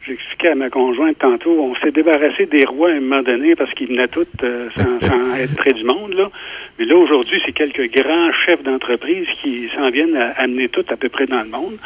j'expliquais 0.07 0.49
à 0.49 0.55
ma 0.55 0.71
conjointe 0.71 1.19
tantôt, 1.19 1.53
on 1.61 1.75
s'est 1.77 1.93
débarrassé 1.93 2.47
des 2.47 2.65
rois 2.65 2.91
à 2.91 2.95
un 2.95 3.01
moment 3.01 3.23
donné 3.23 3.55
parce 3.55 3.73
qu'ils 3.75 3.89
venaient 3.89 4.09
tous 4.09 4.27
euh, 4.43 4.69
sans, 4.71 5.01
sans 5.07 5.35
être 5.37 5.57
près 5.57 5.73
du 5.73 5.85
monde, 5.85 6.15
là. 6.15 6.31
Mais 6.79 6.85
là, 6.87 6.97
aujourd'hui, 6.97 7.41
c'est 7.47 7.53
quelques 7.53 7.93
grands 7.93 8.33
chefs 8.33 8.63
d'entreprise 8.63 9.29
qui 9.43 9.69
s'en 9.77 9.91
viennent 9.91 10.17
à 10.17 10.31
amener 10.33 10.69
tout 10.69 10.85
à 10.89 10.97
peu 10.97 11.09
près 11.09 11.27
dans 11.27 11.43
le 11.43 11.49
monde. 11.49 11.79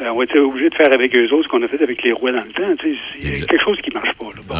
Euh, 0.00 0.08
on 0.12 0.18
va 0.18 0.24
être 0.24 0.38
obligé 0.38 0.70
de 0.70 0.74
faire 0.74 0.92
avec 0.92 1.14
eux 1.16 1.28
autres 1.32 1.44
ce 1.44 1.48
qu'on 1.48 1.62
a 1.62 1.68
fait 1.68 1.82
avec 1.82 2.02
les 2.02 2.12
rois 2.12 2.32
dans 2.32 2.44
le 2.44 2.52
temps. 2.52 2.76
tu 2.80 2.94
sais. 3.20 3.36
C'est 3.36 3.46
quelque 3.46 3.64
chose 3.64 3.80
qui 3.80 3.90
marche 3.92 4.12
pas, 4.14 4.26
là. 4.26 4.42
Bon. 4.48 4.54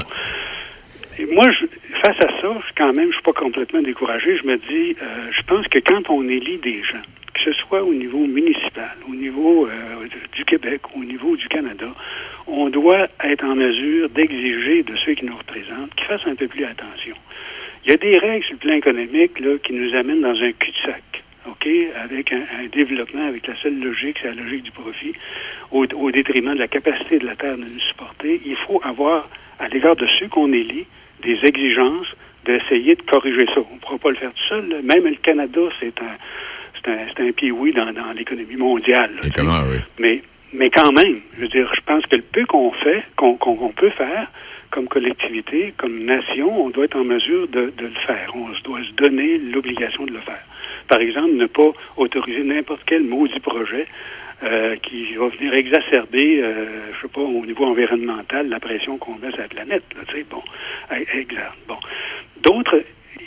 et 1.18 1.34
moi, 1.34 1.50
je, 1.50 1.66
face 2.00 2.20
à 2.20 2.40
ça, 2.40 2.54
quand 2.76 2.94
même, 2.96 3.08
je 3.08 3.14
suis 3.14 3.22
pas 3.22 3.32
complètement 3.32 3.82
découragé. 3.82 4.36
Je 4.36 4.46
me 4.46 4.56
dis, 4.56 4.96
euh, 5.02 5.30
je 5.32 5.42
pense 5.42 5.66
que 5.68 5.80
quand 5.80 6.08
on 6.10 6.28
élit 6.28 6.58
des 6.58 6.82
gens, 6.84 7.02
ce 7.44 7.52
soit 7.52 7.82
au 7.82 7.94
niveau 7.94 8.26
municipal, 8.26 8.96
au 9.08 9.14
niveau 9.14 9.66
euh, 9.66 10.06
du 10.34 10.44
Québec, 10.44 10.82
au 10.94 11.04
niveau 11.04 11.36
du 11.36 11.48
Canada, 11.48 11.88
on 12.46 12.68
doit 12.68 13.08
être 13.24 13.44
en 13.44 13.54
mesure 13.54 14.08
d'exiger 14.10 14.82
de 14.82 14.94
ceux 15.04 15.14
qui 15.14 15.24
nous 15.24 15.36
représentent 15.36 15.94
qu'ils 15.94 16.06
fassent 16.06 16.26
un 16.26 16.34
peu 16.34 16.48
plus 16.48 16.64
attention. 16.64 17.14
Il 17.84 17.90
y 17.90 17.94
a 17.94 17.96
des 17.96 18.18
règles 18.18 18.44
sur 18.44 18.54
le 18.54 18.58
plan 18.58 18.74
économique 18.74 19.40
là, 19.40 19.58
qui 19.62 19.72
nous 19.72 19.94
amènent 19.94 20.20
dans 20.20 20.40
un 20.40 20.52
cul-de-sac. 20.52 21.02
OK, 21.48 21.68
avec 21.96 22.32
un, 22.32 22.44
développement 22.72 23.26
avec 23.26 23.48
la 23.48 23.56
seule 23.56 23.80
logique, 23.80 24.18
c'est 24.22 24.28
la 24.28 24.40
logique 24.40 24.62
du 24.62 24.70
profit, 24.70 25.12
au, 25.72 25.84
au 25.86 26.10
détriment 26.12 26.54
de 26.54 26.60
la 26.60 26.68
capacité 26.68 27.18
de 27.18 27.26
la 27.26 27.34
Terre 27.34 27.56
de 27.56 27.64
nous 27.64 27.80
supporter. 27.80 28.40
Il 28.46 28.54
faut 28.54 28.80
avoir, 28.84 29.28
à 29.58 29.66
l'égard 29.66 29.96
de 29.96 30.06
ceux 30.18 30.28
qu'on 30.28 30.52
élit, 30.52 30.86
des 31.22 31.38
exigences 31.44 32.06
d'essayer 32.44 32.94
de 32.94 33.02
corriger 33.02 33.46
ça. 33.46 33.60
On 33.70 33.74
ne 33.74 33.80
pourra 33.80 33.98
pas 33.98 34.10
le 34.10 34.16
faire 34.16 34.32
tout 34.32 34.48
seul. 34.48 34.82
Même 34.82 35.04
le 35.04 35.16
Canada, 35.16 35.60
c'est 35.80 36.00
un, 36.00 36.16
c'est 36.84 36.90
un, 37.22 37.26
un 37.28 37.32
pied-oui 37.32 37.72
dans, 37.72 37.92
dans 37.92 38.12
l'économie 38.12 38.56
mondiale. 38.56 39.10
là, 39.36 39.64
oui. 39.70 39.78
Mais, 39.98 40.22
mais 40.52 40.70
quand 40.70 40.92
même, 40.92 41.20
je 41.34 41.42
veux 41.42 41.48
dire, 41.48 41.70
je 41.74 41.80
pense 41.82 42.04
que 42.06 42.16
le 42.16 42.22
peu 42.22 42.44
qu'on 42.46 42.72
fait, 42.72 43.02
qu'on 43.16 43.36
peut 43.74 43.90
faire 43.90 44.28
comme 44.70 44.88
collectivité, 44.88 45.74
comme 45.76 46.04
nation, 46.04 46.64
on 46.64 46.70
doit 46.70 46.86
être 46.86 46.96
en 46.96 47.04
mesure 47.04 47.46
de, 47.48 47.72
de 47.76 47.84
le 47.84 48.00
faire. 48.06 48.32
On 48.34 48.54
se 48.54 48.62
doit 48.62 48.82
se 48.82 48.92
donner 48.92 49.38
l'obligation 49.38 50.06
de 50.06 50.12
le 50.12 50.20
faire. 50.20 50.42
Par 50.88 50.98
exemple, 51.00 51.32
ne 51.34 51.46
pas 51.46 51.72
autoriser 51.96 52.42
n'importe 52.42 52.82
quel 52.86 53.04
maudit 53.04 53.38
projet 53.38 53.86
euh, 54.42 54.76
qui 54.76 55.14
va 55.14 55.28
venir 55.28 55.54
exacerber, 55.54 56.40
euh, 56.42 56.90
je 56.96 57.02
sais 57.02 57.12
pas, 57.12 57.20
au 57.20 57.44
niveau 57.46 57.64
environnemental, 57.66 58.48
la 58.48 58.58
pression 58.60 58.96
qu'on 58.96 59.14
met 59.16 59.30
sur 59.30 59.40
la 59.40 59.48
planète. 59.48 59.84
Là, 59.94 60.02
bon, 60.28 60.42
exact. 61.14 61.52
Bon, 61.68 61.76
d'autres, 62.42 62.82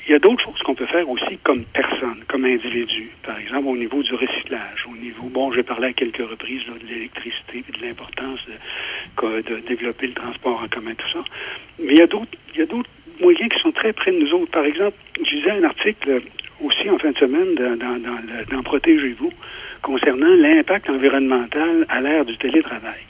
il 0.08 0.12
y 0.12 0.16
a 0.16 0.20
d'autres 0.20 0.44
choses 0.44 0.62
qu'on 0.64 0.76
peut 0.76 0.86
faire 0.86 1.10
aussi 1.10 1.38
comme 1.44 1.64
personne, 1.66 2.24
comme 2.28 2.46
individu. 2.46 3.10
Par 3.24 3.40
exemple, 3.40 3.68
au 3.68 3.76
niveau 3.76 4.04
du 4.04 4.14
recyclage, 4.14 4.86
au 4.88 4.96
niveau, 4.96 5.28
bon, 5.30 5.52
j'ai 5.52 5.64
parlé 5.64 5.88
à 5.88 5.94
quelques 5.94 6.18
reprises 6.18 6.62
là, 6.68 6.74
de 6.80 6.88
l'électricité 6.88 7.64
et 7.68 7.80
de 7.80 7.86
l'importance 7.86 8.40
de, 8.48 9.60
développer 9.68 10.08
le 10.08 10.14
transport 10.14 10.62
en 10.62 10.68
commun, 10.68 10.94
tout 10.96 11.10
ça. 11.12 11.24
Mais 11.80 11.94
il 11.94 11.98
y 11.98 12.02
a 12.02 12.08
d'autres, 12.08 12.38
il 12.54 12.60
y 12.60 12.64
a 12.64 12.66
d'autres 12.68 12.90
moyens 13.20 13.50
qui 13.50 13.60
sont 13.60 13.72
très 13.72 13.94
près 13.94 14.12
de 14.12 14.20
nous 14.20 14.32
autres. 14.34 14.52
Par 14.52 14.66
exemple, 14.66 14.98
je 15.18 15.36
lisais 15.36 15.52
un 15.52 15.64
article 15.64 16.22
aussi 16.62 16.90
en 16.90 17.00
fin 17.00 17.12
de 17.12 17.18
semaine 17.18 17.56
dans 17.56 18.64
Protégez-vous 18.64 19.32
concernant 19.82 20.36
l'impact 20.36 20.90
environnemental 20.90 21.86
à 21.90 22.02
l'ère 22.02 22.26
du 22.26 22.38
télétravail. 22.38 23.02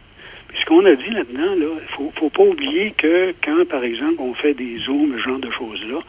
Ce 0.59 0.65
qu'on 0.65 0.85
a 0.85 0.95
dit 0.95 1.09
là-dedans, 1.09 1.55
là, 1.55 1.67
faut, 1.89 2.11
faut 2.15 2.29
pas 2.29 2.43
oublier 2.43 2.91
que 2.91 3.33
quand, 3.43 3.67
par 3.67 3.83
exemple, 3.83 4.15
on 4.19 4.33
fait 4.33 4.53
des 4.53 4.77
zooms, 4.79 5.13
ce 5.17 5.23
genre 5.23 5.39
de 5.39 5.51
choses-là, 5.51 5.99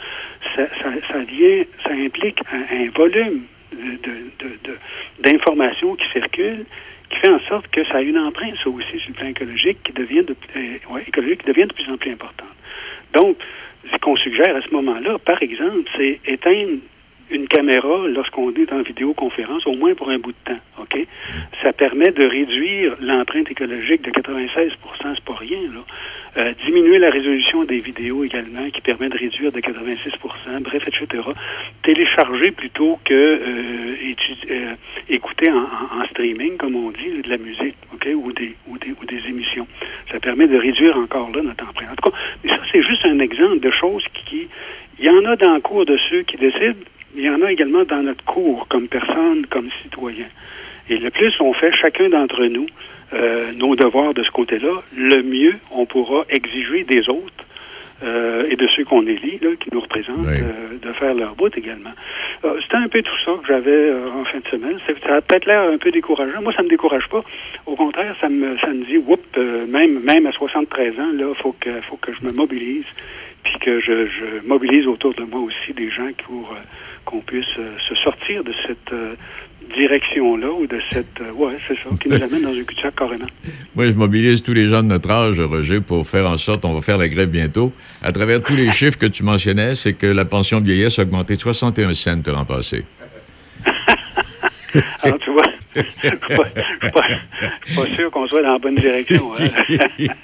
ça, 0.55 0.67
ça, 0.81 1.93
implique 1.93 2.39
un, 2.53 2.91
volume 2.91 3.43
de, 3.73 4.47
de, 4.65 4.79
d'informations 5.21 5.97
qui 5.97 6.05
circulent, 6.13 6.65
qui 7.11 7.19
fait 7.19 7.31
en 7.31 7.41
sorte 7.49 7.69
que 7.69 7.85
ça 7.87 7.99
a 7.99 8.03
une 8.03 8.19
empreinte, 8.19 8.55
ça 8.63 8.71
aussi, 8.71 8.99
sur 8.99 9.09
le 9.09 9.15
plan 9.15 9.29
écologique, 9.29 9.79
qui 9.85 9.93
devient 9.93 10.23
de, 10.23 10.37
euh, 10.57 10.99
écologique, 11.07 11.43
qui 11.43 11.53
devient 11.53 11.67
de 11.67 11.73
plus 11.73 11.91
en 11.91 11.97
plus 11.97 12.13
importante. 12.13 12.49
Donc, 13.13 13.37
ce 13.93 13.97
qu'on 13.99 14.17
suggère 14.17 14.57
à 14.57 14.63
ce 14.63 14.71
moment-là, 14.71 15.19
par 15.19 15.43
exemple, 15.43 15.89
c'est 15.97 16.21
éteindre 16.27 16.79
une 17.31 17.49
caméra 17.49 18.07
lorsqu'on 18.09 18.53
est 18.55 18.73
en 18.73 18.83
vidéoconférence, 18.83 19.67
au 19.67 19.73
moins 19.75 19.95
pour 19.95 20.11
un 20.11 20.19
bout 20.19 20.33
de 20.33 20.53
temps, 20.53 20.61
OK? 20.79 20.97
Ça 21.63 21.73
permet 21.73 22.11
de 22.13 22.25
réduire 22.25 22.97
l'empreinte 23.01 23.51
écologique 23.51 24.03
de 24.03 24.11
96% 24.11 24.71
c'est 25.03 25.25
pas 25.25 25.35
rien, 25.35 25.59
là. 25.75 25.81
Euh, 26.39 26.53
diminuer 26.67 26.99
la 26.99 27.09
résolution 27.11 27.65
des 27.65 27.79
vidéos 27.79 28.23
également, 28.25 28.69
qui 28.71 28.81
permet 28.83 29.09
de 29.09 29.17
réduire 29.17 29.51
de 29.53 29.61
86% 29.61 30.61
bref, 30.61 30.83
etc. 30.87 31.23
Télécharger 31.83 32.51
plutôt 32.51 32.99
que 33.05 33.15
euh, 33.15 33.95
euh, 34.51 34.75
écouter 35.09 35.51
en, 35.51 35.57
en- 35.59 36.03
en 36.03 36.07
streaming, 36.11 36.57
comme 36.59 36.75
on 36.77 36.91
dit, 36.91 37.23
de 37.23 37.31
la 37.31 37.39
musique, 37.39 37.77
OK? 37.95 38.09
Ou 38.15 38.33
des, 38.33 38.55
ou 38.69 38.79
des, 38.79 38.91
ou 38.91 39.05
des 39.07 39.29
émissions. 39.29 39.67
Ça 40.13 40.21
permet 40.21 40.47
de 40.47 40.59
réduire 40.59 40.97
encore 40.99 41.31
là 41.35 41.43
notre 41.43 41.65
empreinte. 41.69 41.91
En 41.93 41.97
tout 41.97 42.11
cas, 42.11 42.17
mais 42.45 42.51
ça, 42.51 42.59
c'est 42.73 42.83
juste 42.83 43.05
un 43.07 43.19
exemple 43.19 43.61
de 43.61 43.71
choses 43.71 44.05
qui, 44.15 44.49
il 44.99 45.05
y 45.05 45.11
en 45.11 45.25
a 45.25 45.37
dans 45.37 45.55
le 45.55 45.61
cours 45.61 45.85
de 45.87 45.97
ceux 46.11 46.23
qui 46.23 46.37
décident, 46.37 46.75
il 47.15 47.23
y 47.23 47.31
en 47.31 47.43
a 47.43 47.53
également 47.53 47.85
dans 47.85 48.03
notre 48.03 48.25
cours 48.25 48.67
comme 48.69 48.89
personne, 48.89 49.47
comme 49.47 49.69
citoyen. 49.83 50.27
Et 50.89 50.99
le 50.99 51.11
plus 51.11 51.35
on 51.41 51.53
fait 51.53 51.73
chacun 51.73 52.09
d'entre 52.09 52.45
nous 52.47 52.67
euh, 53.13 53.53
nos 53.53 53.77
devoirs 53.77 54.15
de 54.15 54.23
ce 54.23 54.31
côté-là, 54.31 54.83
le 54.97 55.23
mieux 55.23 55.55
on 55.71 55.87
pourra 55.87 56.25
exiger 56.29 56.85
des 56.85 57.09
autres 57.09 57.47
euh, 58.03 58.45
et 58.51 58.57
de 58.57 58.67
ceux 58.69 58.85
qu'on 58.85 59.07
élit, 59.07 59.39
là, 59.41 59.51
qui 59.59 59.71
nous 59.73 59.81
représentent, 59.81 60.27
euh, 60.27 60.77
de 60.83 60.93
faire 60.93 61.15
leur 61.15 61.35
bout 61.35 61.57
également. 61.57 61.93
Euh, 62.45 62.61
C'était 62.63 62.77
un 62.77 62.89
peu 62.89 63.01
tout 63.01 63.19
ça 63.25 63.33
que 63.41 63.47
j'avais 63.49 63.91
en 63.91 64.23
fin 64.27 64.39
de 64.39 64.49
semaine. 64.49 64.79
Ça 65.03 65.15
a 65.15 65.23
peut-être 65.23 65.47
l'air 65.47 65.63
un 65.63 65.79
peu 65.79 65.91
décourageant. 65.91 66.43
Moi, 66.43 66.53
ça 66.53 66.63
me 66.63 66.69
décourage 66.69 67.09
pas. 67.09 67.25
Au 67.65 67.75
contraire, 67.75 68.15
ça 68.21 68.29
me, 68.29 68.59
ça 68.59 68.67
me 68.67 68.85
dit, 68.85 68.99
whoop, 68.99 69.25
même, 69.69 70.01
même 70.01 70.27
à 70.27 70.33
73 70.33 71.01
ans, 71.01 71.13
là, 71.15 71.33
faut 71.37 71.57
que, 71.59 71.81
faut 71.89 71.97
que 71.97 72.13
je 72.13 72.27
me 72.27 72.33
mobilise, 72.33 72.85
puis 73.45 73.55
que 73.61 73.81
je, 73.81 74.07
je 74.09 74.47
mobilise 74.47 74.87
autour 74.87 75.15
de 75.15 75.23
moi 75.23 75.41
aussi 75.41 75.73
des 75.73 75.89
gens 75.89 76.11
pour 76.27 76.55
qu'on 77.07 77.21
puisse 77.21 77.47
euh, 77.59 77.71
se 77.89 77.95
sortir 77.95 78.45
de 78.45 78.53
cette 78.67 78.93
euh, 78.93 79.15
direction-là 79.75 80.51
ou 80.51 80.67
de 80.67 80.79
cette, 80.93 81.21
euh, 81.21 81.33
ouais, 81.33 81.55
c'est 81.67 81.75
ça, 81.75 81.89
qui 82.01 82.09
nous 82.09 82.17
amène 82.23 82.43
dans 82.43 82.51
un 82.51 82.65
cul-de-sac 82.65 82.95
carrément. 82.95 83.27
Moi, 83.75 83.87
je 83.87 83.93
mobilise 83.93 84.43
tous 84.43 84.53
les 84.53 84.67
gens 84.69 84.83
de 84.83 84.89
notre 84.89 85.11
âge, 85.11 85.41
Roger, 85.41 85.81
pour 85.81 86.07
faire 86.07 86.29
en 86.29 86.37
sorte, 86.37 86.65
on 86.65 86.75
va 86.75 86.83
faire 86.83 86.99
la 86.99 87.09
grève 87.09 87.31
bientôt. 87.31 87.73
À 88.03 88.13
travers 88.13 88.43
tous 88.43 88.57
les 88.57 88.71
chiffres 88.73 88.99
que 88.99 89.07
tu 89.07 89.23
mentionnais, 89.23 89.75
c'est 89.75 89.95
que 89.95 90.07
la 90.07 90.25
pension 90.25 90.61
de 90.61 90.67
vieillesse 90.67 90.99
a 90.99 91.03
augmenté 91.03 91.37
de 91.37 91.41
61 91.41 91.95
cents 91.95 92.23
l'an 92.27 92.45
passé. 92.45 92.85
Alors, 95.03 95.19
tu 95.19 95.31
vois, 95.31 95.43
je 95.75 95.81
suis 95.81 96.17
pas, 96.17 96.45
je 96.55 97.67
suis 97.67 97.77
pas- 97.77 97.87
sûr 97.95 98.11
qu'on 98.11 98.27
soit 98.29 98.43
dans 98.43 98.53
la 98.53 98.59
bonne 98.59 98.75
direction. 98.77 99.21
hein. 99.39 99.79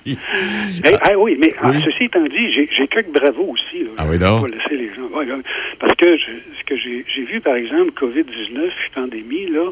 Ah 1.05 1.19
oui, 1.19 1.37
mais 1.41 1.55
ceci 1.85 2.05
étant 2.05 2.25
dit, 2.27 2.53
j'ai 2.53 2.89
quelques 2.89 3.11
bravos 3.13 3.53
aussi. 3.53 3.85
Là. 3.85 3.91
Ah 3.99 4.05
oui, 4.09 4.19
pas 4.41 4.49
laisser 4.49 4.77
les 4.77 4.89
gens. 4.95 5.09
Ouais, 5.17 5.27
là, 5.27 5.37
parce 5.79 5.95
que 5.95 6.17
je- 6.17 6.59
ce 6.59 6.65
que 6.65 6.77
j'ai 6.77 7.25
vu, 7.25 7.41
par 7.41 7.55
exemple, 7.57 7.91
COVID-19, 7.93 8.71
pandémie, 8.95 9.47
là, 9.51 9.71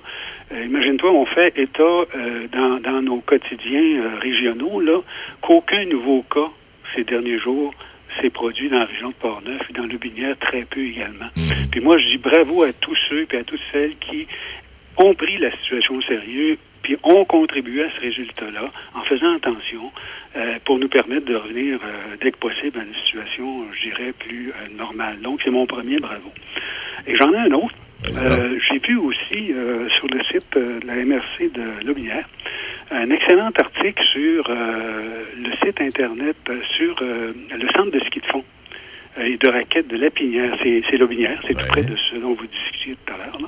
euh, 0.57 0.65
imagine-toi, 0.65 1.11
on 1.13 1.27
fait 1.27 1.53
état 1.57 1.83
euh, 1.83 2.47
dans, 2.53 2.79
dans 2.81 3.03
nos 3.03 3.21
quotidiens 3.21 4.03
euh, 4.03 4.19
régionaux 4.21 4.81
là, 4.81 5.01
qu'aucun 5.41 5.85
nouveau 5.87 6.23
cas 6.23 6.49
ces 6.97 7.05
derniers 7.05 7.39
jours 7.39 7.73
s'est 8.21 8.31
produit 8.31 8.69
dans 8.69 8.81
la 8.81 8.87
région 8.87 9.11
de 9.11 9.15
Portneuf 9.15 9.61
et 9.71 9.73
dans 9.73 9.87
le 9.87 9.97
Binière, 9.97 10.37
très 10.39 10.63
peu 10.63 10.81
également. 10.81 11.27
Puis 11.71 11.81
moi, 11.81 11.97
je 11.99 12.09
dis 12.09 12.19
bravo 12.19 12.65
à 12.65 12.73
tous 12.73 12.97
ceux 13.09 13.27
et 13.33 13.37
à 13.37 13.45
toutes 13.45 13.61
celles 13.73 13.95
qui 14.01 14.27
ont 14.97 15.15
pris 15.15 15.39
la 15.39 15.51
situation 15.53 15.97
au 15.97 16.03
sérieux 16.03 16.59
puis 16.83 16.97
ont 17.03 17.25
contribué 17.25 17.83
à 17.83 17.91
ce 17.95 18.01
résultat-là 18.01 18.71
en 18.95 19.03
faisant 19.03 19.35
attention 19.37 19.93
euh, 20.37 20.59
pour 20.65 20.79
nous 20.79 20.89
permettre 20.89 21.27
de 21.27 21.37
revenir 21.37 21.79
euh, 21.85 22.17
dès 22.21 22.33
que 22.33 22.39
possible 22.39 22.79
à 22.79 22.83
une 22.85 22.95
situation, 23.05 23.67
je 23.75 23.89
dirais, 23.89 24.13
plus 24.19 24.51
euh, 24.51 24.77
normale. 24.77 25.21
Donc, 25.21 25.41
c'est 25.45 25.51
mon 25.51 25.67
premier 25.67 25.99
bravo. 25.99 26.33
Et 27.07 27.17
j'en 27.17 27.33
ai 27.33 27.39
un 27.39 27.53
autre. 27.53 27.75
Euh, 28.25 28.59
J'ai 28.67 28.79
vu 28.79 28.97
aussi 28.97 29.53
euh, 29.53 29.87
sur 29.91 30.07
le 30.09 30.25
site 30.25 30.57
euh, 30.57 30.81
de 30.81 30.87
la 30.87 30.95
MRC 31.05 31.53
de 31.53 31.87
Lobinière 31.87 32.27
un 32.91 33.11
excellent 33.11 33.51
article 33.57 34.03
sur 34.13 34.45
euh, 34.49 35.25
le 35.37 35.51
site 35.65 35.81
Internet, 35.81 36.37
sur 36.77 36.97
euh, 37.03 37.33
le 37.51 37.69
centre 37.69 37.91
de 37.93 38.01
ski 38.01 38.21
de 38.21 38.27
fond 38.27 38.45
et 39.21 39.37
de 39.37 39.49
raquettes 39.49 39.89
de 39.89 39.97
Lapinière. 39.97 40.57
C'est 40.63 40.83
c'est 40.91 40.97
Lobinière, 40.97 41.41
c'est 41.47 41.55
tout 41.55 41.67
près 41.69 41.83
de 41.85 41.95
ce 42.11 42.17
dont 42.17 42.35
vous 42.35 42.47
discutiez 42.47 42.97
tout 43.07 43.15
à 43.15 43.19
l'heure. 43.19 43.39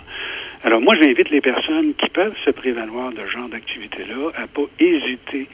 Alors 0.65 0.81
moi, 0.81 0.95
j'invite 0.97 1.31
les 1.31 1.41
personnes 1.41 1.95
qui 1.95 2.09
peuvent 2.11 2.37
se 2.45 2.51
prévaloir 2.51 3.11
de 3.11 3.19
ce 3.27 3.33
genre 3.33 3.49
d'activité-là 3.49 4.31
à 4.37 4.47
pas 4.47 4.63
hésiter 4.79 5.49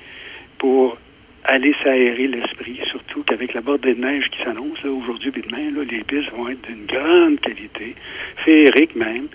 pour 0.59 0.99
aller 1.45 1.75
s'aérer 1.83 2.27
l'esprit, 2.27 2.79
surtout 2.91 3.23
qu'avec 3.23 3.55
la 3.55 3.63
bordée 3.63 3.95
de 3.95 4.01
neige 4.01 4.29
qui 4.31 4.43
s'annonce 4.43 4.85
aujourd'hui 4.85 5.33
et 5.35 5.41
demain, 5.41 5.71
là, 5.71 5.83
les 5.91 6.05
pistes 6.05 6.31
vont 6.33 6.49
être 6.49 6.61
d'une 6.67 6.85
grande 6.85 7.41
qualité, 7.41 7.95
féeriques 8.45 8.97
même. 8.97 9.29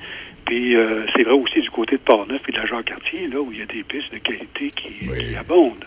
Puis 0.46 0.76
euh, 0.76 1.06
c'est 1.16 1.24
vrai 1.24 1.34
aussi 1.34 1.62
du 1.62 1.70
côté 1.72 1.96
de 1.96 2.02
Portneuf 2.02 2.42
et 2.48 2.52
de 2.52 2.58
la 2.58 2.66
Jacques-Cartier, 2.66 3.28
là, 3.28 3.40
où 3.40 3.52
il 3.52 3.60
y 3.60 3.62
a 3.62 3.66
des 3.66 3.82
pistes 3.82 4.14
de 4.14 4.20
qualité 4.20 4.68
qui, 4.68 5.08
qui 5.08 5.36
abondent. 5.36 5.86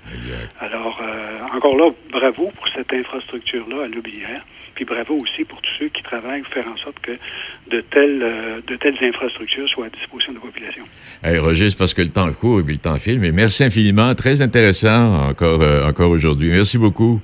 Alors, 0.58 1.00
euh, 1.02 1.38
encore 1.54 1.76
là, 1.76 1.90
bravo 2.10 2.50
pour 2.56 2.66
cette 2.68 2.92
infrastructure-là 2.92 3.84
à 3.84 3.88
Lobinière. 3.88 4.44
Puis 4.76 4.84
bravo 4.84 5.14
aussi 5.14 5.44
pour 5.44 5.60
tous 5.62 5.70
ceux 5.78 5.88
qui 5.88 6.02
travaillent 6.02 6.42
pour 6.42 6.52
faire 6.52 6.66
en 6.68 6.76
sorte 6.76 7.00
que 7.00 7.12
de 7.70 7.80
telles, 7.80 8.22
euh, 8.22 8.60
de 8.66 8.76
telles 8.76 8.96
infrastructures 9.02 9.66
soient 9.68 9.86
à 9.86 9.88
disposition 9.88 10.32
de 10.32 10.38
la 10.38 10.42
population. 10.42 10.84
Hey, 11.24 11.38
Roger, 11.38 11.70
c'est 11.70 11.78
parce 11.78 11.94
que 11.94 12.02
le 12.02 12.10
temps 12.10 12.30
court 12.32 12.60
et 12.60 12.62
puis 12.62 12.74
le 12.74 12.80
temps 12.80 12.98
file, 12.98 13.18
mais 13.18 13.32
merci 13.32 13.64
infiniment. 13.64 14.14
Très 14.14 14.42
intéressant 14.42 15.28
encore, 15.30 15.62
euh, 15.62 15.88
encore 15.88 16.10
aujourd'hui. 16.10 16.50
Merci 16.50 16.76
beaucoup. 16.76 17.20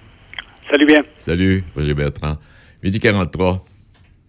Salut 0.71 0.87
bien. 0.87 1.03
Salut, 1.17 1.63
Roger 1.77 1.95
Bertrand. 1.95 2.39
Midi 2.83 2.99
43. 2.99 3.65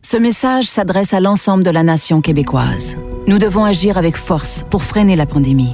Ce 0.02 0.18
message 0.18 0.66
s'adresse 0.66 1.14
à 1.14 1.22
l'ensemble 1.22 1.64
de 1.64 1.72
la 1.72 1.82
nation 1.82 2.20
québécoise. 2.20 2.98
Nous 3.26 3.40
devons 3.40 3.64
agir 3.64 3.98
avec 3.98 4.18
force 4.18 4.66
pour 4.70 4.84
freiner 4.84 5.16
la 5.16 5.26
pandémie. 5.26 5.74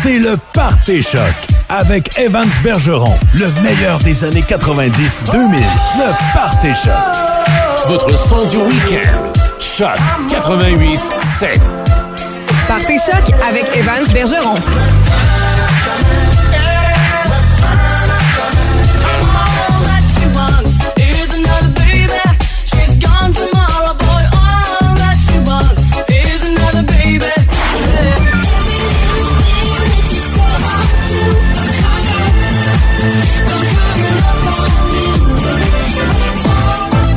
c'est 0.00 0.18
le 0.18 0.36
Party 0.52 1.02
Choc 1.02 1.20
avec 1.68 2.18
Evans 2.18 2.48
Bergeron, 2.62 3.14
le 3.34 3.48
meilleur 3.62 3.98
des 3.98 4.24
années 4.24 4.44
90-2000. 4.46 5.58
Le 5.98 6.32
Party 6.34 6.68
Choc. 6.74 6.92
Votre 7.86 8.16
son 8.16 8.46
du 8.46 8.56
week-end. 8.56 9.32
Choc 9.58 9.98
88 10.28 11.00
7. 11.38 11.60
Partez 12.68 12.96
choc 12.98 13.34
avec 13.48 13.64
Evans 13.76 14.06
Bergeron. 14.12 14.54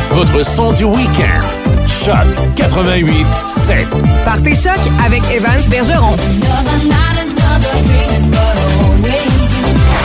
Votre 0.10 0.44
son 0.44 0.72
du 0.74 0.86
week-end. 0.86 1.42
Choc 1.88 2.26
88 2.56 3.26
7. 3.48 3.86
Partez 4.24 4.56
choc 4.56 4.80
avec 5.06 5.22
Evans 5.32 5.62
Bergeron. 5.70 6.16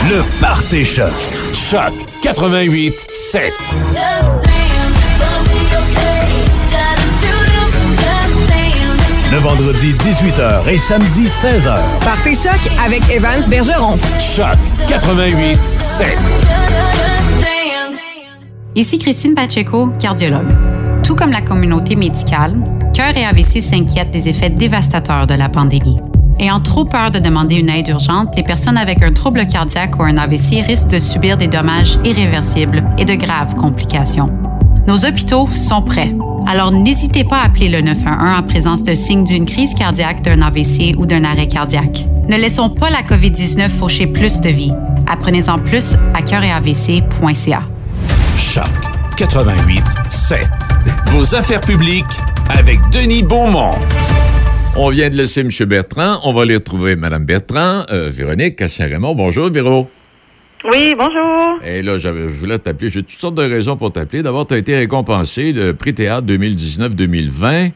Le 0.09 0.23
Party 0.39 0.85
Choc. 0.85 1.13
Choc 1.53 1.93
88 2.21 3.07
7. 3.13 3.53
Le 9.31 9.37
vendredi 9.37 9.93
18h 9.93 10.69
et 10.69 10.75
samedi 10.75 11.23
16h. 11.23 11.79
Partez 12.03 12.35
choc 12.35 12.59
avec 12.83 13.01
Evans 13.09 13.41
Bergeron. 13.49 13.97
Choc 14.19 14.57
88 14.89 15.55
7. 15.77 16.17
Ici 18.75 18.99
Christine 18.99 19.33
Pacheco, 19.33 19.87
cardiologue. 19.99 20.53
Tout 21.03 21.15
comme 21.15 21.31
la 21.31 21.41
communauté 21.41 21.95
médicale, 21.95 22.57
Cœur 22.93 23.15
et 23.15 23.23
AVC 23.23 23.61
s'inquiètent 23.61 24.11
des 24.11 24.27
effets 24.27 24.49
dévastateurs 24.49 25.27
de 25.27 25.35
la 25.35 25.47
pandémie. 25.47 25.99
Ayant 26.37 26.59
trop 26.59 26.83
peur 26.83 27.11
de 27.11 27.19
demander 27.19 27.55
une 27.55 27.69
aide 27.69 27.87
urgente, 27.87 28.35
les 28.35 28.43
personnes 28.43 28.77
avec 28.77 29.01
un 29.01 29.13
trouble 29.13 29.47
cardiaque 29.47 29.97
ou 29.97 30.03
un 30.03 30.17
AVC 30.17 30.61
risquent 30.67 30.89
de 30.89 30.99
subir 30.99 31.37
des 31.37 31.47
dommages 31.47 31.97
irréversibles 32.03 32.83
et 32.97 33.05
de 33.05 33.13
graves 33.13 33.55
complications. 33.55 34.29
Nos 34.87 35.05
hôpitaux 35.05 35.47
sont 35.51 35.81
prêts. 35.81 36.13
Alors 36.47 36.71
n'hésitez 36.71 37.23
pas 37.23 37.37
à 37.37 37.45
appeler 37.45 37.69
le 37.69 37.81
911 37.81 38.39
en 38.39 38.43
présence 38.43 38.83
de 38.83 38.93
signes 38.95 39.25
d'une 39.25 39.45
crise 39.45 39.73
cardiaque, 39.75 40.23
d'un 40.23 40.41
AVC 40.41 40.95
ou 40.97 41.05
d'un 41.05 41.23
arrêt 41.23 41.47
cardiaque. 41.47 42.05
Ne 42.27 42.37
laissons 42.37 42.69
pas 42.69 42.89
la 42.89 43.03
COVID-19 43.03 43.69
faucher 43.69 44.07
plus 44.07 44.41
de 44.41 44.49
vies. 44.49 44.73
Apprenez-en 45.07 45.59
plus 45.59 45.95
à 46.13 46.21
cœuretavc.ca. 46.21 47.63
Choc 48.37 48.69
88 49.17 49.83
7. 50.09 50.47
Vos 51.11 51.35
affaires 51.35 51.61
publiques 51.61 52.19
avec 52.49 52.79
Denis 52.91 53.23
Beaumont. 53.23 53.75
On 54.75 54.89
vient 54.89 55.09
de 55.09 55.15
laisser 55.15 55.41
M. 55.41 55.49
Bertrand. 55.67 56.19
On 56.23 56.33
va 56.33 56.43
aller 56.43 56.55
retrouver 56.55 56.95
Mme 56.95 57.25
Bertrand, 57.25 57.83
euh, 57.91 58.09
Véronique 58.11 58.61
à 58.61 58.69
Saint-Raymond. 58.69 59.13
Bonjour, 59.15 59.51
Véro. 59.51 59.89
Oui, 60.69 60.93
bonjour. 60.97 61.59
Et 61.65 61.81
là, 61.81 61.97
j'avais, 61.97 62.21
je 62.27 62.33
voulais 62.33 62.59
t'appeler. 62.59 62.89
J'ai 62.91 63.01
toutes 63.01 63.19
sortes 63.19 63.35
de 63.35 63.41
raisons 63.41 63.75
pour 63.77 63.91
t'appeler. 63.91 64.21
D'abord, 64.21 64.45
tu 64.45 64.53
as 64.53 64.57
été 64.57 64.77
récompensé 64.77 65.53
le 65.53 65.73
prix 65.73 65.93
théâtre 65.93 66.27
2019-2020. 66.27 67.71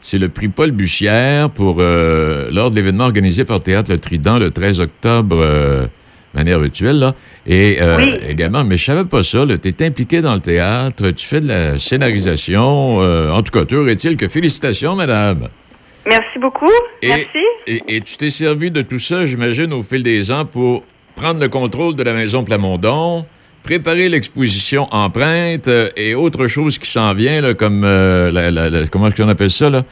C'est 0.00 0.18
le 0.18 0.28
prix 0.28 0.46
Paul 0.48 0.70
Buchière 0.70 1.50
pour 1.50 1.78
euh, 1.80 2.48
lors 2.52 2.70
de 2.70 2.76
l'événement 2.76 3.04
organisé 3.04 3.44
par 3.44 3.60
Théâtre 3.60 3.90
Le 3.90 3.98
Trident 3.98 4.38
le 4.38 4.52
13 4.52 4.78
octobre, 4.78 5.36
euh, 5.40 5.86
manière 6.34 6.60
virtuelle. 6.60 7.00
Là. 7.00 7.14
Et 7.48 7.78
euh, 7.80 7.96
Oui. 7.98 8.14
également, 8.28 8.62
mais 8.62 8.76
je 8.76 8.84
savais 8.84 9.04
pas 9.04 9.24
ça. 9.24 9.44
Tu 9.60 9.68
es 9.68 9.82
impliqué 9.84 10.20
dans 10.22 10.34
le 10.34 10.40
théâtre, 10.40 11.10
tu 11.10 11.26
fais 11.26 11.40
de 11.40 11.48
la 11.48 11.78
scénarisation. 11.80 12.98
euh, 13.02 13.30
en 13.32 13.42
tout 13.42 13.50
cas, 13.50 13.64
toujours 13.64 13.88
est-il 13.88 14.16
que 14.16 14.28
félicitations, 14.28 14.94
madame. 14.94 15.48
Merci 16.06 16.38
beaucoup. 16.38 16.70
Et, 17.02 17.08
Merci. 17.08 17.28
Et, 17.66 17.82
et 17.96 18.00
tu 18.00 18.16
t'es 18.16 18.30
servi 18.30 18.70
de 18.70 18.82
tout 18.82 19.00
ça, 19.00 19.26
j'imagine, 19.26 19.72
au 19.72 19.82
fil 19.82 20.04
des 20.04 20.30
ans 20.30 20.44
pour 20.44 20.84
prendre 21.18 21.40
le 21.40 21.48
contrôle 21.48 21.96
de 21.96 22.02
la 22.04 22.12
Maison 22.14 22.44
Plamondon, 22.44 23.26
préparer 23.64 24.08
l'exposition 24.08 24.86
Empreinte 24.92 25.66
euh, 25.68 25.88
et 25.96 26.14
autre 26.14 26.46
chose 26.46 26.78
qui 26.78 26.88
s'en 26.88 27.12
vient, 27.12 27.40
là, 27.40 27.54
comme, 27.54 27.82
euh, 27.84 28.30
la, 28.30 28.50
la- 28.50 28.70
la- 28.70 28.86
comment 28.86 29.08
est-ce 29.08 29.16
qu'on 29.20 29.28
appelle 29.28 29.50
ça, 29.50 29.68
là? 29.68 29.82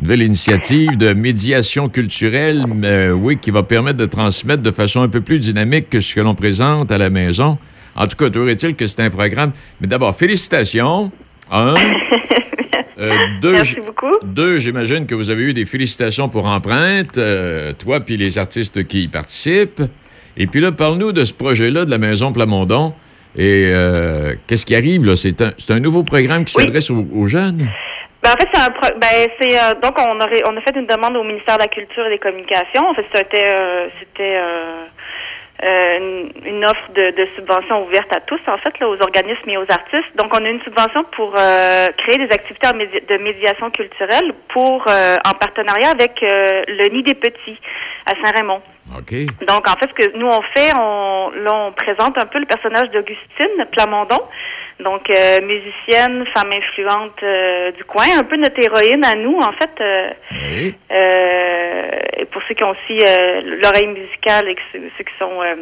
Une 0.00 0.06
nouvelle 0.06 0.22
initiative 0.22 0.96
de 0.96 1.12
médiation 1.12 1.88
culturelle, 1.88 2.64
mais, 2.74 3.10
oui, 3.10 3.38
qui 3.40 3.52
va 3.52 3.62
permettre 3.62 3.98
de 3.98 4.06
transmettre 4.06 4.62
de 4.64 4.72
façon 4.72 5.02
un 5.02 5.08
peu 5.08 5.20
plus 5.20 5.38
dynamique 5.38 5.88
que 5.88 6.00
ce 6.00 6.12
que 6.16 6.20
l'on 6.20 6.34
présente 6.34 6.90
à 6.90 6.98
la 6.98 7.10
maison. 7.10 7.56
En 7.94 8.08
tout 8.08 8.16
cas, 8.16 8.28
toujours 8.28 8.48
est-il 8.48 8.74
que 8.74 8.88
c'est 8.88 9.02
un 9.02 9.10
programme. 9.10 9.52
Mais 9.80 9.86
d'abord, 9.86 10.14
félicitations. 10.16 11.12
Un. 11.50 11.74
Euh, 12.96 13.12
deux, 13.42 13.52
Merci 13.54 13.80
beaucoup. 13.84 14.16
Deux, 14.24 14.58
j'imagine 14.58 15.04
que 15.06 15.16
vous 15.16 15.28
avez 15.28 15.42
eu 15.42 15.52
des 15.52 15.64
félicitations 15.64 16.28
pour 16.28 16.46
Empreinte, 16.46 17.18
euh, 17.18 17.72
toi 17.72 17.98
puis 17.98 18.16
les 18.16 18.38
artistes 18.38 18.86
qui 18.86 19.02
y 19.02 19.08
participent. 19.08 19.82
Et 20.36 20.46
puis 20.46 20.60
là, 20.60 20.72
parle-nous 20.72 21.12
de 21.12 21.24
ce 21.24 21.32
projet-là 21.32 21.84
de 21.84 21.90
la 21.90 21.98
Maison 21.98 22.32
Plamondon. 22.32 22.92
Et 23.36 23.68
euh, 23.72 24.34
qu'est-ce 24.46 24.64
qui 24.64 24.76
arrive 24.76 25.04
là? 25.04 25.16
C'est 25.16 25.42
un, 25.42 25.50
un 25.68 25.80
nouveau 25.80 26.02
programme 26.04 26.44
qui 26.44 26.56
Oui. 26.56 26.64
s'adresse 26.64 26.90
aux, 26.90 27.04
aux 27.14 27.26
jeunes? 27.26 27.66
Ben, 28.22 28.30
en 28.30 28.36
fait, 28.40 28.48
c'est 28.54 28.60
un 28.60 28.70
pro- 28.70 28.96
ben, 28.98 29.28
c'est 29.40 29.58
euh, 29.58 29.74
donc 29.82 29.98
on 29.98 30.16
aurait 30.20 30.42
on 30.48 30.56
a 30.56 30.60
fait 30.62 30.74
une 30.78 30.86
demande 30.86 31.16
au 31.16 31.24
ministère 31.24 31.56
de 31.58 31.62
la 31.62 31.68
Culture 31.68 32.06
et 32.06 32.10
des 32.10 32.18
Communications. 32.18 32.86
En 32.88 32.94
fait, 32.94 33.04
c'était 33.12 33.44
euh, 33.58 33.86
c'était 34.00 34.36
euh, 35.62 36.24
une, 36.44 36.64
offre 36.64 36.90
de, 36.94 37.10
de 37.12 37.28
subvention 37.36 37.84
ouverte 37.86 38.12
à 38.12 38.20
tous, 38.20 38.40
en 38.48 38.58
fait, 38.58 38.78
là, 38.80 38.88
aux 38.88 39.00
organismes 39.00 39.48
et 39.48 39.56
aux 39.56 39.70
artistes. 39.70 40.16
Donc, 40.16 40.32
on 40.34 40.44
a 40.44 40.48
une 40.48 40.60
subvention 40.62 41.04
pour 41.12 41.32
euh, 41.38 41.86
créer 41.98 42.18
des 42.18 42.32
activités 42.32 42.66
en 42.66 42.72
médi- 42.72 43.06
de 43.06 43.16
médiation 43.18 43.70
culturelle 43.70 44.32
pour 44.48 44.84
euh, 44.88 45.16
en 45.24 45.32
partenariat 45.32 45.90
avec 45.90 46.22
euh, 46.22 46.64
le 46.66 46.88
Nid 46.88 47.04
des 47.04 47.14
Petits 47.14 47.58
à 48.06 48.12
Saint-Raymond. 48.24 48.62
OK. 48.98 49.14
Donc, 49.46 49.68
en 49.68 49.76
fait, 49.76 49.88
ce 49.88 50.06
que 50.06 50.16
nous, 50.16 50.26
on 50.26 50.42
fait, 50.54 50.72
on, 50.76 51.30
là, 51.36 51.54
on 51.54 51.72
présente 51.72 52.18
un 52.18 52.26
peu 52.26 52.38
le 52.38 52.46
personnage 52.46 52.90
d'Augustine 52.90 53.64
Plamondon. 53.72 54.20
Donc, 54.80 55.08
euh, 55.08 55.40
musicienne, 55.42 56.24
femme 56.34 56.50
influente 56.52 57.22
euh, 57.22 57.70
du 57.72 57.84
coin, 57.84 58.06
un 58.18 58.24
peu 58.24 58.36
notre 58.36 58.58
héroïne 58.62 59.04
à 59.04 59.14
nous, 59.14 59.38
en 59.38 59.52
fait. 59.52 59.70
euh, 59.80 60.10
Oui. 60.32 60.74
euh, 60.90 61.90
et 62.18 62.24
pour 62.26 62.42
ceux 62.48 62.54
qui 62.54 62.64
ont 62.64 62.70
aussi 62.70 62.98
euh, 63.06 63.40
l'oreille 63.62 63.86
musicale 63.86 64.48
et 64.48 64.54
que 64.56 64.60
ceux, 64.72 64.80
ceux 64.98 65.04
qui 65.04 65.14
sont 65.18 65.40
euh, 65.42 65.54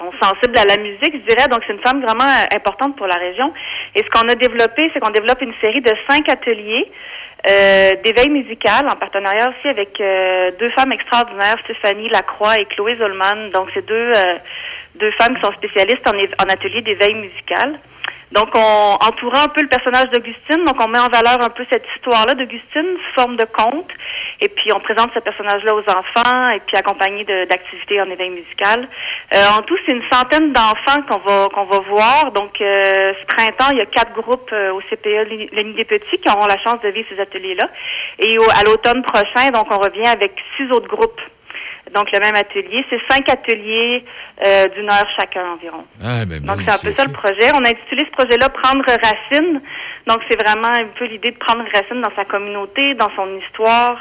sont 0.00 0.12
sensibles 0.20 0.56
à 0.58 0.64
la 0.64 0.76
musique, 0.78 1.12
je 1.12 1.34
dirais. 1.34 1.48
Donc, 1.48 1.60
c'est 1.66 1.72
une 1.72 1.82
femme 1.82 2.02
vraiment 2.02 2.24
euh, 2.24 2.56
importante 2.56 2.96
pour 2.96 3.06
la 3.06 3.16
région. 3.16 3.52
Et 3.94 4.02
ce 4.02 4.08
qu'on 4.10 4.28
a 4.28 4.34
développé, 4.34 4.90
c'est 4.92 5.00
qu'on 5.00 5.10
développe 5.10 5.40
une 5.42 5.54
série 5.60 5.80
de 5.80 5.92
cinq 6.08 6.28
ateliers 6.28 6.90
euh, 7.48 7.90
d'éveil 8.04 8.28
musical 8.28 8.86
en 8.86 8.96
partenariat 8.96 9.50
aussi 9.50 9.68
avec 9.68 10.00
euh, 10.00 10.50
deux 10.58 10.70
femmes 10.70 10.92
extraordinaires, 10.92 11.56
Stéphanie 11.64 12.08
Lacroix 12.08 12.56
et 12.56 12.66
Chloé 12.66 12.96
Zolman. 12.96 13.50
Donc, 13.52 13.68
c'est 13.74 13.86
deux, 13.86 14.12
deux 14.96 15.10
femmes 15.12 15.34
qui 15.36 15.42
sont 15.42 15.52
spécialistes 15.52 16.06
en, 16.08 16.12
en 16.12 16.48
atelier 16.48 16.82
d'éveil 16.82 17.14
musical. 17.14 17.78
Donc, 18.32 18.48
on 18.54 18.94
entourant 19.00 19.44
un 19.44 19.48
peu 19.48 19.60
le 19.60 19.68
personnage 19.68 20.10
d'Augustine, 20.10 20.64
donc 20.64 20.76
on 20.80 20.88
met 20.88 21.00
en 21.00 21.08
valeur 21.08 21.42
un 21.42 21.48
peu 21.50 21.64
cette 21.70 21.84
histoire-là 21.96 22.34
d'Augustine 22.34 22.86
sous 22.96 23.20
forme 23.20 23.36
de 23.36 23.44
conte, 23.44 23.90
et 24.40 24.48
puis 24.48 24.72
on 24.72 24.78
présente 24.78 25.10
ce 25.14 25.18
personnage-là 25.18 25.74
aux 25.74 25.90
enfants, 25.90 26.50
et 26.50 26.60
puis 26.60 26.76
accompagné 26.76 27.24
d'activités 27.24 28.00
en 28.00 28.08
éveil 28.08 28.30
musical. 28.30 28.88
Euh, 29.34 29.44
en 29.58 29.62
tout, 29.62 29.76
c'est 29.84 29.92
une 29.92 30.04
centaine 30.12 30.52
d'enfants 30.52 31.02
qu'on 31.08 31.18
va 31.18 31.48
qu'on 31.48 31.64
va 31.64 31.78
voir. 31.80 32.30
Donc, 32.32 32.60
euh, 32.60 33.12
ce 33.20 33.26
printemps, 33.26 33.70
il 33.72 33.78
y 33.78 33.82
a 33.82 33.86
quatre 33.86 34.12
groupes 34.12 34.50
euh, 34.52 34.72
au 34.72 34.80
CPE 34.82 35.50
Le 35.52 35.62
Nid 35.62 35.74
des 35.74 35.84
Petits 35.84 36.18
qui 36.18 36.28
auront 36.28 36.46
la 36.46 36.58
chance 36.58 36.80
de 36.82 36.88
vivre 36.88 37.08
ces 37.12 37.20
ateliers-là. 37.20 37.68
Et 38.18 38.36
à 38.36 38.62
l'automne 38.64 39.02
prochain, 39.02 39.50
donc, 39.50 39.66
on 39.70 39.78
revient 39.78 40.08
avec 40.08 40.32
six 40.56 40.70
autres 40.70 40.88
groupes. 40.88 41.20
Donc, 41.94 42.10
le 42.12 42.20
même 42.20 42.34
atelier. 42.34 42.84
C'est 42.88 43.00
cinq 43.10 43.28
ateliers 43.28 44.04
euh, 44.46 44.66
d'une 44.76 44.90
heure 44.90 45.08
chacun 45.18 45.52
environ. 45.54 45.84
Ah, 46.02 46.24
ben, 46.24 46.40
Donc, 46.40 46.58
ben, 46.58 46.64
c'est 46.66 46.86
un 46.86 46.90
peu 46.90 46.92
ça 46.92 47.04
le 47.04 47.12
projet. 47.12 47.50
On 47.54 47.64
a 47.64 47.68
intitulé 47.68 48.06
ce 48.06 48.12
projet-là 48.12 48.48
Prendre 48.48 48.84
racine. 48.86 49.60
Donc, 50.06 50.18
c'est 50.30 50.40
vraiment 50.42 50.68
un 50.68 50.86
peu 50.98 51.06
l'idée 51.06 51.30
de 51.32 51.38
prendre 51.38 51.64
racine 51.74 52.00
dans 52.00 52.14
sa 52.16 52.24
communauté, 52.24 52.94
dans 52.94 53.10
son 53.16 53.28
histoire, 53.38 53.98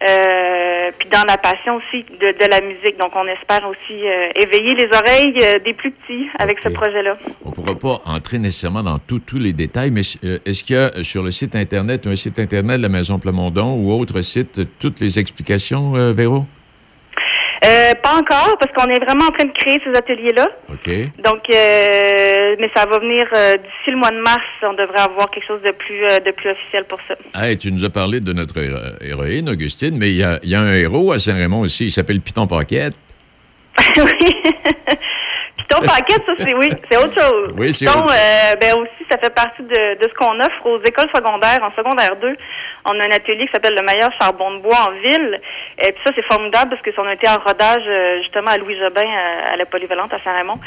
Euh, 0.00 0.92
puis 0.96 1.08
dans 1.08 1.24
la 1.26 1.36
passion 1.38 1.74
aussi 1.74 2.04
de, 2.04 2.26
de 2.26 2.48
la 2.48 2.60
musique. 2.60 2.96
Donc, 3.00 3.10
on 3.16 3.26
espère 3.26 3.68
aussi 3.68 4.06
euh, 4.06 4.26
éveiller 4.36 4.76
les 4.76 4.88
oreilles 4.96 5.34
euh, 5.42 5.58
des 5.58 5.74
plus 5.74 5.90
petits 5.90 6.28
avec 6.38 6.58
ce 6.62 6.68
projet-là. 6.68 7.18
On 7.44 7.50
ne 7.50 7.54
pourra 7.54 7.74
pas 7.74 8.00
entrer 8.04 8.38
nécessairement 8.38 8.84
dans 8.84 9.00
tous 9.00 9.22
les 9.34 9.52
détails, 9.52 9.90
mais 9.90 10.02
est-ce 10.02 10.62
qu'il 10.62 10.76
y 10.76 10.78
a 10.78 11.02
sur 11.02 11.24
le 11.24 11.32
site 11.32 11.56
Internet, 11.56 12.06
un 12.06 12.14
site 12.14 12.38
Internet 12.38 12.78
de 12.78 12.82
la 12.84 12.88
Maison 12.88 13.18
Plamondon 13.18 13.74
ou 13.74 13.90
autre 13.90 14.22
site, 14.22 14.60
toutes 14.78 15.00
les 15.00 15.18
explications, 15.18 16.12
Véro? 16.12 16.44
Euh, 17.64 17.92
pas 18.02 18.14
encore, 18.14 18.56
parce 18.60 18.72
qu'on 18.72 18.88
est 18.90 19.04
vraiment 19.04 19.26
en 19.26 19.30
train 19.32 19.44
de 19.46 19.52
créer 19.52 19.80
ces 19.84 19.90
ateliers-là. 19.96 20.46
OK. 20.72 20.88
Donc, 21.24 21.42
euh, 21.52 22.56
mais 22.60 22.70
ça 22.74 22.86
va 22.86 22.98
venir 23.00 23.26
euh, 23.34 23.54
d'ici 23.54 23.90
le 23.90 23.96
mois 23.96 24.10
de 24.10 24.20
mars. 24.20 24.42
On 24.62 24.74
devrait 24.74 25.00
avoir 25.00 25.28
quelque 25.30 25.46
chose 25.46 25.62
de 25.62 25.72
plus 25.72 25.98
de 25.98 26.30
plus 26.36 26.50
officiel 26.50 26.84
pour 26.84 26.98
ça. 27.08 27.14
Hey, 27.42 27.58
tu 27.58 27.72
nous 27.72 27.84
as 27.84 27.90
parlé 27.90 28.20
de 28.20 28.32
notre 28.32 28.56
héro- 28.62 28.78
héroïne, 29.00 29.48
Augustine, 29.48 29.96
mais 29.98 30.10
il 30.10 30.16
y 30.18 30.22
a, 30.24 30.38
y 30.44 30.54
a 30.54 30.60
un 30.60 30.72
héros 30.74 31.10
à 31.12 31.18
Saint-Raymond 31.18 31.60
aussi. 31.60 31.86
Il 31.86 31.90
s'appelle 31.90 32.20
Piton 32.20 32.46
Paquette. 32.46 32.94
Piton 35.68 35.86
paquette, 35.86 36.24
ça 36.24 36.32
c'est 36.38 36.54
oui, 36.54 36.68
c'est 36.90 36.96
autre 36.96 37.14
chose. 37.14 37.52
Oui, 37.56 37.72
c'est 37.72 37.86
Piton, 37.86 38.00
autre 38.00 38.14
euh, 38.14 38.54
ben 38.60 38.74
aussi, 38.78 39.04
ça 39.10 39.18
fait 39.18 39.34
partie 39.34 39.62
de, 39.62 39.98
de 39.98 40.08
ce 40.08 40.14
qu'on 40.14 40.38
offre 40.40 40.66
aux 40.66 40.80
écoles 40.82 41.10
secondaires. 41.14 41.58
En 41.62 41.70
secondaire 41.76 42.16
2, 42.16 42.36
on 42.86 43.00
a 43.00 43.06
un 43.06 43.10
atelier 43.10 43.46
qui 43.46 43.52
s'appelle 43.52 43.76
le 43.76 43.84
meilleur 43.84 44.10
charbon 44.20 44.52
de 44.52 44.58
bois 44.58 44.88
en 44.88 44.92
ville. 44.92 45.40
Et 45.78 45.92
puis 45.92 46.00
ça, 46.04 46.12
c'est 46.14 46.24
formidable 46.24 46.70
parce 46.70 46.82
que 46.82 46.90
on 46.98 47.06
a 47.06 47.14
été 47.14 47.28
en 47.28 47.38
rodage 47.38 47.84
euh, 47.86 48.18
justement 48.22 48.50
à 48.50 48.56
Louis 48.58 48.76
Jobin 48.78 49.06
à, 49.06 49.52
à 49.52 49.56
la 49.56 49.66
polyvalente 49.66 50.12
à 50.12 50.18
Saint-Raymond. 50.24 50.58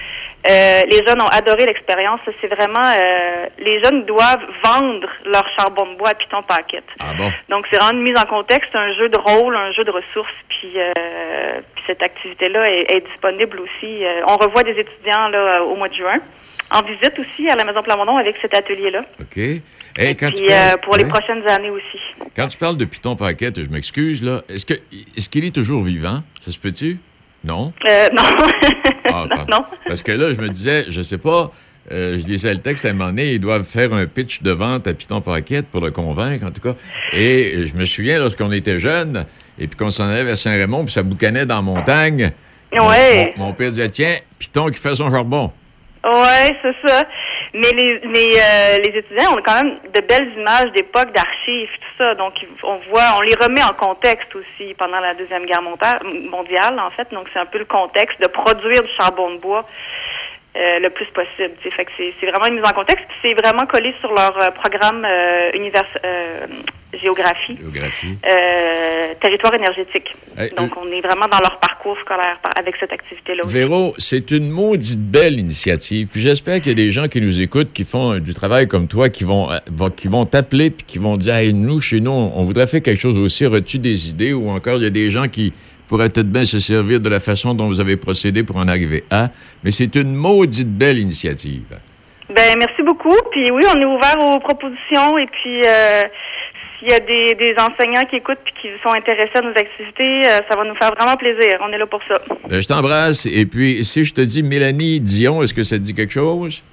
Euh, 0.49 0.81
les 0.89 1.05
jeunes 1.05 1.21
ont 1.21 1.27
adoré 1.27 1.65
l'expérience. 1.65 2.19
C'est 2.39 2.53
vraiment 2.53 2.79
euh, 2.79 3.47
les 3.59 3.83
jeunes 3.83 4.05
doivent 4.05 4.45
vendre 4.63 5.07
leur 5.25 5.45
charbon 5.57 5.85
de 5.87 5.97
bois 5.97 6.09
à 6.09 6.13
Piton 6.13 6.41
paquette. 6.43 6.87
Ah 6.99 7.13
bon? 7.17 7.29
Donc, 7.49 7.65
c'est 7.69 7.77
vraiment 7.77 7.97
une 7.97 8.03
mise 8.03 8.17
en 8.17 8.27
contexte, 8.27 8.75
un 8.75 8.93
jeu 8.93 9.09
de 9.09 9.17
rôle, 9.17 9.55
un 9.55 9.71
jeu 9.71 9.83
de 9.83 9.91
ressources. 9.91 10.33
Puis, 10.49 10.73
euh, 10.77 11.61
puis 11.75 11.83
cette 11.87 12.01
activité-là 12.01 12.65
est, 12.71 12.95
est 12.95 13.01
disponible 13.01 13.59
aussi. 13.59 14.05
Euh, 14.05 14.21
on 14.27 14.37
revoit 14.37 14.63
des 14.63 14.71
étudiants 14.71 14.90
là, 15.05 15.63
au 15.63 15.75
mois 15.75 15.89
de 15.89 15.95
juin, 15.95 16.19
en 16.71 16.81
visite 16.83 17.17
aussi 17.19 17.49
à 17.49 17.55
la 17.55 17.65
Maison 17.65 17.81
Plamondon 17.83 18.17
avec 18.17 18.35
cet 18.41 18.53
atelier-là. 18.53 19.05
OK. 19.19 19.37
Hey, 19.97 20.15
quand, 20.15 20.29
tu 20.29 20.35
Puis 20.35 20.47
parles, 20.47 20.73
euh, 20.73 20.77
pour 20.77 20.95
les 20.95 21.05
prochaines 21.05 21.45
années 21.47 21.69
aussi. 21.69 21.99
quand 22.33 22.47
tu 22.47 22.57
parles 22.57 22.77
de 22.77 22.85
Piton 22.85 23.17
Paquette, 23.17 23.59
je 23.59 23.69
m'excuse, 23.69 24.23
là. 24.23 24.41
Est-ce 24.47 24.65
que 24.65 24.75
est-ce 25.17 25.27
qu'il 25.27 25.43
est 25.43 25.53
toujours 25.53 25.81
vivant? 25.81 26.23
Ça 26.39 26.51
se 26.51 26.57
peut-tu? 26.57 26.97
Non? 27.43 27.73
Euh, 27.89 28.09
non. 28.15 28.23
Ah, 29.11 29.25
non. 29.49 29.65
Parce 29.87 30.03
que 30.03 30.11
là, 30.13 30.33
je 30.33 30.39
me 30.39 30.47
disais, 30.47 30.85
je 30.87 31.01
sais 31.01 31.17
pas, 31.17 31.51
euh, 31.91 32.19
je 32.19 32.25
lisais 32.27 32.53
le 32.53 32.59
texte 32.59 32.85
à 32.85 32.89
un 32.89 32.93
moment 32.93 33.09
donné, 33.09 33.33
ils 33.33 33.39
doivent 33.39 33.63
faire 33.63 33.93
un 33.93 34.05
pitch 34.05 34.43
de 34.43 34.51
vente 34.51 34.87
à 34.87 34.93
Piton 34.93 35.21
Paquette 35.21 35.67
pour 35.67 35.81
le 35.81 35.91
convaincre, 35.91 36.45
en 36.45 36.51
tout 36.51 36.61
cas. 36.61 36.75
Et 37.11 37.53
euh, 37.55 37.67
je 37.67 37.75
me 37.75 37.85
souviens, 37.85 38.19
lorsqu'on 38.19 38.51
était 38.51 38.79
jeunes, 38.79 39.25
et 39.59 39.67
puis 39.67 39.77
qu'on 39.77 39.91
s'en 39.91 40.07
allait 40.07 40.23
vers 40.23 40.37
Saint-Raymond, 40.37 40.85
puis 40.85 40.93
ça 40.93 41.03
boucanait 41.03 41.45
dans 41.45 41.55
la 41.55 41.61
montagne. 41.61 42.31
Ouais. 42.73 43.33
Mon, 43.37 43.47
mon 43.47 43.53
père 43.53 43.69
disait, 43.69 43.89
tiens, 43.89 44.15
Piton 44.39 44.67
qui 44.67 44.79
fait 44.79 44.95
son 44.95 45.09
charbon. 45.09 45.51
Ouais, 46.03 46.57
c'est 46.61 46.87
ça. 46.87 47.03
Mais 47.53 47.69
les 47.75 47.99
les, 47.99 48.39
euh, 48.39 48.77
les 48.77 48.97
étudiants 48.97 49.33
ont 49.37 49.41
quand 49.45 49.61
même 49.61 49.75
de 49.93 49.99
belles 49.99 50.31
images 50.37 50.71
d'époque, 50.73 51.11
d'archives, 51.13 51.69
tout 51.79 52.03
ça. 52.03 52.15
Donc, 52.15 52.33
on 52.63 52.79
voit, 52.89 53.17
on 53.17 53.21
les 53.21 53.35
remet 53.35 53.61
en 53.61 53.73
contexte 53.73 54.33
aussi 54.35 54.73
pendant 54.79 54.99
la 54.99 55.13
Deuxième 55.13 55.45
Guerre 55.45 55.61
mondiale, 55.61 56.79
en 56.79 56.89
fait. 56.91 57.07
Donc, 57.11 57.27
c'est 57.33 57.39
un 57.39 57.45
peu 57.45 57.59
le 57.59 57.65
contexte 57.65 58.19
de 58.21 58.27
produire 58.27 58.81
du 58.81 58.89
charbon 58.97 59.31
de 59.35 59.39
bois 59.39 59.65
euh, 60.55 60.79
le 60.79 60.89
plus 60.89 61.05
possible. 61.07 61.53
Fait 61.69 61.85
que 61.85 61.91
c'est 62.19 62.25
vraiment 62.27 62.47
une 62.47 62.55
mise 62.55 62.65
en 62.65 62.73
contexte. 62.73 63.05
C'est 63.21 63.33
vraiment 63.33 63.65
collé 63.65 63.93
sur 64.01 64.11
leur 64.13 64.37
euh, 64.41 64.51
programme 64.51 65.05
euh, 65.05 65.51
univers 65.53 65.85
euh, 66.05 66.45
géographie, 67.01 67.55
Géographie. 67.57 68.17
territoire 69.19 69.53
énergétique. 69.55 70.13
Donc, 70.57 70.71
on 70.77 70.87
est 70.91 71.01
vraiment 71.01 71.27
dans 71.27 71.39
leur 71.39 71.57
parcours 71.59 71.97
scolaire 71.99 72.37
avec 72.59 72.75
cette 72.77 72.91
activité-là. 72.91 73.43
Véro, 73.45 73.93
c'est 73.97 74.31
une 74.31 74.49
maudite 74.49 74.99
belle 74.99 75.39
initiative. 75.39 76.07
Puis 76.11 76.21
j'espère 76.21 76.57
qu'il 76.59 76.67
y 76.67 76.71
a 76.71 76.75
des 76.75 76.91
gens 76.91 77.07
qui 77.07 77.21
nous 77.21 77.39
écoutent, 77.41 77.71
qui 77.71 77.83
font 77.85 78.17
du 78.19 78.33
travail 78.33 78.67
comme 78.67 78.87
toi, 78.87 79.09
qui 79.09 79.23
vont, 79.23 79.47
vont- 79.71 79.89
qui 79.89 80.07
vont 80.09 80.25
t'appeler 80.25 80.69
puis 80.69 80.85
qui 80.85 80.97
vont 80.97 81.15
dire 81.17 81.35
hey, 81.35 81.53
nous, 81.53 81.79
chez 81.81 81.99
nous, 82.01 82.11
on 82.11 82.43
voudrait 82.43 82.67
faire 82.67 82.81
quelque 82.81 82.99
chose 82.99 83.17
aussi. 83.17 83.45
Aurais-tu 83.45 83.79
des 83.79 84.09
idées? 84.09 84.33
Ou 84.33 84.49
encore, 84.49 84.75
il 84.77 84.83
y 84.83 84.87
a 84.87 84.89
des 84.91 85.09
gens 85.09 85.27
qui 85.29 85.53
pourraient 85.91 86.07
peut-être 86.09 86.31
bien 86.31 86.45
se 86.45 86.61
servir 86.61 87.01
de 87.01 87.09
la 87.09 87.19
façon 87.19 87.53
dont 87.53 87.67
vous 87.67 87.81
avez 87.81 87.97
procédé 87.97 88.43
pour 88.43 88.55
en 88.55 88.67
arriver 88.69 89.03
à. 89.11 89.29
Mais 89.61 89.71
c'est 89.71 89.93
une 89.95 90.15
maudite 90.15 90.69
belle 90.69 90.97
initiative. 90.97 91.65
Ben 92.33 92.55
merci 92.57 92.81
beaucoup. 92.81 93.17
Puis 93.31 93.51
oui, 93.51 93.61
on 93.75 93.81
est 93.81 93.85
ouvert 93.85 94.15
aux 94.21 94.39
propositions 94.39 95.17
et 95.17 95.27
puis 95.27 95.61
euh, 95.65 96.01
s'il 96.79 96.89
y 96.89 96.93
a 96.93 96.99
des, 97.01 97.35
des 97.35 97.53
enseignants 97.59 98.05
qui 98.09 98.15
écoutent 98.15 98.39
puis 98.45 98.53
qui 98.61 98.67
sont 98.81 98.93
intéressés 98.95 99.33
à 99.35 99.41
nos 99.41 99.49
activités, 99.49 100.21
euh, 100.27 100.39
ça 100.49 100.55
va 100.55 100.63
nous 100.63 100.75
faire 100.75 100.93
vraiment 100.97 101.17
plaisir. 101.17 101.57
On 101.61 101.69
est 101.73 101.77
là 101.77 101.85
pour 101.87 101.99
ça. 102.07 102.15
Euh, 102.49 102.61
je 102.61 102.67
t'embrasse. 102.69 103.25
Et 103.25 103.45
puis, 103.45 103.83
si 103.83 104.05
je 104.05 104.13
te 104.13 104.21
dis 104.21 104.43
Mélanie 104.43 105.01
Dion, 105.01 105.43
est-ce 105.43 105.53
que 105.53 105.63
ça 105.63 105.75
te 105.75 105.81
dit 105.83 105.93
quelque 105.93 106.13
chose? 106.13 106.63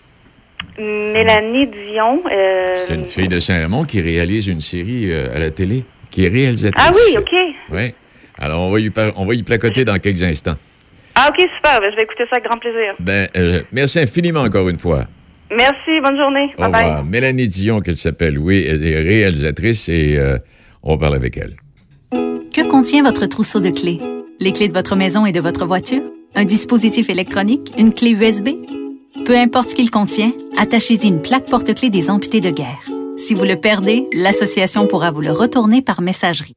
Mélanie 0.79 1.67
Dion. 1.67 2.23
euh, 2.31 2.77
C'est 2.87 2.95
une 2.95 3.05
fille 3.07 3.27
de 3.27 3.41
Saint-Raymond 3.41 3.83
qui 3.85 4.01
réalise 4.01 4.47
une 4.47 4.61
série 4.61 5.13
à 5.13 5.41
la 5.41 5.51
télé, 5.51 5.83
qui 6.13 6.25
est 6.25 6.29
réalisatrice. 6.29 6.87
Ah 6.89 6.93
oui, 6.95 7.19
ok. 7.19 7.33
Oui. 7.73 7.95
Alors, 8.39 8.61
on 8.63 8.71
va, 8.71 8.81
y, 8.81 8.91
on 9.17 9.27
va 9.27 9.35
y 9.35 9.43
placoter 9.43 9.85
dans 9.85 9.99
quelques 9.99 10.23
instants. 10.23 10.55
Ah 11.15 11.29
ok, 11.31 11.41
super. 11.57 11.81
Ben, 11.81 11.91
je 11.91 11.97
vais 11.97 12.03
écouter 12.03 12.25
ça 12.31 12.37
avec 12.37 12.45
grand 12.49 12.59
plaisir. 12.59 12.95
Ben, 13.01 13.29
euh, 13.37 13.63
merci 13.73 13.99
infiniment 13.99 14.41
encore 14.43 14.69
une 14.69 14.79
fois. 14.79 15.07
Merci, 15.51 16.01
bonne 16.05 16.17
journée. 16.21 16.53
Au 16.57 16.63
Bye 16.63 16.71
bye. 16.73 16.85
revoir. 16.85 17.05
Mélanie 17.05 17.49
Dion, 17.49 17.81
qu'elle 17.81 17.97
s'appelle, 17.97 18.39
oui, 18.39 18.65
elle 18.69 18.87
est 18.87 19.01
réalisatrice 19.01 19.89
et 19.89 20.17
euh, 20.17 20.39
on 20.83 20.97
parle 20.99 21.17
avec 21.17 21.37
elle. 21.37 21.57
Que 22.53 22.69
contient 22.69 23.03
votre 23.03 23.27
trousseau 23.27 23.61
de 23.61 23.71
clés? 23.71 23.99
Les 24.41 24.53
clés 24.53 24.69
de 24.69 24.73
votre 24.75 24.95
maison 24.95 25.27
et 25.27 25.33
de 25.33 25.41
votre 25.41 25.65
voiture? 25.67 26.03
Un 26.35 26.45
dispositif 26.45 27.09
électronique? 27.11 27.73
Une 27.79 27.93
clé 27.95 28.11
USB? 28.11 28.51
Peu 29.25 29.37
importe 29.37 29.71
ce 29.71 29.75
qu'il 29.75 29.91
contient, 29.91 30.33
attachez-y 30.59 31.09
une 31.09 31.21
plaque 31.23 31.47
porte-clés 31.51 31.91
des 31.91 32.11
amputés 32.11 32.41
de 32.41 32.51
guerre. 32.51 32.79
Si 33.17 33.35
vous 33.35 33.45
le 33.45 33.57
perdez, 33.57 34.07
l'association 34.13 34.87
pourra 34.87 35.11
vous 35.11 35.23
le 35.23 35.33
retourner 35.33 35.83
par 35.83 36.01
messagerie. 36.01 36.55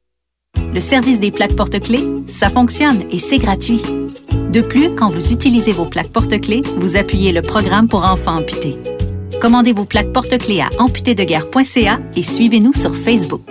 Le 0.74 0.80
service 0.80 1.20
des 1.20 1.30
plaques 1.30 1.54
porte-clés, 1.56 2.04
ça 2.26 2.48
fonctionne 2.48 3.02
et 3.10 3.18
c'est 3.18 3.38
gratuit. 3.38 3.82
De 4.50 4.60
plus, 4.60 4.94
quand 4.94 5.08
vous 5.08 5.32
utilisez 5.32 5.72
vos 5.72 5.86
plaques 5.86 6.08
porte-clés, 6.12 6.62
vous 6.76 6.96
appuyez 6.96 7.32
le 7.32 7.42
programme 7.42 7.88
pour 7.88 8.04
enfants 8.04 8.38
amputés. 8.38 8.76
Commandez 9.40 9.72
vos 9.72 9.84
plaques 9.84 10.12
porte-clés 10.12 10.60
à 10.60 10.68
amputédeguerre.ca 10.78 11.98
et 12.16 12.22
suivez-nous 12.22 12.74
sur 12.74 12.94
Facebook. 12.94 13.42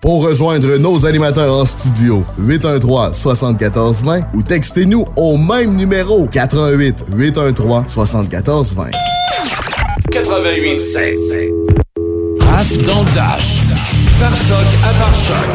Pour 0.00 0.24
rejoindre 0.24 0.78
nos 0.78 1.04
animateurs 1.04 1.52
en 1.52 1.64
studio, 1.64 2.24
813-7420 2.40 4.26
ou 4.34 4.42
textez-nous 4.44 5.04
au 5.16 5.36
même 5.36 5.74
numéro 5.74 6.28
88 6.28 7.06
813 7.16 7.86
7420. 7.88 8.90
88 10.12 10.78
7. 10.78 11.18
Raph 12.40 12.78
dans 12.84 13.00
le 13.00 13.14
dash. 13.16 13.65
Par 14.18 14.34
choc 14.34 14.66
à 14.82 14.94
par 14.94 15.14
choc. 15.14 15.46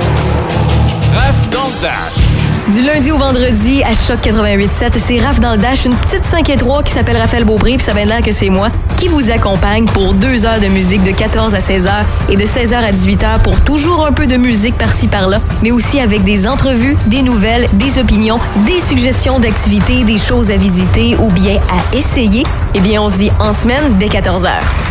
Raph 1.15 1.49
dans 1.49 1.65
le 1.65 1.81
dash. 1.81 2.75
Du 2.75 2.83
lundi 2.83 3.11
au 3.11 3.17
vendredi 3.17 3.83
à 3.83 3.93
Choc 3.93 4.19
88.7, 4.23 4.91
c'est 4.97 5.19
Raph 5.19 5.39
dans 5.39 5.53
le 5.53 5.57
Dash, 5.57 5.85
une 5.85 5.95
petite 5.95 6.23
5 6.23 6.47
et 6.49 6.57
3 6.57 6.83
qui 6.83 6.91
s'appelle 6.91 7.17
Raphaël 7.17 7.43
Beaubré, 7.43 7.75
puis 7.75 7.83
ça 7.83 7.93
de 7.93 8.07
là 8.07 8.21
que 8.21 8.31
c'est 8.31 8.49
moi, 8.49 8.69
qui 8.97 9.07
vous 9.07 9.31
accompagne 9.31 9.85
pour 9.85 10.13
deux 10.13 10.45
heures 10.45 10.59
de 10.59 10.67
musique 10.67 11.03
de 11.03 11.11
14 11.11 11.55
à 11.55 11.59
16 11.59 11.87
heures 11.87 12.05
et 12.29 12.37
de 12.37 12.45
16 12.45 12.73
heures 12.73 12.83
à 12.83 12.91
18 12.91 13.23
heures 13.23 13.39
pour 13.39 13.59
toujours 13.61 14.05
un 14.05 14.11
peu 14.11 14.27
de 14.27 14.37
musique 14.37 14.77
par-ci 14.77 15.07
par-là, 15.07 15.41
mais 15.63 15.71
aussi 15.71 15.99
avec 15.99 16.23
des 16.23 16.47
entrevues, 16.47 16.95
des 17.07 17.23
nouvelles, 17.23 17.67
des 17.73 17.99
opinions, 17.99 18.39
des 18.65 18.79
suggestions 18.79 19.39
d'activités, 19.39 20.03
des 20.03 20.17
choses 20.19 20.51
à 20.51 20.55
visiter 20.55 21.17
ou 21.19 21.29
bien 21.29 21.59
à 21.69 21.95
essayer. 21.95 22.43
Eh 22.75 22.79
bien, 22.79 23.01
on 23.01 23.09
se 23.09 23.15
dit 23.15 23.31
en 23.39 23.51
semaine 23.53 23.97
dès 23.99 24.07
14 24.07 24.45
heures. 24.45 24.90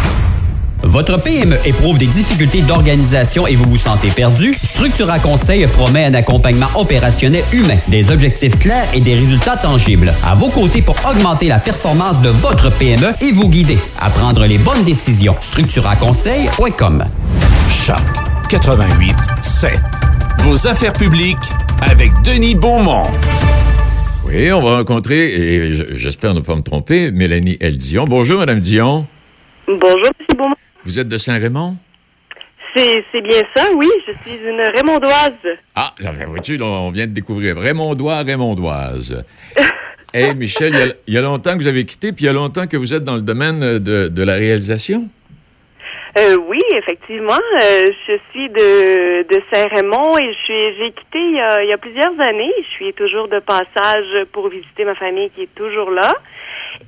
Votre 0.83 1.23
PME 1.23 1.57
éprouve 1.65 1.99
des 1.99 2.07
difficultés 2.07 2.63
d'organisation 2.63 3.47
et 3.47 3.55
vous 3.55 3.69
vous 3.69 3.77
sentez 3.77 4.11
perdu? 4.11 4.53
Structura 4.55 5.19
Conseil 5.19 5.67
promet 5.67 6.07
un 6.07 6.15
accompagnement 6.15 6.69
opérationnel 6.75 7.45
humain, 7.53 7.77
des 7.89 8.11
objectifs 8.11 8.59
clairs 8.59 8.89
et 8.95 9.01
des 9.01 9.15
résultats 9.15 9.57
tangibles. 9.57 10.13
À 10.25 10.35
vos 10.35 10.49
côtés 10.49 10.83
pour 10.83 10.97
augmenter 11.09 11.49
la 11.49 11.59
performance 11.59 12.21
de 12.23 12.31
votre 12.31 12.71
PME 12.77 13.09
et 13.21 13.33
vous 13.33 13.49
guider 13.49 13.79
à 13.99 14.11
prendre 14.11 14.47
les 14.47 14.59
bonnes 14.59 14.85
décisions. 14.85 15.37
StructuraConseil.com 15.41 17.05
Choc 17.69 17.97
88 18.49 19.17
7. 19.43 19.79
Vos 20.41 20.67
affaires 20.67 20.95
publiques 20.95 21.37
avec 21.83 22.11
Denis 22.25 22.55
Beaumont. 22.55 23.07
Oui, 24.27 24.51
on 24.53 24.63
va 24.63 24.79
rencontrer, 24.79 25.27
et 25.35 25.73
j'espère 25.97 26.35
ne 26.35 26.41
pas 26.41 26.55
me 26.55 26.63
tromper, 26.63 27.11
Mélanie 27.11 27.57
L. 27.61 27.77
Dion. 27.77 28.05
Bonjour, 28.07 28.39
Madame 28.39 28.61
Dion. 28.61 29.07
Bonjour, 29.67 30.07
M. 30.07 30.37
Beaumont. 30.37 30.55
Vous 30.85 30.99
êtes 30.99 31.09
de 31.09 31.19
Saint-Raymond? 31.19 31.77
C'est 32.75 33.21
bien 33.23 33.43
ça, 33.55 33.67
oui. 33.75 33.89
Je 34.07 34.13
suis 34.23 34.39
une 34.47 34.61
Raymondoise. 34.61 35.35
Ah, 35.75 35.93
là, 36.01 36.13
ben, 36.13 36.27
vois-tu, 36.29 36.61
on 36.63 36.91
vient 36.91 37.07
de 37.07 37.13
découvrir 37.13 37.57
Raymondois, 37.57 38.23
Raymondoise. 38.23 39.25
Hey, 40.13 40.35
Michel, 40.35 40.73
il 40.75 40.79
y 40.79 40.83
a- 40.83 40.95
il 41.07 41.15
y, 41.15 41.19
a 41.19 41.21
longtemps 41.21 41.53
que 41.53 41.59
vous 41.59 41.69
avez 41.69 41.85
quitté, 41.87 42.11
puis 42.11 42.25
il 42.25 42.27
y 42.27 42.29
a 42.29 42.33
longtemps 42.33 42.67
que 42.67 42.77
vous 42.77 42.93
êtes 42.93 43.05
dans 43.05 43.15
le 43.15 43.21
domaine 43.23 43.61
de, 43.79 44.09
de 44.09 44.23
la 44.25 44.35
réalisation? 44.35 45.09
Euh, 46.19 46.37
oui, 46.49 46.59
effectivement. 46.73 47.39
Euh, 47.63 47.87
je 48.09 48.15
suis 48.33 48.49
de, 48.49 49.23
de 49.33 49.41
Saint-Raymond 49.53 50.19
et 50.19 50.33
j'ai 50.49 50.91
quitté 50.91 51.19
il 51.21 51.37
y, 51.37 51.41
a, 51.41 51.63
il 51.63 51.69
y 51.69 51.73
a 51.73 51.79
plusieurs 51.79 52.19
années. 52.21 52.51
Je 52.59 52.71
suis 52.75 52.93
toujours 52.95 53.29
de 53.29 53.39
passage 53.39 54.27
pour 54.33 54.49
visiter 54.49 54.85
ma 54.85 54.97
famille 54.97 55.31
qui 55.37 55.43
est 55.43 55.55
toujours 55.55 55.93
là. 55.93 56.13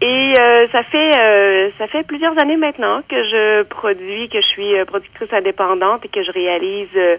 Et 0.04 0.34
euh, 0.36 0.66
ça 0.74 0.82
fait 0.90 1.12
euh, 1.16 1.68
ça 1.78 1.86
fait 1.86 2.02
plusieurs 2.04 2.36
années 2.42 2.56
maintenant 2.56 3.02
que 3.08 3.16
je 3.22 3.62
produis, 3.62 4.28
que 4.28 4.40
je 4.40 4.46
suis 4.48 4.76
euh, 4.76 4.84
productrice 4.84 5.32
indépendante 5.32 6.00
et 6.04 6.08
que 6.08 6.24
je 6.24 6.32
réalise 6.32 6.88
euh, 6.96 7.16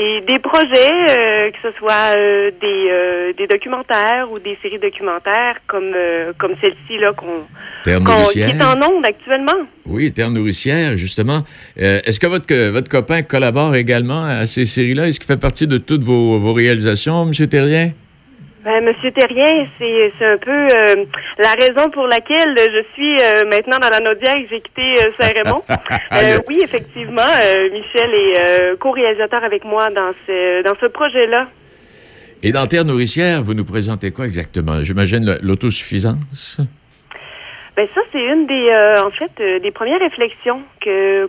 des, 0.00 0.20
des 0.22 0.38
projets, 0.40 1.52
que 1.52 1.58
ce 1.62 1.70
soit 1.78 2.14
des, 2.60 3.32
des 3.38 3.46
documentaires 3.46 4.26
ou 4.32 4.38
des 4.40 4.56
séries 4.62 4.78
documentaires 4.80 5.56
comme 5.68 5.94
comme 6.38 6.54
celle-ci 6.60 6.98
là 6.98 7.12
qu'on 7.12 7.46
qu'on- 8.04 8.22
qui 8.32 8.40
est 8.40 8.62
en 8.64 8.82
ondes 8.82 9.04
actuellement. 9.04 9.60
Oui, 9.86 10.12
Terre 10.12 10.30
nourricière, 10.30 10.96
justement. 10.96 11.40
Est-ce 11.76 12.18
que 12.20 12.26
votre, 12.26 12.52
votre 12.70 12.88
copain 12.88 13.22
collabore 13.22 13.74
également 13.76 14.24
à 14.24 14.46
ces 14.46 14.66
séries-là? 14.66 15.06
Est-ce 15.08 15.18
qu'il 15.20 15.26
fait 15.28 15.40
partie 15.40 15.66
de 15.66 15.78
toutes 15.78 16.02
vos, 16.02 16.38
vos 16.38 16.52
réalisations, 16.52 17.22
M. 17.24 17.46
Terrien? 17.48 17.90
Ben, 18.64 18.84
Monsieur 18.84 19.12
Terrien, 19.12 19.66
c'est 19.78 20.24
un 20.24 20.36
peu 20.38 20.50
euh, 20.50 21.04
la 21.38 21.52
raison 21.52 21.90
pour 21.90 22.08
laquelle 22.08 22.56
je 22.56 22.82
suis 22.94 23.16
euh, 23.20 23.48
maintenant 23.48 23.78
dans 23.78 23.88
la 23.88 24.00
Naudière 24.00 24.34
j'ai 24.50 24.60
quitté 24.60 24.96
euh, 24.98 25.10
Saint-Raymond. 25.20 25.62
Oui, 26.48 26.60
effectivement, 26.62 27.22
Michel 27.72 28.10
est 28.14 28.78
co-réalisateur 28.78 29.44
avec 29.44 29.64
moi 29.64 29.88
dans 29.90 30.12
ce 30.26 30.62
dans 30.62 30.74
ce 30.80 30.86
projet-là. 30.86 31.48
Et 32.42 32.52
dans 32.52 32.66
Terre 32.66 32.84
nourricière, 32.84 33.42
vous 33.42 33.54
nous 33.54 33.64
présentez 33.64 34.10
quoi 34.10 34.26
exactement? 34.26 34.80
J'imagine 34.80 35.36
l'autosuffisance? 35.42 36.60
Ben 37.78 37.86
ça, 37.94 38.00
c'est 38.10 38.24
une 38.24 38.48
des, 38.48 38.70
euh, 38.70 39.04
en 39.04 39.12
fait, 39.12 39.30
euh, 39.38 39.60
des 39.60 39.70
premières 39.70 40.00
réflexions 40.00 40.62
que 40.80 41.28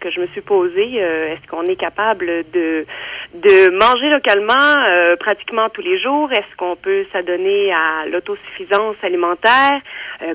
que 0.00 0.10
je 0.10 0.20
me 0.20 0.26
suis 0.28 0.40
posée. 0.40 0.94
Euh, 0.96 1.34
Est-ce 1.34 1.46
qu'on 1.50 1.64
est 1.64 1.76
capable 1.76 2.44
de 2.50 2.86
de 3.34 3.68
manger 3.76 4.08
localement 4.08 4.86
pratiquement 5.20 5.68
tous 5.68 5.82
les 5.82 5.98
jours? 6.00 6.32
Est-ce 6.32 6.56
qu'on 6.56 6.76
peut 6.76 7.04
s'adonner 7.12 7.74
à 7.74 8.06
l'autosuffisance 8.10 8.96
alimentaire? 9.02 9.82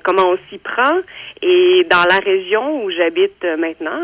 Comment 0.03 0.29
on 0.33 0.37
s'y 0.47 0.59
prend? 0.59 0.99
Et 1.41 1.87
dans 1.89 2.05
la 2.07 2.19
région 2.23 2.83
où 2.83 2.91
j'habite 2.91 3.43
maintenant, 3.57 4.01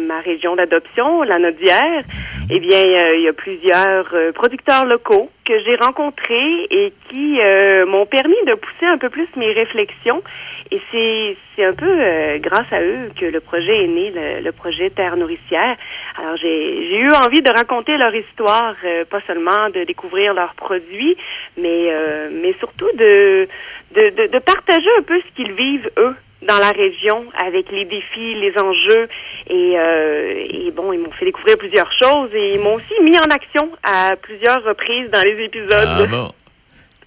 ma 0.00 0.20
région 0.20 0.54
d'adoption, 0.54 1.22
la 1.22 1.38
Nodière, 1.38 2.02
eh 2.48 2.60
bien, 2.60 2.80
il 3.14 3.22
y 3.22 3.28
a 3.28 3.32
plusieurs 3.32 4.06
producteurs 4.34 4.86
locaux 4.86 5.30
que 5.44 5.58
j'ai 5.64 5.76
rencontrés 5.76 6.66
et 6.70 6.92
qui 7.08 7.40
euh, 7.40 7.86
m'ont 7.86 8.06
permis 8.06 8.36
de 8.46 8.54
pousser 8.54 8.86
un 8.86 8.98
peu 8.98 9.10
plus 9.10 9.28
mes 9.36 9.52
réflexions. 9.52 10.22
Et 10.70 10.80
c'est 10.90 11.64
un 11.64 11.72
peu 11.74 11.86
euh, 11.88 12.38
grâce 12.38 12.70
à 12.72 12.80
eux 12.82 13.10
que 13.18 13.26
le 13.26 13.40
projet 13.40 13.84
est 13.84 13.88
né, 13.88 14.10
le, 14.10 14.42
le 14.42 14.52
projet 14.52 14.90
Terre 14.90 15.16
nourricière. 15.16 15.76
Alors 16.18 16.36
j'ai 16.36 16.88
j'ai 16.88 16.98
eu 16.98 17.10
envie 17.12 17.42
de 17.42 17.50
raconter 17.50 17.96
leur 17.96 18.14
histoire, 18.14 18.74
euh, 18.84 19.04
pas 19.04 19.20
seulement 19.26 19.70
de 19.74 19.84
découvrir 19.84 20.34
leurs 20.34 20.54
produits, 20.54 21.16
mais 21.56 21.88
euh, 21.90 22.28
mais 22.32 22.54
surtout 22.58 22.90
de 22.96 23.48
de 23.94 24.38
partager 24.38 24.88
un 24.98 25.02
peu 25.02 25.20
ce 25.20 25.34
qu'ils 25.36 25.52
vivent 25.52 25.90
eux 25.98 26.16
dans 26.48 26.58
la 26.58 26.70
région 26.72 27.24
avec 27.44 27.70
les 27.70 27.84
défis, 27.84 28.34
les 28.40 28.52
enjeux 28.60 29.08
et, 29.48 29.74
euh, 29.78 30.44
et 30.50 30.70
bon, 30.70 30.92
ils 30.92 30.98
m'ont 31.00 31.10
fait 31.12 31.24
découvrir 31.24 31.56
plusieurs 31.58 31.90
choses 32.02 32.30
et 32.34 32.54
ils 32.54 32.60
m'ont 32.60 32.74
aussi 32.74 33.00
mis 33.02 33.16
en 33.16 33.30
action 33.30 33.70
à 33.84 34.16
plusieurs 34.20 34.62
reprises 34.64 35.10
dans 35.12 35.22
les 35.22 35.44
épisodes. 35.44 35.70
Ah 35.86 36.06
bon? 36.10 36.28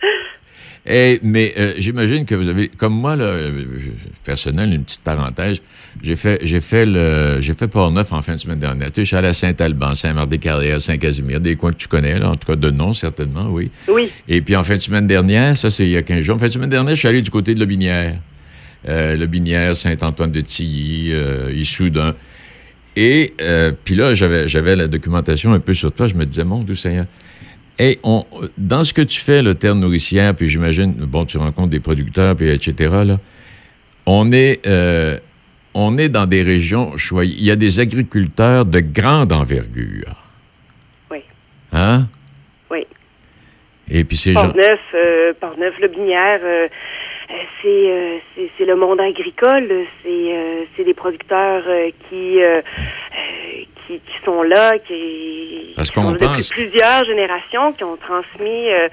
Eh, 0.88 1.20
mais 1.24 1.52
euh, 1.58 1.74
j'imagine 1.80 2.28
que 2.28 2.36
vous 2.36 2.48
avez, 2.48 2.68
comme 2.68 2.94
moi, 2.94 3.16
là, 3.16 3.24
euh, 3.26 3.64
je- 3.76 3.90
personnel, 4.24 4.72
une 4.72 4.84
petite 4.84 5.04
parenthèse, 5.04 5.60
j'ai 6.04 6.16
fait, 6.16 6.38
j'ai 6.44 6.62
fait 6.62 6.86
le, 6.86 7.38
j'ai 7.42 7.56
fait 7.56 7.68
Port-Neuf 7.68 8.14
en 8.14 8.22
fin 8.22 8.34
de 8.34 8.38
semaine 8.38 8.60
dernière. 8.60 8.90
Tu 8.92 8.98
sais, 8.98 9.02
je 9.02 9.08
suis 9.08 9.16
allé 9.16 9.30
à 9.30 9.34
Saint-Alban, 9.34 9.96
Saint-Marc-des-Carrières, 9.96 10.80
Saint-Casimir, 10.84 11.40
des 11.40 11.56
coins 11.56 11.72
que 11.72 11.78
tu 11.78 11.88
connais, 11.88 12.20
là, 12.20 12.30
en 12.30 12.36
tout 12.36 12.46
cas 12.46 12.56
de 12.56 12.70
nom, 12.70 12.94
certainement, 12.94 13.48
oui. 13.50 13.72
Oui. 13.88 14.12
Et 14.28 14.42
puis 14.44 14.56
en 14.56 14.64
fin 14.64 14.76
de 14.76 14.82
semaine 14.82 15.08
dernière, 15.08 15.58
ça 15.58 15.72
c'est 15.72 15.86
il 15.86 15.90
y 15.90 15.98
a 15.98 16.04
15 16.04 16.22
jours, 16.22 16.36
en 16.36 16.40
fin 16.40 16.46
de 16.46 16.52
semaine 16.52 16.70
dernière, 16.70 16.94
je 16.94 17.00
suis 17.00 17.08
allé 17.08 17.24
du 17.24 17.32
côté 17.32 17.56
de 17.56 17.60
Lobinière. 17.60 18.18
Euh, 18.88 19.16
Lobinière, 19.16 19.76
Saint-Antoine-de-Tilly, 19.76 21.12
euh, 21.12 21.52
Issoudun. 21.54 22.16
Et 22.96 23.34
euh, 23.42 23.72
puis 23.84 23.96
là, 23.96 24.14
j'avais, 24.14 24.48
j'avais 24.48 24.76
la 24.76 24.88
documentation 24.88 25.54
un 25.54 25.60
peu 25.60 25.74
sur 25.74 25.92
toi. 25.92 26.08
Je 26.08 26.16
me 26.16 26.26
disais, 26.26 26.44
mon 26.44 26.64
Dieu 26.64 26.76
Seigneur. 26.76 27.06
Et 27.78 28.00
on, 28.04 28.26
dans 28.58 28.84
ce 28.84 28.94
que 28.94 29.02
tu 29.02 29.20
fais, 29.20 29.42
le 29.42 29.54
terre 29.54 29.76
nourricière, 29.76 30.34
puis 30.34 30.48
j'imagine, 30.48 30.94
bon, 30.94 31.26
tu 31.26 31.38
rencontres 31.38 31.70
des 31.70 31.82
producteurs, 31.82 32.36
puis 32.36 32.50
etc., 32.50 32.90
là, 33.06 33.18
on 34.06 34.32
est, 34.32 34.66
euh, 34.66 35.18
on 35.74 35.98
est 35.98 36.08
dans 36.08 36.26
des 36.26 36.44
régions, 36.44 36.94
il 37.22 37.44
y 37.44 37.52
a 37.52 37.58
des 37.58 37.80
agriculteurs 37.82 38.66
de 38.66 38.80
grande 38.80 39.34
envergure. 39.34 40.16
Oui. 41.12 41.20
Hein? 41.74 42.08
Oui. 42.72 42.86
Et 43.90 44.06
puis 44.06 44.16
ces 44.16 44.32
gens... 44.32 44.44
Port-Neuf, 44.44 44.80
euh, 44.94 45.34
Port-Neuf-Lobinière, 45.42 46.40
euh, 46.44 46.68
c'est, 46.70 46.70
euh, 46.70 46.70
c'est 47.62 48.22
c'est 48.58 48.66
le 48.66 48.76
monde 48.76 49.00
agricole, 49.02 49.68
c'est 50.04 50.10
euh, 50.10 50.64
c'est 50.76 50.84
des 50.84 50.94
producteurs 50.94 51.64
euh, 51.68 51.90
qui, 52.10 52.42
euh, 52.42 52.60
euh, 52.62 53.64
qui 53.88 54.00
qui 54.00 54.26
sont 54.26 54.44
là, 54.44 54.78
qui, 54.80 55.74
Parce 55.76 55.90
qui 55.92 55.96
sont 56.00 56.12
depuis 56.12 56.26
pense- 56.28 56.50
plusieurs 56.50 57.04
générations, 57.06 57.74
qui 57.74 57.84
ont 57.84 57.98
transmis 57.98 58.70
euh, 58.72 58.88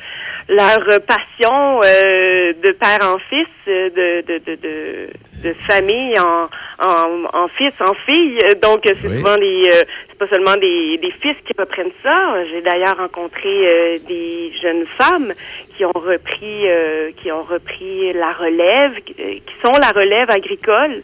leur 0.49 0.81
passion 1.07 1.81
euh, 1.85 2.53
de 2.55 2.73
père 2.73 2.99
en 3.03 3.19
fils, 3.31 3.47
euh, 3.69 3.91
de 3.91 4.23
de 4.27 4.39
de 4.39 4.55
de, 4.57 5.09
de 5.49 5.55
famille 5.67 6.19
en, 6.19 6.49
en 6.87 7.25
en 7.45 7.49
fils, 7.49 7.73
en 7.81 7.95
fille. 8.07 8.39
Donc 8.63 8.87
euh, 8.87 8.95
c'est 9.01 9.09
Oui. 9.09 9.19
souvent 9.19 9.37
euh, 9.39 9.83
c'est 10.09 10.12
pas 10.23 10.29
seulement 10.29 10.57
des, 10.57 11.13
fils 11.21 11.37
qui 11.45 11.53
reprennent 11.59 11.93
ça. 12.03 12.45
J'ai 12.51 12.63
d'ailleurs 12.63 12.97
rencontré 12.97 13.49
euh, 13.49 13.97
des 14.07 14.53
jeunes 14.63 14.87
femmes 14.99 15.33
qui 15.77 15.85
ont 15.85 15.93
repris 15.95 16.69
euh, 16.69 17.11
qui 17.17 17.33
ont 17.33 17.43
repris 17.43 18.13
la 18.13 18.33
relève, 18.33 19.01
qui 19.05 19.17
euh, 19.19 19.35
qui 19.35 19.55
sont 19.65 19.73
la 19.81 19.91
relève 19.91 20.31
agricole. 20.31 21.03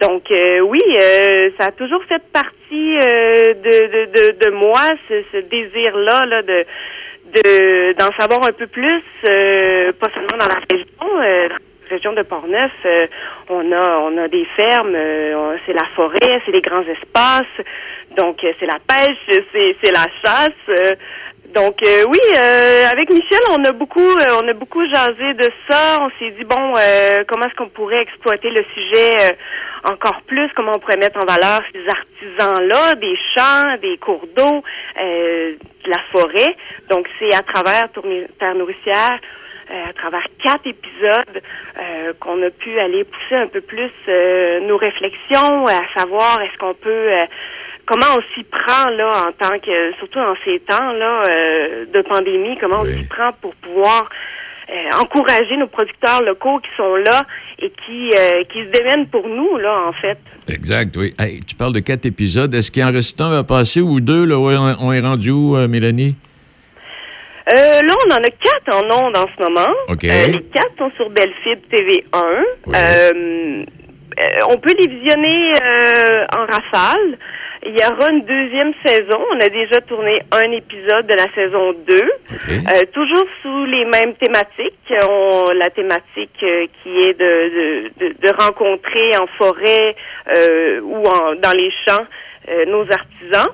Donc 0.00 0.24
oui, 0.30 0.80
ça 1.58 1.66
a 1.66 1.72
toujours 1.72 2.02
fait 2.04 2.22
partie 2.32 2.96
de, 2.96 4.06
de, 4.06 4.44
de, 4.44 4.50
moi, 4.50 4.80
ce, 5.08 5.40
désir-là 5.42 6.24
là, 6.24 6.42
de 6.42 6.64
de 7.34 7.92
d'en 7.98 8.10
savoir 8.18 8.48
un 8.48 8.52
peu 8.52 8.66
plus, 8.66 9.02
pas 9.22 10.08
seulement 10.14 10.38
dans 10.38 10.48
la 10.48 10.60
région. 10.70 11.60
Région 11.90 12.12
de 12.12 12.22
Portneuf, 12.22 12.70
euh, 12.86 13.06
on 13.48 13.72
a 13.72 13.98
on 13.98 14.16
a 14.16 14.28
des 14.28 14.46
fermes, 14.56 14.94
euh, 14.94 15.56
c'est 15.66 15.72
la 15.72 15.86
forêt, 15.96 16.40
c'est 16.44 16.52
les 16.52 16.60
grands 16.60 16.82
espaces, 16.82 17.56
donc 18.16 18.42
euh, 18.44 18.52
c'est 18.58 18.66
la 18.66 18.78
pêche, 18.78 19.18
c'est 19.52 19.76
c'est 19.82 19.92
la 19.92 20.06
chasse. 20.22 20.64
euh, 20.70 20.92
donc 21.52 21.82
oui, 21.82 22.20
avec 22.92 23.10
Michel, 23.10 23.40
on 23.50 23.64
a 23.64 23.72
beaucoup, 23.72 24.14
on 24.40 24.46
a 24.46 24.52
beaucoup 24.52 24.86
jasé 24.86 25.34
de 25.34 25.50
ça. 25.68 25.98
On 26.00 26.08
s'est 26.16 26.30
dit 26.38 26.44
bon, 26.44 26.74
comment 27.26 27.44
est-ce 27.46 27.56
qu'on 27.56 27.68
pourrait 27.68 28.00
exploiter 28.00 28.50
le 28.50 28.62
sujet 28.72 29.34
encore 29.82 30.20
plus 30.28 30.48
Comment 30.54 30.74
on 30.76 30.78
pourrait 30.78 30.96
mettre 30.96 31.18
en 31.18 31.24
valeur 31.24 31.58
ces 31.72 31.84
artisans-là, 31.88 32.94
des 32.94 33.16
champs, 33.34 33.76
des 33.82 33.98
cours 33.98 34.28
d'eau, 34.36 34.62
de 34.94 35.90
la 35.90 35.98
forêt. 36.12 36.54
Donc 36.88 37.08
c'est 37.18 37.34
à 37.34 37.42
travers 37.42 37.88
Terre 38.38 38.54
nourricière, 38.54 39.18
à 39.70 39.92
travers 39.92 40.26
quatre 40.42 40.66
épisodes, 40.66 41.42
euh, 41.80 42.12
qu'on 42.20 42.42
a 42.42 42.50
pu 42.50 42.78
aller 42.78 43.04
pousser 43.04 43.36
un 43.36 43.46
peu 43.46 43.60
plus 43.60 43.90
euh, 44.08 44.60
nos 44.66 44.76
réflexions, 44.76 45.66
à 45.66 45.80
savoir 45.96 46.40
est-ce 46.42 46.58
qu'on 46.58 46.74
peut 46.74 46.90
euh, 46.90 47.24
comment 47.86 48.06
on 48.16 48.22
s'y 48.34 48.44
prend 48.44 48.90
là 48.90 49.26
en 49.28 49.32
tant 49.32 49.58
que 49.58 49.92
surtout 49.98 50.18
en 50.18 50.34
ces 50.44 50.60
temps 50.60 50.92
là 50.92 51.22
euh, 51.28 51.86
de 51.86 52.02
pandémie, 52.02 52.56
comment 52.60 52.80
on 52.80 52.84
s'y 52.84 53.06
prend 53.08 53.32
pour 53.40 53.54
pouvoir 53.56 54.08
euh, 54.70 55.00
encourager 55.02 55.56
nos 55.56 55.66
producteurs 55.66 56.22
locaux 56.22 56.60
qui 56.60 56.70
sont 56.76 56.96
là 56.96 57.22
et 57.58 57.70
qui 57.70 58.12
euh, 58.16 58.44
qui 58.52 58.64
se 58.64 58.70
démènent 58.70 59.08
pour 59.08 59.26
nous 59.28 59.56
là 59.56 59.88
en 59.88 59.92
fait. 59.92 60.18
Exact, 60.48 60.96
oui. 60.96 61.14
Hey, 61.18 61.40
tu 61.44 61.54
parles 61.54 61.72
de 61.72 61.80
quatre 61.80 62.06
épisodes. 62.06 62.52
Est-ce 62.54 62.70
qu'il 62.70 62.84
en 62.84 62.92
reste 62.92 63.20
un 63.20 63.38
à 63.38 63.44
passer 63.44 63.80
ou 63.80 64.00
deux? 64.00 64.24
Là, 64.24 64.38
où 64.38 64.48
on 64.48 64.92
est 64.92 65.00
rendu 65.00 65.30
où, 65.30 65.56
euh, 65.56 65.68
Mélanie? 65.68 66.16
Euh, 67.48 67.80
là, 67.82 67.94
on 68.06 68.10
en 68.12 68.16
a 68.18 68.30
quatre 68.30 68.74
en 68.74 69.06
ondes 69.06 69.16
en 69.16 69.26
ce 69.36 69.42
moment. 69.42 69.74
Euh, 70.10 70.26
les 70.26 70.42
quatre 70.44 70.76
sont 70.78 70.90
sur 70.96 71.10
Belfib 71.10 71.58
TV1. 71.72 72.04
Euh, 72.68 73.64
euh, 74.20 74.24
on 74.50 74.56
peut 74.58 74.74
les 74.78 74.86
visionner 74.86 75.52
en 76.36 76.46
rafale. 76.46 77.18
Il 77.62 77.72
y 77.72 77.84
aura 77.84 78.10
une 78.10 78.24
deuxième 78.24 78.72
saison. 78.84 79.18
On 79.32 79.40
a 79.40 79.48
déjà 79.48 79.80
tourné 79.82 80.20
un 80.32 80.50
épisode 80.52 81.06
de 81.06 81.14
la 81.14 81.26
saison 81.34 81.72
2. 81.86 81.94
Euh, 81.98 82.80
toujours 82.92 83.26
sous 83.42 83.64
les 83.66 83.84
mêmes 83.84 84.14
thématiques. 84.14 84.92
On- 85.08 85.50
la 85.54 85.68
thématique 85.70 86.32
qui 86.38 86.98
est 87.00 87.18
de, 87.18 87.20
de, 87.20 87.90
de, 88.08 88.14
de 88.26 88.42
rencontrer 88.42 89.12
en 89.18 89.26
forêt 89.38 89.94
ou 90.82 91.04
en, 91.06 91.34
dans 91.36 91.52
les 91.56 91.70
champs 91.86 92.04
nos 92.66 92.82
artisans. 92.90 93.48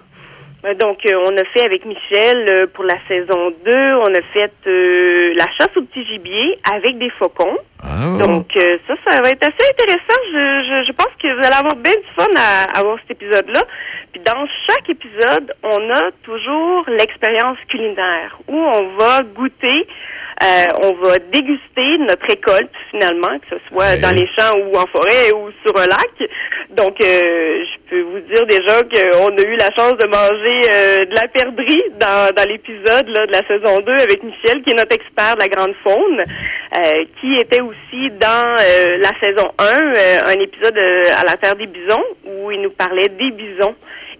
Euh, 0.66 0.74
Donc, 0.74 0.98
euh, 1.06 1.22
on 1.24 1.36
a 1.36 1.44
fait 1.52 1.64
avec 1.64 1.84
Michel 1.84 2.46
euh, 2.50 2.66
pour 2.72 2.84
la 2.84 2.96
saison 3.08 3.52
2, 3.64 3.72
on 3.96 4.14
a 4.14 4.22
fait 4.32 4.52
euh, 4.66 5.32
la 5.36 5.46
chasse 5.58 5.70
au 5.76 5.82
petit 5.82 6.04
gibier 6.06 6.58
avec 6.72 6.98
des 6.98 7.10
faucons. 7.18 7.56
Ah, 7.82 8.18
Donc, 8.18 8.48
euh, 8.56 8.78
ça, 8.86 8.94
ça 9.06 9.20
va 9.22 9.28
être 9.30 9.42
assez 9.46 9.70
intéressant. 9.72 10.20
Je, 10.32 10.64
je, 10.64 10.86
je 10.88 10.92
pense 10.92 11.12
que 11.22 11.28
vous 11.28 11.46
allez 11.46 11.56
avoir 11.56 11.76
bien 11.76 11.92
du 11.92 12.08
fun 12.16 12.26
à, 12.36 12.78
à 12.78 12.82
voir 12.82 12.98
cet 13.06 13.22
épisode-là. 13.22 13.60
Puis, 14.16 14.24
dans 14.24 14.46
chaque 14.66 14.88
épisode, 14.88 15.52
on 15.62 15.90
a 15.90 16.10
toujours 16.22 16.84
l'expérience 16.88 17.58
culinaire 17.68 18.38
où 18.48 18.56
on 18.56 18.96
va 18.96 19.20
goûter, 19.22 19.86
euh, 20.42 20.66
on 20.82 20.92
va 21.02 21.18
déguster 21.18 21.98
notre 21.98 22.26
récolte, 22.26 22.70
finalement, 22.90 23.38
que 23.38 23.56
ce 23.56 23.68
soit 23.68 23.96
dans 23.96 24.14
les 24.14 24.26
champs 24.28 24.56
ou 24.58 24.76
en 24.76 24.86
forêt 24.86 25.32
ou 25.34 25.50
sur 25.64 25.76
un 25.78 25.86
lac. 25.86 26.30
Donc, 26.70 27.00
euh, 27.00 27.64
je 27.64 27.90
peux 27.90 28.00
vous 28.02 28.20
dire 28.20 28.46
déjà 28.46 28.82
qu'on 28.82 29.36
a 29.36 29.42
eu 29.42 29.56
la 29.56 29.70
chance 29.76 29.96
de 29.98 30.06
manger 30.06 30.60
euh, 30.72 31.04
de 31.04 31.14
la 31.14 31.28
perdrix 31.28 31.82
dans, 31.98 32.34
dans 32.34 32.48
l'épisode 32.48 33.06
de 33.06 33.32
la 33.32 33.46
saison 33.46 33.80
2 33.80 33.92
avec 33.92 34.22
Michel, 34.22 34.62
qui 34.62 34.70
est 34.70 34.76
notre 34.76 34.94
expert 34.94 35.36
de 35.36 35.40
la 35.40 35.48
grande 35.48 35.74
faune, 35.82 36.22
qui 37.20 37.34
était 37.34 37.62
aussi 37.62 38.10
dans 38.20 38.54
la 39.00 39.10
saison 39.22 39.50
1, 39.58 39.64
euh, 39.64 40.34
un 40.34 40.40
épisode 40.40 40.78
à 41.16 41.24
la 41.24 41.36
terre 41.36 41.56
des 41.56 41.66
bisons, 41.66 42.04
où 42.24 42.50
il 42.50 42.60
nous 42.60 42.70
parlait 42.70 43.08
des 43.08 43.30
bisons 43.30 43.74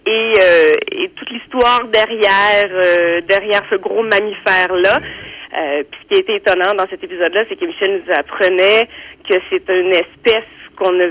et, 0.07 0.33
euh, 0.41 0.73
et 0.93 1.11
toute 1.17 1.31
l'histoire 1.31 1.87
derrière 1.93 2.69
euh, 2.73 3.21
derrière 3.29 3.63
ce 3.71 3.77
gros 3.77 4.03
mammifère 4.03 4.73
là. 4.75 5.01
Euh, 5.59 5.83
puis 5.91 6.01
ce 6.03 6.15
qui 6.15 6.21
était 6.21 6.37
étonnant 6.37 6.75
dans 6.75 6.87
cet 6.91 7.03
épisode-là, 7.03 7.45
c'est 7.49 7.57
que 7.59 7.65
Michel 7.65 8.03
nous 8.07 8.13
apprenait 8.15 8.89
que 9.29 9.37
c'est 9.51 9.63
une 9.69 9.91
espèce 9.93 10.45
qu'on 10.77 10.91
a 11.01 11.07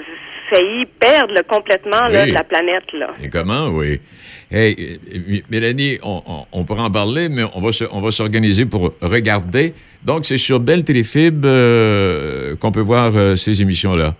failli 0.52 0.86
perdre 1.00 1.34
là, 1.34 1.42
complètement 1.44 2.08
là, 2.10 2.24
Oui. 2.24 2.30
de 2.30 2.34
la 2.36 2.44
planète 2.44 2.84
là. 2.94 3.14
Et 3.24 3.30
comment, 3.30 3.70
oui. 3.70 4.00
Hey, 4.52 5.00
euh, 5.12 5.40
Mélanie, 5.50 5.98
on, 6.04 6.22
on, 6.28 6.46
on 6.52 6.64
pourra 6.64 6.84
en 6.84 6.92
parler, 6.92 7.30
mais 7.30 7.42
on 7.56 7.60
va 7.60 7.72
se- 7.72 7.86
on 7.92 8.00
va 8.00 8.12
s'organiser 8.12 8.66
pour 8.68 8.94
regarder. 9.02 9.74
Donc, 10.04 10.26
c'est 10.26 10.38
sur 10.38 10.60
Belle 10.60 10.84
Téléfib 10.84 11.44
euh, 11.46 12.56
qu'on 12.62 12.72
peut 12.72 12.82
voir 12.82 13.12
euh, 13.16 13.36
ces 13.36 13.64
émissions-là. 13.64 14.14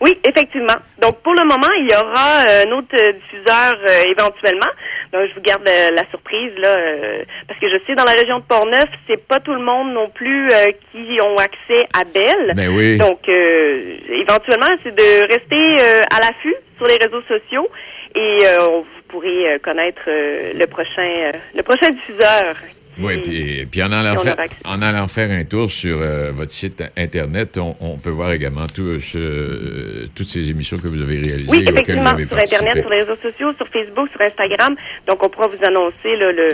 Oui, 0.00 0.16
effectivement. 0.24 0.76
Donc 1.00 1.22
pour 1.22 1.34
le 1.34 1.44
moment, 1.44 1.72
il 1.76 1.90
y 1.90 1.96
aura 1.96 2.44
euh, 2.46 2.64
un 2.66 2.72
autre 2.72 2.94
euh, 2.94 3.12
diffuseur 3.12 3.74
euh, 3.74 4.04
éventuellement. 4.16 4.70
Donc 5.12 5.28
je 5.28 5.34
vous 5.34 5.40
garde 5.40 5.66
euh, 5.66 5.90
la 5.90 6.08
surprise 6.10 6.52
là, 6.58 6.76
euh, 6.76 7.24
parce 7.48 7.58
que 7.58 7.68
je 7.68 7.76
sais 7.86 7.94
dans 7.96 8.04
la 8.04 8.12
région 8.12 8.38
de 8.38 8.44
Portneuf, 8.44 8.88
c'est 9.08 9.26
pas 9.26 9.40
tout 9.40 9.54
le 9.54 9.60
monde 9.60 9.92
non 9.92 10.08
plus 10.08 10.48
euh, 10.50 10.70
qui 10.92 11.18
ont 11.20 11.36
accès 11.36 11.88
à 11.94 12.04
Belle. 12.04 12.52
Ben 12.54 12.68
oui. 12.68 12.96
Donc 12.98 13.28
euh, 13.28 13.96
éventuellement, 14.10 14.68
c'est 14.84 14.94
de 14.94 15.26
rester 15.32 15.82
euh, 15.82 16.02
à 16.14 16.20
l'affût 16.20 16.54
sur 16.76 16.86
les 16.86 16.96
réseaux 16.96 17.22
sociaux 17.22 17.68
et 18.14 18.38
euh, 18.44 18.58
vous 18.68 19.02
pourrez 19.08 19.58
connaître 19.62 20.02
le 20.06 20.66
prochain 20.66 21.02
euh, 21.02 21.32
le 21.56 21.62
prochain 21.62 21.90
diffuseur. 21.90 22.54
Oui, 23.00 23.18
puis, 23.18 23.66
puis 23.70 23.82
en, 23.82 23.92
allant 23.92 24.20
faire, 24.20 24.36
en 24.64 24.82
allant 24.82 25.06
faire 25.08 25.30
un 25.30 25.44
tour 25.44 25.70
sur 25.70 25.98
euh, 26.00 26.30
votre 26.32 26.50
site 26.52 26.82
Internet, 26.96 27.56
on, 27.58 27.74
on 27.80 27.96
peut 27.96 28.10
voir 28.10 28.32
également 28.32 28.66
tout, 28.66 29.00
ce- 29.00 30.06
toutes 30.14 30.28
ces 30.28 30.50
émissions 30.50 30.78
que 30.78 30.88
vous 30.88 31.00
avez 31.02 31.16
réalisées 31.20 31.46
Oui, 31.48 31.62
vous 31.64 31.70
effectivement, 31.70 32.10
avez 32.10 32.24
sur 32.26 32.30
participé. 32.36 32.56
Internet, 32.62 32.82
sur 32.84 32.90
les 32.90 33.00
réseaux 33.02 33.16
sociaux, 33.22 33.52
sur 33.56 33.68
Facebook, 33.68 34.08
sur 34.10 34.20
Instagram. 34.20 34.74
Donc, 35.06 35.22
on 35.22 35.28
pourra 35.28 35.46
vous 35.46 35.64
annoncer 35.64 36.16
là, 36.16 36.32
le, 36.32 36.48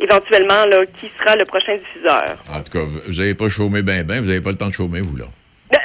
éventuellement 0.00 0.66
là, 0.66 0.84
qui 0.98 1.10
sera 1.18 1.36
le 1.36 1.44
prochain 1.44 1.76
diffuseur. 1.76 2.36
En 2.52 2.60
tout 2.60 2.72
cas, 2.72 2.84
vous 3.06 3.14
n'avez 3.14 3.34
pas 3.34 3.48
chômé 3.48 3.82
ben 3.82 4.02
ben, 4.04 4.20
vous 4.20 4.26
n'avez 4.26 4.40
pas 4.40 4.50
le 4.50 4.56
temps 4.56 4.68
de 4.68 4.74
chômer, 4.74 5.00
vous, 5.00 5.16
là. 5.16 5.24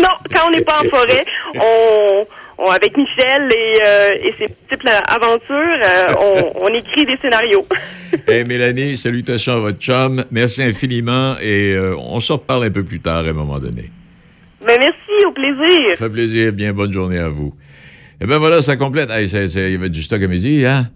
Non, 0.00 0.08
quand 0.32 0.46
on 0.46 0.50
n'est 0.52 0.62
pas 0.62 0.80
en 0.80 0.88
forêt, 0.88 1.24
on, 1.56 2.26
on- 2.58 2.70
avec 2.70 2.96
Michel 2.96 3.48
et, 3.54 3.74
euh, 3.86 4.10
et 4.22 4.34
ses 4.38 4.46
petites 4.48 4.84
là, 4.84 4.98
aventures, 5.06 5.46
euh, 5.50 6.06
on, 6.20 6.52
on 6.64 6.68
écrit 6.68 7.06
des 7.06 7.16
scénarios. 7.22 7.66
Hey, 8.26 8.44
Mélanie, 8.44 8.96
salutations 8.96 9.52
à 9.52 9.58
votre 9.58 9.78
chum. 9.78 10.24
Merci 10.30 10.62
infiniment 10.62 11.36
et 11.40 11.74
euh, 11.74 11.94
on 11.98 12.20
se 12.20 12.32
reparle 12.32 12.64
un 12.64 12.70
peu 12.70 12.82
plus 12.82 13.00
tard 13.00 13.18
à 13.26 13.28
un 13.28 13.32
moment 13.34 13.58
donné. 13.58 13.90
Mais 14.66 14.76
merci, 14.78 15.26
au 15.26 15.32
plaisir. 15.32 15.90
Ça 15.94 16.06
fait 16.06 16.10
plaisir. 16.10 16.52
Bien, 16.52 16.72
bonne 16.72 16.92
journée 16.92 17.18
à 17.18 17.28
vous. 17.28 17.54
Eh 18.20 18.26
bien, 18.26 18.38
voilà, 18.38 18.62
ça 18.62 18.76
complète. 18.76 19.10
Hey, 19.10 19.28
ça- 19.28 19.46
ça- 19.46 19.60
il 19.60 19.72
y 19.72 19.74
avait 19.74 19.90
du 19.90 20.02
stock 20.02 20.22
à 20.22 20.26
midi, 20.26 20.64
hein? 20.66 20.86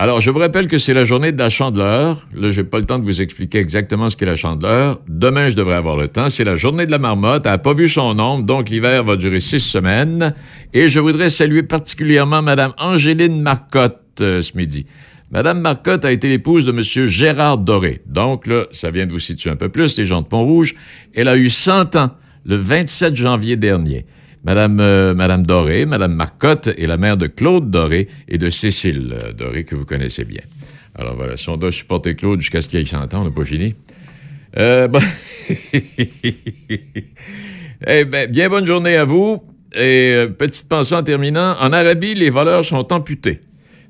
Alors, 0.00 0.20
je 0.20 0.30
vous 0.30 0.38
rappelle 0.38 0.68
que 0.68 0.78
c'est 0.78 0.94
la 0.94 1.04
journée 1.04 1.32
de 1.32 1.38
la 1.40 1.50
chandeleur. 1.50 2.24
Là, 2.32 2.52
j'ai 2.52 2.62
pas 2.62 2.78
le 2.78 2.84
temps 2.84 3.00
de 3.00 3.04
vous 3.04 3.20
expliquer 3.20 3.58
exactement 3.58 4.08
ce 4.08 4.16
qu'est 4.16 4.26
la 4.26 4.36
chandeleur. 4.36 5.00
Demain, 5.08 5.50
je 5.50 5.56
devrais 5.56 5.74
avoir 5.74 5.96
le 5.96 6.06
temps. 6.06 6.30
C'est 6.30 6.44
la 6.44 6.54
journée 6.54 6.86
de 6.86 6.92
la 6.92 7.00
marmotte. 7.00 7.46
Elle 7.46 7.50
n'a 7.50 7.58
pas 7.58 7.74
vu 7.74 7.88
son 7.88 8.16
ombre, 8.20 8.44
donc 8.44 8.68
l'hiver 8.68 9.02
va 9.02 9.16
durer 9.16 9.40
six 9.40 9.58
semaines. 9.58 10.36
Et 10.72 10.86
je 10.86 11.00
voudrais 11.00 11.30
saluer 11.30 11.64
particulièrement 11.64 12.42
Madame 12.42 12.74
Angéline 12.78 13.42
Marcotte 13.42 13.98
euh, 14.20 14.40
ce 14.40 14.56
midi. 14.56 14.86
Madame 15.32 15.60
Marcotte 15.60 16.04
a 16.04 16.12
été 16.12 16.28
l'épouse 16.28 16.64
de 16.64 16.70
Monsieur 16.70 17.08
Gérard 17.08 17.58
Doré. 17.58 18.00
Donc, 18.06 18.46
là, 18.46 18.66
ça 18.70 18.92
vient 18.92 19.04
de 19.04 19.10
vous 19.10 19.18
situer 19.18 19.50
un 19.50 19.56
peu 19.56 19.68
plus, 19.68 19.98
les 19.98 20.06
gens 20.06 20.22
de 20.22 20.28
Pont-Rouge. 20.28 20.76
Elle 21.12 21.26
a 21.26 21.36
eu 21.36 21.50
100 21.50 21.96
ans 21.96 22.12
le 22.44 22.54
27 22.54 23.16
janvier 23.16 23.56
dernier. 23.56 24.06
Madame, 24.44 24.78
euh, 24.80 25.14
Madame 25.14 25.46
Doré, 25.46 25.86
Madame 25.86 26.14
Marcotte 26.14 26.68
est 26.68 26.86
la 26.86 26.96
mère 26.96 27.16
de 27.16 27.26
Claude 27.26 27.70
Doré 27.70 28.08
et 28.28 28.38
de 28.38 28.50
Cécile 28.50 29.16
euh, 29.22 29.32
Doré, 29.32 29.64
que 29.64 29.74
vous 29.74 29.84
connaissez 29.84 30.24
bien. 30.24 30.42
Alors 30.94 31.16
voilà, 31.16 31.36
si 31.36 31.48
on 31.48 31.56
doit 31.56 31.72
supporter 31.72 32.14
Claude 32.14 32.40
jusqu'à 32.40 32.62
ce 32.62 32.68
qu'il 32.68 32.78
ait 32.78 32.84
100 32.84 33.14
ans, 33.14 33.22
on 33.22 33.24
n'a 33.24 33.30
pas 33.30 33.44
fini. 33.44 33.74
Euh, 34.56 34.88
eh 37.86 38.04
ben, 38.04 38.30
bien 38.30 38.48
bonne 38.48 38.66
journée 38.66 38.96
à 38.96 39.04
vous. 39.04 39.42
Et 39.74 40.26
petite 40.38 40.66
pensée 40.68 40.94
en 40.94 41.02
terminant, 41.02 41.54
en 41.60 41.72
Arabie, 41.74 42.14
les 42.14 42.30
voleurs 42.30 42.64
sont 42.64 42.90
amputés. 42.92 43.40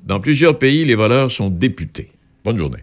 Dans 0.05 0.19
plusieurs 0.19 0.59
pays, 0.59 0.83
les 0.83 0.95
voleurs 0.95 1.31
sont 1.31 1.49
députés. 1.49 2.11
Bonne 2.43 2.57
journée. 2.57 2.79